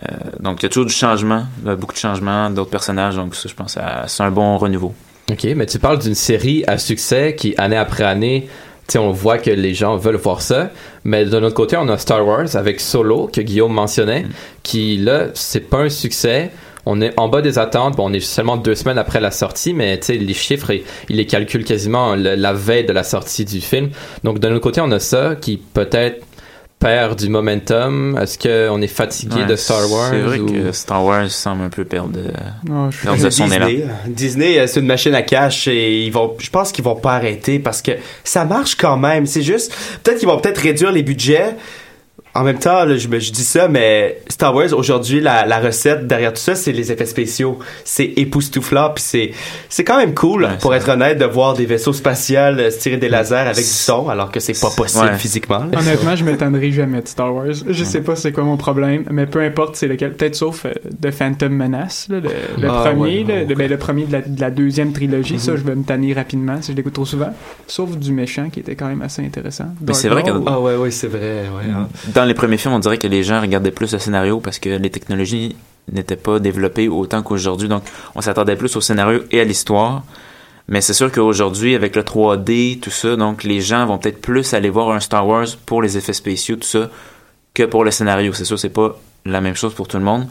Euh, 0.03 0.15
donc, 0.39 0.61
il 0.61 0.63
y 0.63 0.65
a 0.67 0.69
toujours 0.69 0.85
du 0.85 0.93
changement, 0.93 1.43
euh, 1.65 1.75
beaucoup 1.75 1.93
de 1.93 1.99
changements, 1.99 2.49
d'autres 2.49 2.69
personnages. 2.69 3.15
Donc, 3.15 3.35
ça, 3.35 3.49
je 3.49 3.53
pense 3.53 3.75
que 3.75 3.81
c'est 4.05 4.23
un 4.23 4.31
bon 4.31 4.57
renouveau. 4.57 4.93
Ok, 5.29 5.43
mais 5.55 5.65
tu 5.65 5.79
parles 5.79 5.99
d'une 5.99 6.15
série 6.15 6.63
à 6.67 6.77
succès 6.77 7.35
qui, 7.35 7.53
année 7.57 7.75
après 7.75 8.03
année, 8.05 8.47
tu 8.87 8.93
sais, 8.93 8.99
on 8.99 9.11
voit 9.11 9.37
que 9.37 9.49
les 9.49 9.73
gens 9.73 9.97
veulent 9.97 10.15
voir 10.15 10.41
ça. 10.41 10.69
Mais 11.03 11.25
d'un 11.25 11.43
autre 11.43 11.55
côté, 11.55 11.75
on 11.75 11.89
a 11.89 11.97
Star 11.97 12.25
Wars 12.25 12.55
avec 12.55 12.79
Solo, 12.79 13.29
que 13.33 13.41
Guillaume 13.41 13.73
mentionnait, 13.73 14.27
qui, 14.63 14.97
là, 14.97 15.25
c'est 15.33 15.69
pas 15.69 15.79
un 15.79 15.89
succès. 15.89 16.51
On 16.89 17.01
est 17.01 17.13
en 17.17 17.27
bas 17.27 17.41
des 17.41 17.59
attentes. 17.59 17.95
Bon, 17.97 18.09
on 18.09 18.13
est 18.13 18.19
seulement 18.19 18.55
deux 18.57 18.75
semaines 18.75 18.97
après 18.97 19.19
la 19.19 19.31
sortie, 19.31 19.73
mais 19.73 19.99
tu 19.99 20.05
sais, 20.07 20.13
les 20.15 20.33
chiffres, 20.33 20.71
ils 20.71 20.83
ils 21.09 21.17
les 21.17 21.25
calculent 21.25 21.65
quasiment 21.65 22.15
le- 22.15 22.35
la 22.35 22.53
veille 22.53 22.85
de 22.85 22.93
la 22.93 23.03
sortie 23.03 23.45
du 23.45 23.59
film. 23.61 23.89
Donc, 24.23 24.39
d'un 24.39 24.51
autre 24.51 24.61
côté, 24.63 24.79
on 24.81 24.91
a 24.91 24.99
ça 24.99 25.35
qui 25.39 25.57
peut-être 25.57 26.23
perd 26.79 27.17
du 27.19 27.27
momentum. 27.29 28.17
Est-ce 28.21 28.37
qu'on 28.37 28.81
est 28.81 28.87
fatigué 28.87 29.41
Ouais, 29.41 29.45
de 29.47 29.55
Star 29.55 29.91
Wars? 29.91 30.09
C'est 30.11 30.21
vrai 30.21 30.39
ou- 30.39 30.45
que 30.45 30.71
Star 30.71 31.03
Wars 31.03 31.29
semble 31.31 31.63
un 31.63 31.69
peu 31.69 31.83
perdre. 31.85 32.19
je 32.91 32.95
suis- 32.97 33.07
perdre 33.07 33.23
de 33.23 33.29
son 33.31 33.51
élan. 33.51 33.65
Disney, 33.67 33.87
Disney, 34.07 34.59
euh, 34.59 34.67
c'est 34.67 34.79
une 34.79 34.85
machine 34.85 35.15
à 35.15 35.23
cash 35.23 35.67
et 35.67 36.03
ils 36.05 36.11
vont, 36.11 36.35
je 36.39 36.49
pense 36.51 36.71
qu'ils 36.71 36.83
vont 36.83 36.95
pas 36.95 37.15
arrêter 37.15 37.57
parce 37.59 37.81
que 37.81 37.91
ça 38.23 38.45
marche 38.45 38.75
quand 38.75 38.95
même. 38.97 39.25
C'est 39.25 39.41
juste, 39.41 39.75
peut-être 40.03 40.19
qu'ils 40.19 40.27
vont 40.27 40.37
peut-être 40.39 40.59
réduire 40.59 40.91
les 40.91 41.03
budgets. 41.03 41.55
En 42.39 42.43
même 42.43 42.59
temps, 42.59 42.85
là, 42.85 42.95
je, 42.97 43.07
dis 43.07 43.43
ça, 43.43 43.67
mais 43.67 44.19
Star 44.29 44.53
Wars, 44.53 44.71
aujourd'hui, 44.73 45.19
la, 45.21 45.45
la 45.45 45.59
recette 45.59 46.05
derrière 46.07 46.31
tout 46.33 46.39
ça, 46.41 46.53
c'est 46.55 46.71
les 46.71 46.91
effets 46.91 47.05
spéciaux. 47.07 47.57
C'est 47.83 48.05
époustouflant, 48.15 48.91
puis 48.93 49.03
c'est, 49.03 49.31
c'est 49.69 49.83
quand 49.83 49.97
même 49.97 50.13
cool, 50.13 50.43
Ouais, 50.43 50.57
pour 50.61 50.75
être 50.75 50.87
honnête, 50.89 51.17
de 51.17 51.25
voir 51.25 51.55
des 51.55 51.65
vaisseaux 51.65 51.93
spatials 51.93 52.59
euh, 52.59 52.69
se 52.71 52.77
tirer 52.79 52.97
des 52.97 53.09
lasers 53.09 53.35
avec 53.35 53.55
du 53.57 53.63
son, 53.63 54.09
alors 54.09 54.31
que 54.31 54.39
c'est 54.39 54.59
pas 54.59 54.69
possible 54.69 55.05
Ouais. 55.05 55.17
physiquement. 55.17 55.59
là. 55.71 55.79
Honnêtement, 55.79 56.15
je 56.15 56.23
m'étonnerai 56.23 56.71
jamais 56.71 57.01
de 57.01 57.07
Star 57.07 57.33
Wars. 57.33 57.47
Je 57.67 57.83
sais 57.83 58.01
pas 58.01 58.15
c'est 58.15 58.31
quoi 58.31 58.43
mon 58.43 58.57
problème, 58.57 59.03
mais 59.09 59.25
peu 59.25 59.41
importe 59.41 59.75
c'est 59.75 59.87
lequel. 59.87 60.13
Peut-être 60.13 60.35
sauf 60.35 60.65
euh, 60.65 60.73
The 61.01 61.11
Phantom 61.11 61.51
Menace, 61.51 62.07
là, 62.09 62.19
le, 62.19 62.29
le 62.61 62.69
Ah, 62.69 62.83
premier, 62.85 63.23
ouais, 63.23 63.45
le, 63.49 63.55
ben, 63.55 63.67
le 63.69 63.77
premier 63.77 64.05
de 64.05 64.11
la, 64.13 64.21
de 64.21 64.39
la 64.39 64.51
deuxième 64.51 64.93
trilogie. 64.93 65.39
Ça, 65.39 65.53
Mhm. 65.53 65.57
je 65.57 65.63
vais 65.63 65.75
me 65.75 65.83
tanner 65.83 66.13
rapidement 66.13 66.61
si 66.61 66.71
je 66.71 66.77
l'écoute 66.77 66.93
trop 66.93 67.05
souvent. 67.05 67.33
Sauf 67.65 67.97
du 67.97 68.11
méchant 68.11 68.49
qui 68.51 68.59
était 68.59 68.75
quand 68.75 68.87
même 68.87 69.01
assez 69.01 69.23
intéressant. 69.25 69.65
Mais 69.85 69.93
c'est 69.93 70.09
vrai 70.09 70.21
que-. 70.23 70.29
Ah 70.45 70.59
ouais, 70.59 70.75
ouais, 70.75 70.91
c'est 70.91 71.07
vrai, 71.07 71.45
ouais. 71.57 71.71
hein. 71.73 71.87
Dans 72.13 72.26
les 72.27 72.33
premiers 72.33 72.57
films, 72.57 72.73
on 72.73 72.79
dirait 72.79 72.97
que 72.97 73.07
les 73.07 73.23
gens 73.23 73.41
regardaient 73.41 73.71
plus 73.71 73.91
le 73.91 73.99
scénario 73.99 74.39
parce 74.39 74.59
que 74.59 74.69
les 74.69 74.89
technologies 74.89 75.55
n'étaient 75.91 76.15
pas 76.15 76.39
développées 76.39 76.87
autant 76.87 77.23
qu'aujourd'hui. 77.23 77.67
Donc, 77.67 77.83
on 78.15 78.21
s'attendait 78.21 78.55
plus 78.55 78.75
au 78.75 78.81
scénario 78.81 79.23
et 79.31 79.39
à 79.39 79.43
l'histoire. 79.43 80.03
Mais 80.67 80.81
c'est 80.81 80.93
sûr 80.93 81.11
qu'aujourd'hui, 81.11 81.75
avec 81.75 81.95
le 81.95 82.03
3D, 82.03 82.79
tout 82.79 82.89
ça, 82.89 83.15
donc 83.15 83.43
les 83.43 83.61
gens 83.61 83.85
vont 83.85 83.97
peut-être 83.97 84.21
plus 84.21 84.53
aller 84.53 84.69
voir 84.69 84.91
un 84.91 84.99
Star 84.99 85.25
Wars 85.25 85.47
pour 85.65 85.81
les 85.81 85.97
effets 85.97 86.13
spéciaux, 86.13 86.57
tout 86.57 86.67
ça, 86.67 86.89
que 87.53 87.63
pour 87.63 87.85
le 87.85 87.91
scénario. 87.91 88.33
C'est 88.33 88.45
sûr, 88.45 88.59
c'est 88.59 88.69
pas 88.69 88.97
la 89.25 89.39
même 89.39 89.55
chose 89.55 89.73
pour 89.73 89.87
tout 89.87 89.97
le 89.97 90.03
monde. 90.03 90.27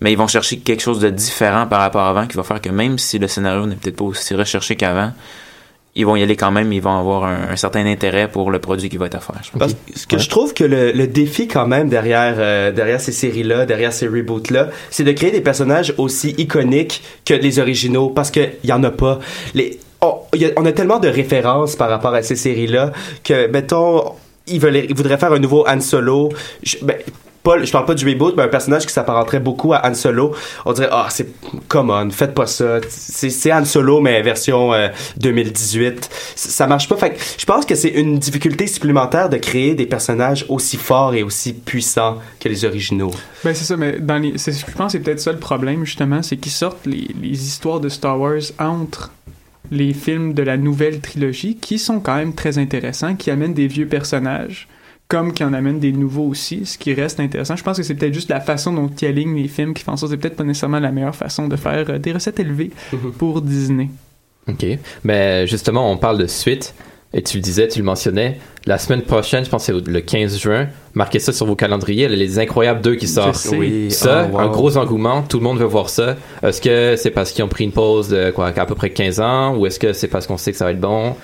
Mais 0.00 0.12
ils 0.12 0.18
vont 0.18 0.28
chercher 0.28 0.58
quelque 0.58 0.82
chose 0.82 1.00
de 1.00 1.10
différent 1.10 1.66
par 1.66 1.80
rapport 1.80 2.02
à 2.02 2.10
avant 2.10 2.26
qui 2.26 2.36
va 2.36 2.42
faire 2.44 2.60
que 2.60 2.68
même 2.68 2.98
si 2.98 3.18
le 3.18 3.28
scénario 3.28 3.66
n'est 3.66 3.76
peut-être 3.76 3.96
pas 3.96 4.04
aussi 4.04 4.34
recherché 4.34 4.76
qu'avant, 4.76 5.12
ils 5.96 6.04
vont 6.06 6.14
y 6.14 6.22
aller 6.22 6.36
quand 6.36 6.50
même, 6.50 6.72
ils 6.72 6.82
vont 6.82 6.96
avoir 6.96 7.24
un, 7.24 7.48
un 7.50 7.56
certain 7.56 7.84
intérêt 7.86 8.28
pour 8.28 8.50
le 8.50 8.58
produit 8.58 8.88
qui 8.88 8.98
va 8.98 9.06
être 9.06 9.16
à 9.16 9.20
faire. 9.20 9.40
je 9.42 9.50
pense. 9.50 9.58
Parce 9.58 9.72
que 9.74 9.98
ce 9.98 10.06
que 10.06 10.18
je 10.18 10.28
trouve 10.28 10.54
que 10.54 10.62
le, 10.64 10.92
le 10.92 11.06
défi 11.06 11.48
quand 11.48 11.66
même 11.66 11.88
derrière 11.88 12.34
euh, 12.38 12.70
derrière 12.70 13.00
ces 13.00 13.12
séries-là, 13.12 13.66
derrière 13.66 13.92
ces 13.92 14.06
reboots-là, 14.06 14.68
c'est 14.90 15.04
de 15.04 15.12
créer 15.12 15.30
des 15.30 15.40
personnages 15.40 15.94
aussi 15.98 16.34
iconiques 16.38 17.02
que 17.24 17.34
les 17.34 17.58
originaux 17.58 18.10
parce 18.10 18.30
que 18.30 18.40
y 18.62 18.72
en 18.72 18.84
a 18.84 18.90
pas. 18.90 19.18
Les 19.54 19.80
on, 20.02 20.16
y 20.34 20.44
a, 20.44 20.50
on 20.56 20.66
a 20.66 20.72
tellement 20.72 20.98
de 20.98 21.08
références 21.08 21.74
par 21.74 21.88
rapport 21.88 22.14
à 22.14 22.22
ces 22.22 22.36
séries-là 22.36 22.92
que 23.24 23.48
mettons 23.48 24.12
ils 24.46 24.60
veulent 24.60 24.76
ils 24.76 24.94
voudraient 24.94 25.18
faire 25.18 25.32
un 25.32 25.38
nouveau 25.38 25.66
Han 25.66 25.80
Solo. 25.80 26.28
Je, 26.62 26.76
ben, 26.82 26.96
pas, 27.46 27.62
je 27.64 27.70
parle 27.72 27.86
pas 27.86 27.94
du 27.94 28.06
reboot, 28.06 28.34
mais 28.36 28.42
un 28.42 28.48
personnage 28.48 28.84
qui 28.86 28.92
s'apparenterait 28.92 29.40
beaucoup 29.40 29.72
à 29.72 29.86
Han 29.88 29.94
Solo. 29.94 30.34
On 30.64 30.72
dirait, 30.72 30.88
ah, 30.90 31.06
c'est, 31.10 31.28
come 31.68 31.90
on, 31.90 32.10
faites 32.10 32.34
pas 32.34 32.46
ça. 32.46 32.80
C'est, 32.88 33.30
c'est 33.30 33.52
Han 33.52 33.64
Solo, 33.64 34.00
mais 34.00 34.20
version 34.22 34.74
euh, 34.74 34.88
2018. 35.18 36.10
C- 36.34 36.50
Ça 36.50 36.66
marche 36.66 36.88
pas. 36.88 36.96
Je 37.38 37.44
pense 37.44 37.64
que 37.64 37.74
c'est 37.74 37.88
une 37.90 38.18
difficulté 38.18 38.66
supplémentaire 38.66 39.28
de 39.28 39.36
créer 39.36 39.74
des 39.74 39.86
personnages 39.86 40.44
aussi 40.48 40.76
forts 40.76 41.14
et 41.14 41.22
aussi 41.22 41.52
puissants 41.52 42.18
que 42.40 42.48
les 42.48 42.64
originaux. 42.64 43.12
Ben 43.44 43.54
c'est 43.54 43.64
ça, 43.64 43.76
mais 43.76 43.98
dans 44.00 44.18
les, 44.18 44.38
c'est- 44.38 44.52
je 44.52 44.72
pense 44.76 44.92
que 44.92 44.98
c'est 44.98 45.04
peut-être 45.04 45.20
ça 45.20 45.32
le 45.32 45.38
problème 45.38 45.84
justement, 45.84 46.22
c'est 46.22 46.36
qu'ils 46.36 46.52
sortent 46.52 46.84
les 46.86 47.06
histoires 47.46 47.80
de 47.80 47.88
Star 47.88 48.18
Wars 48.20 48.40
entre 48.58 49.12
les 49.70 49.92
films 49.94 50.32
de 50.34 50.42
la 50.42 50.56
nouvelle 50.56 51.00
trilogie, 51.00 51.56
qui 51.56 51.78
sont 51.78 51.98
quand 52.00 52.16
même 52.16 52.34
très 52.34 52.58
intéressants, 52.58 53.16
qui 53.16 53.30
amènent 53.30 53.54
des 53.54 53.66
vieux 53.66 53.86
personnages, 53.86 54.68
comme 55.08 55.32
qui 55.32 55.44
en 55.44 55.52
amènent 55.52 55.78
des 55.80 55.92
nouveaux 55.92 56.26
aussi, 56.26 56.66
ce 56.66 56.76
qui 56.78 56.92
reste 56.94 57.20
intéressant. 57.20 57.54
Je 57.56 57.62
pense 57.62 57.76
que 57.76 57.82
c'est 57.82 57.94
peut-être 57.94 58.14
juste 58.14 58.28
la 58.30 58.40
façon 58.40 58.72
dont 58.72 58.90
ils 59.00 59.06
alignent 59.06 59.36
les 59.36 59.48
films 59.48 59.72
qui 59.74 59.84
font 59.84 59.96
ça. 59.96 60.06
C'est 60.08 60.16
peut-être 60.16 60.36
pas 60.36 60.44
nécessairement 60.44 60.80
la 60.80 60.90
meilleure 60.90 61.14
façon 61.14 61.46
de 61.48 61.56
faire 61.56 61.84
euh, 61.90 61.98
des 61.98 62.12
recettes 62.12 62.40
élevées 62.40 62.70
Mhm. 62.92 63.12
pour 63.12 63.40
Disney. 63.42 63.88
OK. 64.48 64.64
Mais 65.04 65.46
justement, 65.46 65.90
on 65.90 65.96
parle 65.96 66.18
de 66.18 66.26
suite. 66.26 66.74
Et 67.14 67.22
tu 67.22 67.36
le 67.38 67.42
disais, 67.42 67.66
tu 67.68 67.78
le 67.78 67.84
mentionnais. 67.84 68.38
La 68.66 68.78
semaine 68.78 69.00
prochaine, 69.00 69.44
je 69.44 69.48
pense 69.48 69.66
que 69.66 69.72
c'est 69.80 69.90
le 69.90 70.00
15 70.00 70.38
juin. 70.38 70.68
Marquez 70.92 71.18
ça 71.20 71.32
sur 71.32 71.46
vos 71.46 71.54
calendriers. 71.56 72.08
il 72.10 72.18
Les 72.18 72.38
Incroyables 72.40 72.80
2 72.82 72.96
qui 72.96 73.06
sort. 73.06 73.34
sais. 73.36 73.56
Oui, 73.56 73.90
Ça, 73.92 74.28
oh, 74.30 74.34
wow. 74.34 74.40
un 74.40 74.48
gros 74.48 74.76
engouement. 74.76 75.22
Tout 75.22 75.38
le 75.38 75.44
monde 75.44 75.58
veut 75.58 75.64
voir 75.64 75.88
ça. 75.88 76.16
Est-ce 76.42 76.60
que 76.60 76.94
c'est 76.96 77.12
parce 77.12 77.30
qu'ils 77.30 77.44
ont 77.44 77.48
pris 77.48 77.64
une 77.64 77.72
pause 77.72 78.08
de 78.08 78.32
quoi, 78.32 78.48
à 78.48 78.66
peu 78.66 78.74
près 78.74 78.90
15 78.90 79.20
ans? 79.20 79.56
Ou 79.56 79.66
est-ce 79.66 79.78
que 79.78 79.92
c'est 79.92 80.08
parce 80.08 80.26
qu'on 80.26 80.36
sait 80.36 80.50
que 80.50 80.58
ça 80.58 80.64
va 80.64 80.72
être 80.72 80.80
bon? 80.80 81.14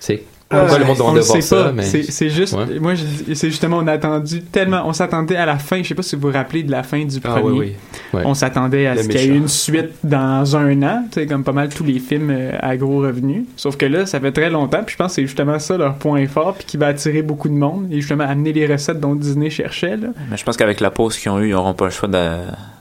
C'est 0.00 0.22
Pourquoi 0.50 0.76
Euh, 0.76 0.78
le 0.78 0.84
monde 0.86 1.00
on 1.02 1.12
le 1.12 1.20
sait 1.20 1.42
ça, 1.42 1.64
pas. 1.64 1.72
mais- 1.72 1.82
C'est 1.82 2.04
c'est 2.04 2.30
juste, 2.30 2.54
Ouais. 2.54 2.78
moi, 2.80 2.94
je- 2.94 3.34
c'est 3.34 3.50
justement, 3.50 3.78
on 3.82 3.86
a 3.86 3.92
attendu 3.92 4.40
tellement, 4.40 4.82
on 4.86 4.94
s'attendait 4.94 5.36
à 5.36 5.44
la 5.44 5.58
fin. 5.58 5.82
Je 5.82 5.88
sais 5.88 5.94
pas 5.94 6.02
si 6.02 6.16
vous 6.16 6.22
vous 6.28 6.32
rappelez 6.32 6.62
de 6.62 6.70
la 6.70 6.82
fin 6.82 7.04
du 7.04 7.18
Ah 7.22 7.28
premier. 7.28 7.50
oui, 7.58 7.58
oui. 7.58 7.72
Ouais. 8.14 8.22
On 8.24 8.32
s'attendait 8.32 8.86
à 8.86 8.94
Le 8.94 9.02
ce 9.02 9.08
qu'il 9.08 9.20
y 9.20 9.24
ait 9.24 9.26
une 9.26 9.46
suite 9.48 9.90
dans 10.04 10.56
un 10.56 10.82
an, 10.84 11.04
tu 11.12 11.20
sais, 11.20 11.26
comme 11.26 11.44
pas 11.44 11.52
mal 11.52 11.68
tous 11.68 11.84
les 11.84 11.98
films 11.98 12.30
euh, 12.30 12.52
à 12.60 12.78
gros 12.78 13.00
revenus. 13.00 13.44
Sauf 13.58 13.76
que 13.76 13.84
là, 13.84 14.06
ça 14.06 14.20
fait 14.20 14.32
très 14.32 14.48
longtemps, 14.48 14.82
puis 14.84 14.94
je 14.94 14.96
pense 14.96 15.08
que 15.12 15.14
c'est 15.16 15.26
justement 15.26 15.58
ça 15.58 15.76
leur 15.76 15.96
point 15.96 16.26
fort, 16.26 16.54
puis 16.54 16.64
qui 16.64 16.76
va 16.78 16.86
attirer 16.86 17.20
beaucoup 17.20 17.48
de 17.50 17.54
monde, 17.54 17.88
et 17.90 18.00
justement 18.00 18.24
amener 18.24 18.54
les 18.54 18.66
recettes 18.66 19.00
dont 19.00 19.14
Disney 19.14 19.50
cherchait. 19.50 19.98
Là. 19.98 20.08
Mais 20.30 20.38
je 20.38 20.44
pense 20.44 20.56
qu'avec 20.56 20.80
la 20.80 20.90
pause 20.90 21.18
qu'ils 21.18 21.30
ont 21.30 21.40
eue, 21.40 21.48
ils 21.48 21.52
n'auront 21.52 21.74
pas 21.74 21.84
le 21.84 21.90
choix 21.90 22.08
de, 22.08 22.36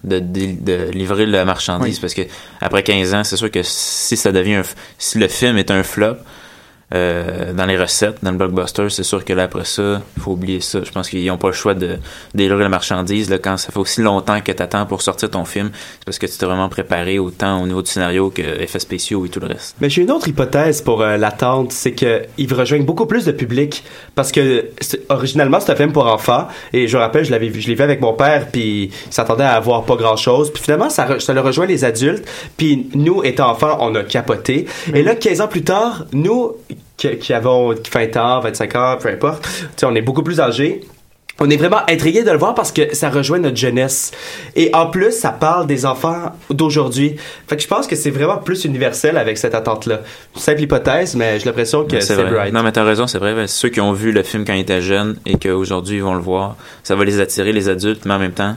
de, 0.05 0.19
de- 0.19 0.61
de 0.61 0.91
livrer 0.91 1.25
la 1.25 1.43
marchandise 1.43 1.95
Oui. 1.95 1.99
parce 1.99 2.13
que 2.13 2.21
après 2.61 2.83
15 2.83 3.13
ans, 3.13 3.25
c'est 3.25 3.35
sûr 3.35 3.51
que 3.51 3.59
si 3.61 4.15
ça 4.15 4.31
devient 4.31 4.53
un, 4.55 4.61
f- 4.61 4.75
si 4.97 5.17
le 5.19 5.27
film 5.27 5.57
est 5.57 5.69
un 5.69 5.83
flop 5.83 6.15
euh, 6.93 7.51
dans 7.53 7.65
les 7.65 7.77
recettes, 7.77 8.19
dans 8.23 8.31
le 8.31 8.37
blockbuster, 8.37 8.89
c'est 8.89 9.03
sûr 9.03 9.25
que 9.25 9.33
là 9.33 9.43
après 9.43 9.65
ça, 9.65 10.01
il 10.15 10.21
faut 10.23 10.31
oublier 10.31 10.61
ça. 10.61 10.79
Je 10.83 10.91
pense 10.91 11.09
qu'ils 11.09 11.25
n'ont 11.27 11.37
pas 11.37 11.47
le 11.47 11.53
choix 11.53 11.73
de, 11.73 11.87
de 11.87 11.97
livrer 12.35 12.63
la 12.63 12.69
marchandise 12.69 13.29
là, 13.29 13.37
quand 13.39 13.57
ça 13.57 13.71
fait 13.73 13.79
aussi 13.79 14.01
longtemps 14.01 14.39
que 14.39 14.51
tu 14.53 14.63
attends 14.63 14.85
pour 14.85 15.01
sortir 15.01 15.29
ton 15.29 15.43
film. 15.43 15.69
C'est 15.73 16.05
parce 16.05 16.17
que 16.19 16.25
tu 16.27 16.37
t'es 16.37 16.45
vraiment 16.45 16.69
préparé 16.69 17.19
autant 17.19 17.61
au 17.61 17.67
niveau 17.67 17.81
du 17.81 17.91
scénario 17.91 18.29
que 18.29 18.41
effets 18.41 18.79
spéciaux 18.79 19.25
et 19.25 19.29
tout 19.29 19.41
le 19.41 19.47
reste. 19.47 19.75
Mais 19.81 19.89
j'ai 19.89 20.03
une 20.03 20.11
autre 20.11 20.27
hypothèse 20.29 20.81
pour 20.81 21.01
euh, 21.01 21.17
l'attente, 21.17 21.73
c'est 21.73 21.91
que 21.91 22.23
il 22.37 22.53
rejoignent 22.53 22.85
beaucoup 22.85 23.05
plus 23.05 23.25
de 23.25 23.31
public 23.33 23.83
parce 24.15 24.31
que 24.31 24.65
originalement 25.09 25.59
c'est 25.59 25.71
un 25.71 25.75
film 25.75 25.91
pour 25.91 26.07
enfants 26.07 26.47
et 26.71 26.87
je 26.87 26.95
me 26.95 27.01
rappelle 27.01 27.25
je 27.25 27.31
l'avais 27.31 27.49
vu, 27.49 27.59
je 27.61 27.67
l'ai 27.67 27.75
vu 27.75 27.83
avec 27.83 27.99
mon 28.01 28.13
père 28.13 28.47
puis 28.51 28.91
il 29.07 29.13
s'attendait 29.13 29.43
à 29.43 29.53
avoir 29.55 29.83
pas 29.83 29.95
grand 29.95 30.15
chose 30.15 30.51
puis 30.53 30.63
finalement 30.63 30.89
ça, 30.89 31.05
re- 31.07 31.19
ça 31.19 31.33
le 31.33 31.41
rejoint 31.41 31.65
les 31.65 31.83
adultes 31.83 32.25
puis 32.55 32.89
nous 32.95 33.23
étant 33.23 33.49
enfants 33.51 33.77
on 33.81 33.93
a 33.95 34.03
capoté 34.03 34.65
et 34.93 35.03
là 35.03 35.15
15 35.15 35.41
ans 35.41 35.47
plus 35.47 35.63
tard 35.63 36.05
nous 36.13 36.53
qui, 36.97 37.17
qui 37.17 37.33
avons 37.33 37.73
20 37.73 38.17
ans 38.17 38.39
25 38.41 38.75
ans 38.75 38.97
peu 38.99 39.09
importe 39.09 39.43
tu 39.43 39.65
sais, 39.77 39.85
on 39.85 39.95
est 39.95 40.01
beaucoup 40.01 40.23
plus 40.23 40.39
âgés 40.39 40.81
on 41.39 41.49
est 41.49 41.57
vraiment 41.57 41.81
intrigué 41.87 42.23
de 42.23 42.31
le 42.31 42.37
voir 42.37 42.55
parce 42.55 42.71
que 42.71 42.95
ça 42.95 43.09
rejoint 43.09 43.37
notre 43.39 43.57
jeunesse. 43.57 44.11
Et 44.55 44.71
en 44.73 44.89
plus, 44.89 45.11
ça 45.11 45.29
parle 45.31 45.67
des 45.67 45.85
enfants 45.85 46.31
d'aujourd'hui. 46.49 47.15
Fait 47.47 47.55
que 47.55 47.61
je 47.61 47.67
pense 47.67 47.85
que 47.85 47.95
c'est 47.95 48.09
vraiment 48.09 48.37
plus 48.37 48.65
universel 48.65 49.17
avec 49.17 49.37
cette 49.37 49.53
attente-là. 49.53 50.01
Simple 50.35 50.61
hypothèse, 50.61 51.15
mais 51.15 51.39
j'ai 51.39 51.45
l'impression 51.45 51.85
que 51.85 51.99
c'est 51.99 52.15
vrai. 52.15 52.31
bright. 52.31 52.53
Non, 52.53 52.63
mais 52.63 52.71
t'as 52.71 52.83
raison, 52.83 53.05
c'est 53.07 53.19
vrai. 53.19 53.35
Ben, 53.35 53.47
Ceux 53.47 53.69
qui 53.69 53.81
ont 53.81 53.93
vu 53.93 54.11
le 54.11 54.23
film 54.23 54.45
quand 54.45 54.53
ils 54.53 54.61
étaient 54.61 54.81
jeunes 54.81 55.17
et 55.25 55.37
qu'aujourd'hui 55.37 55.97
ils 55.97 56.03
vont 56.03 56.15
le 56.15 56.21
voir, 56.21 56.55
ça 56.83 56.95
va 56.95 57.05
les 57.05 57.19
attirer, 57.19 57.53
les 57.53 57.69
adultes, 57.69 58.05
mais 58.05 58.15
en 58.15 58.19
même 58.19 58.31
temps, 58.31 58.55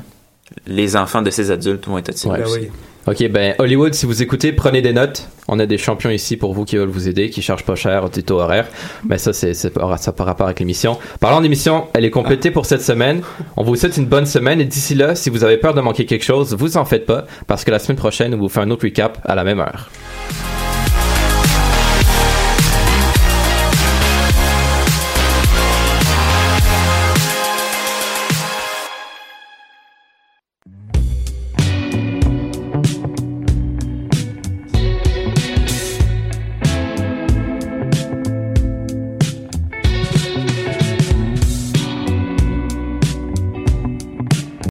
les 0.67 0.97
enfants 0.97 1.23
de 1.23 1.31
ces 1.31 1.51
adultes 1.51 1.87
vont 1.87 1.99
être 1.99 2.09
attirés. 2.09 2.33
Ouais. 2.33 2.39
Ben 2.39 2.47
aussi. 2.47 2.61
oui. 2.61 2.71
Ok, 3.07 3.27
ben 3.29 3.55
Hollywood, 3.59 3.95
si 3.95 4.05
vous 4.05 4.23
écoutez, 4.23 4.53
prenez 4.53 4.83
des 4.83 4.93
notes. 4.93 5.29
On 5.49 5.59
a 5.59 5.67
des 5.67 5.79
champions 5.79 6.11
ici 6.11 6.37
pour 6.37 6.53
vous 6.53 6.65
qui 6.65 6.77
veulent 6.77 6.91
vous 6.91 7.09
aider, 7.09 7.31
qui 7.31 7.41
chargent 7.41 7.65
pas 7.65 7.75
cher 7.75 8.05
au 8.05 8.09
tuto 8.09 8.39
horaire. 8.39 8.69
Mais 9.05 9.17
ça, 9.17 9.33
c'est 9.33 9.55
ça 9.55 9.71
par 9.71 10.27
rapport 10.27 10.47
avec 10.47 10.61
l'émission. 10.61 10.99
Parlant 11.19 11.41
d'émission, 11.41 11.87
elle 11.95 12.05
est 12.05 12.11
complétée 12.11 12.51
pour 12.51 12.67
cette 12.67 12.83
semaine. 12.83 13.23
On 13.57 13.65
vous 13.65 13.75
souhaite 13.75 13.97
une 13.97 14.07
bonne 14.07 14.27
semaine 14.27 14.61
et 14.61 14.67
d'ici 14.67 14.95
là, 14.95 15.15
si 15.15 15.31
vous 15.31 15.45
avez 15.45 15.57
peur 15.57 15.73
de 15.75 15.81
manquer 15.81 16.05
quelque 16.05 16.25
chose, 16.25 16.55
vous 16.55 16.77
en 16.77 16.85
faites 16.85 17.07
pas 17.07 17.27
parce 17.47 17.65
que 17.65 17.71
la 17.71 17.79
semaine 17.79 17.97
prochaine, 17.97 18.35
on 18.35 18.39
vous 18.39 18.49
fait 18.49 18.61
un 18.61 18.71
autre 18.71 18.85
recap 18.85 19.19
à 19.25 19.35
la 19.35 19.45
même 19.45 19.61
heure. 19.61 19.89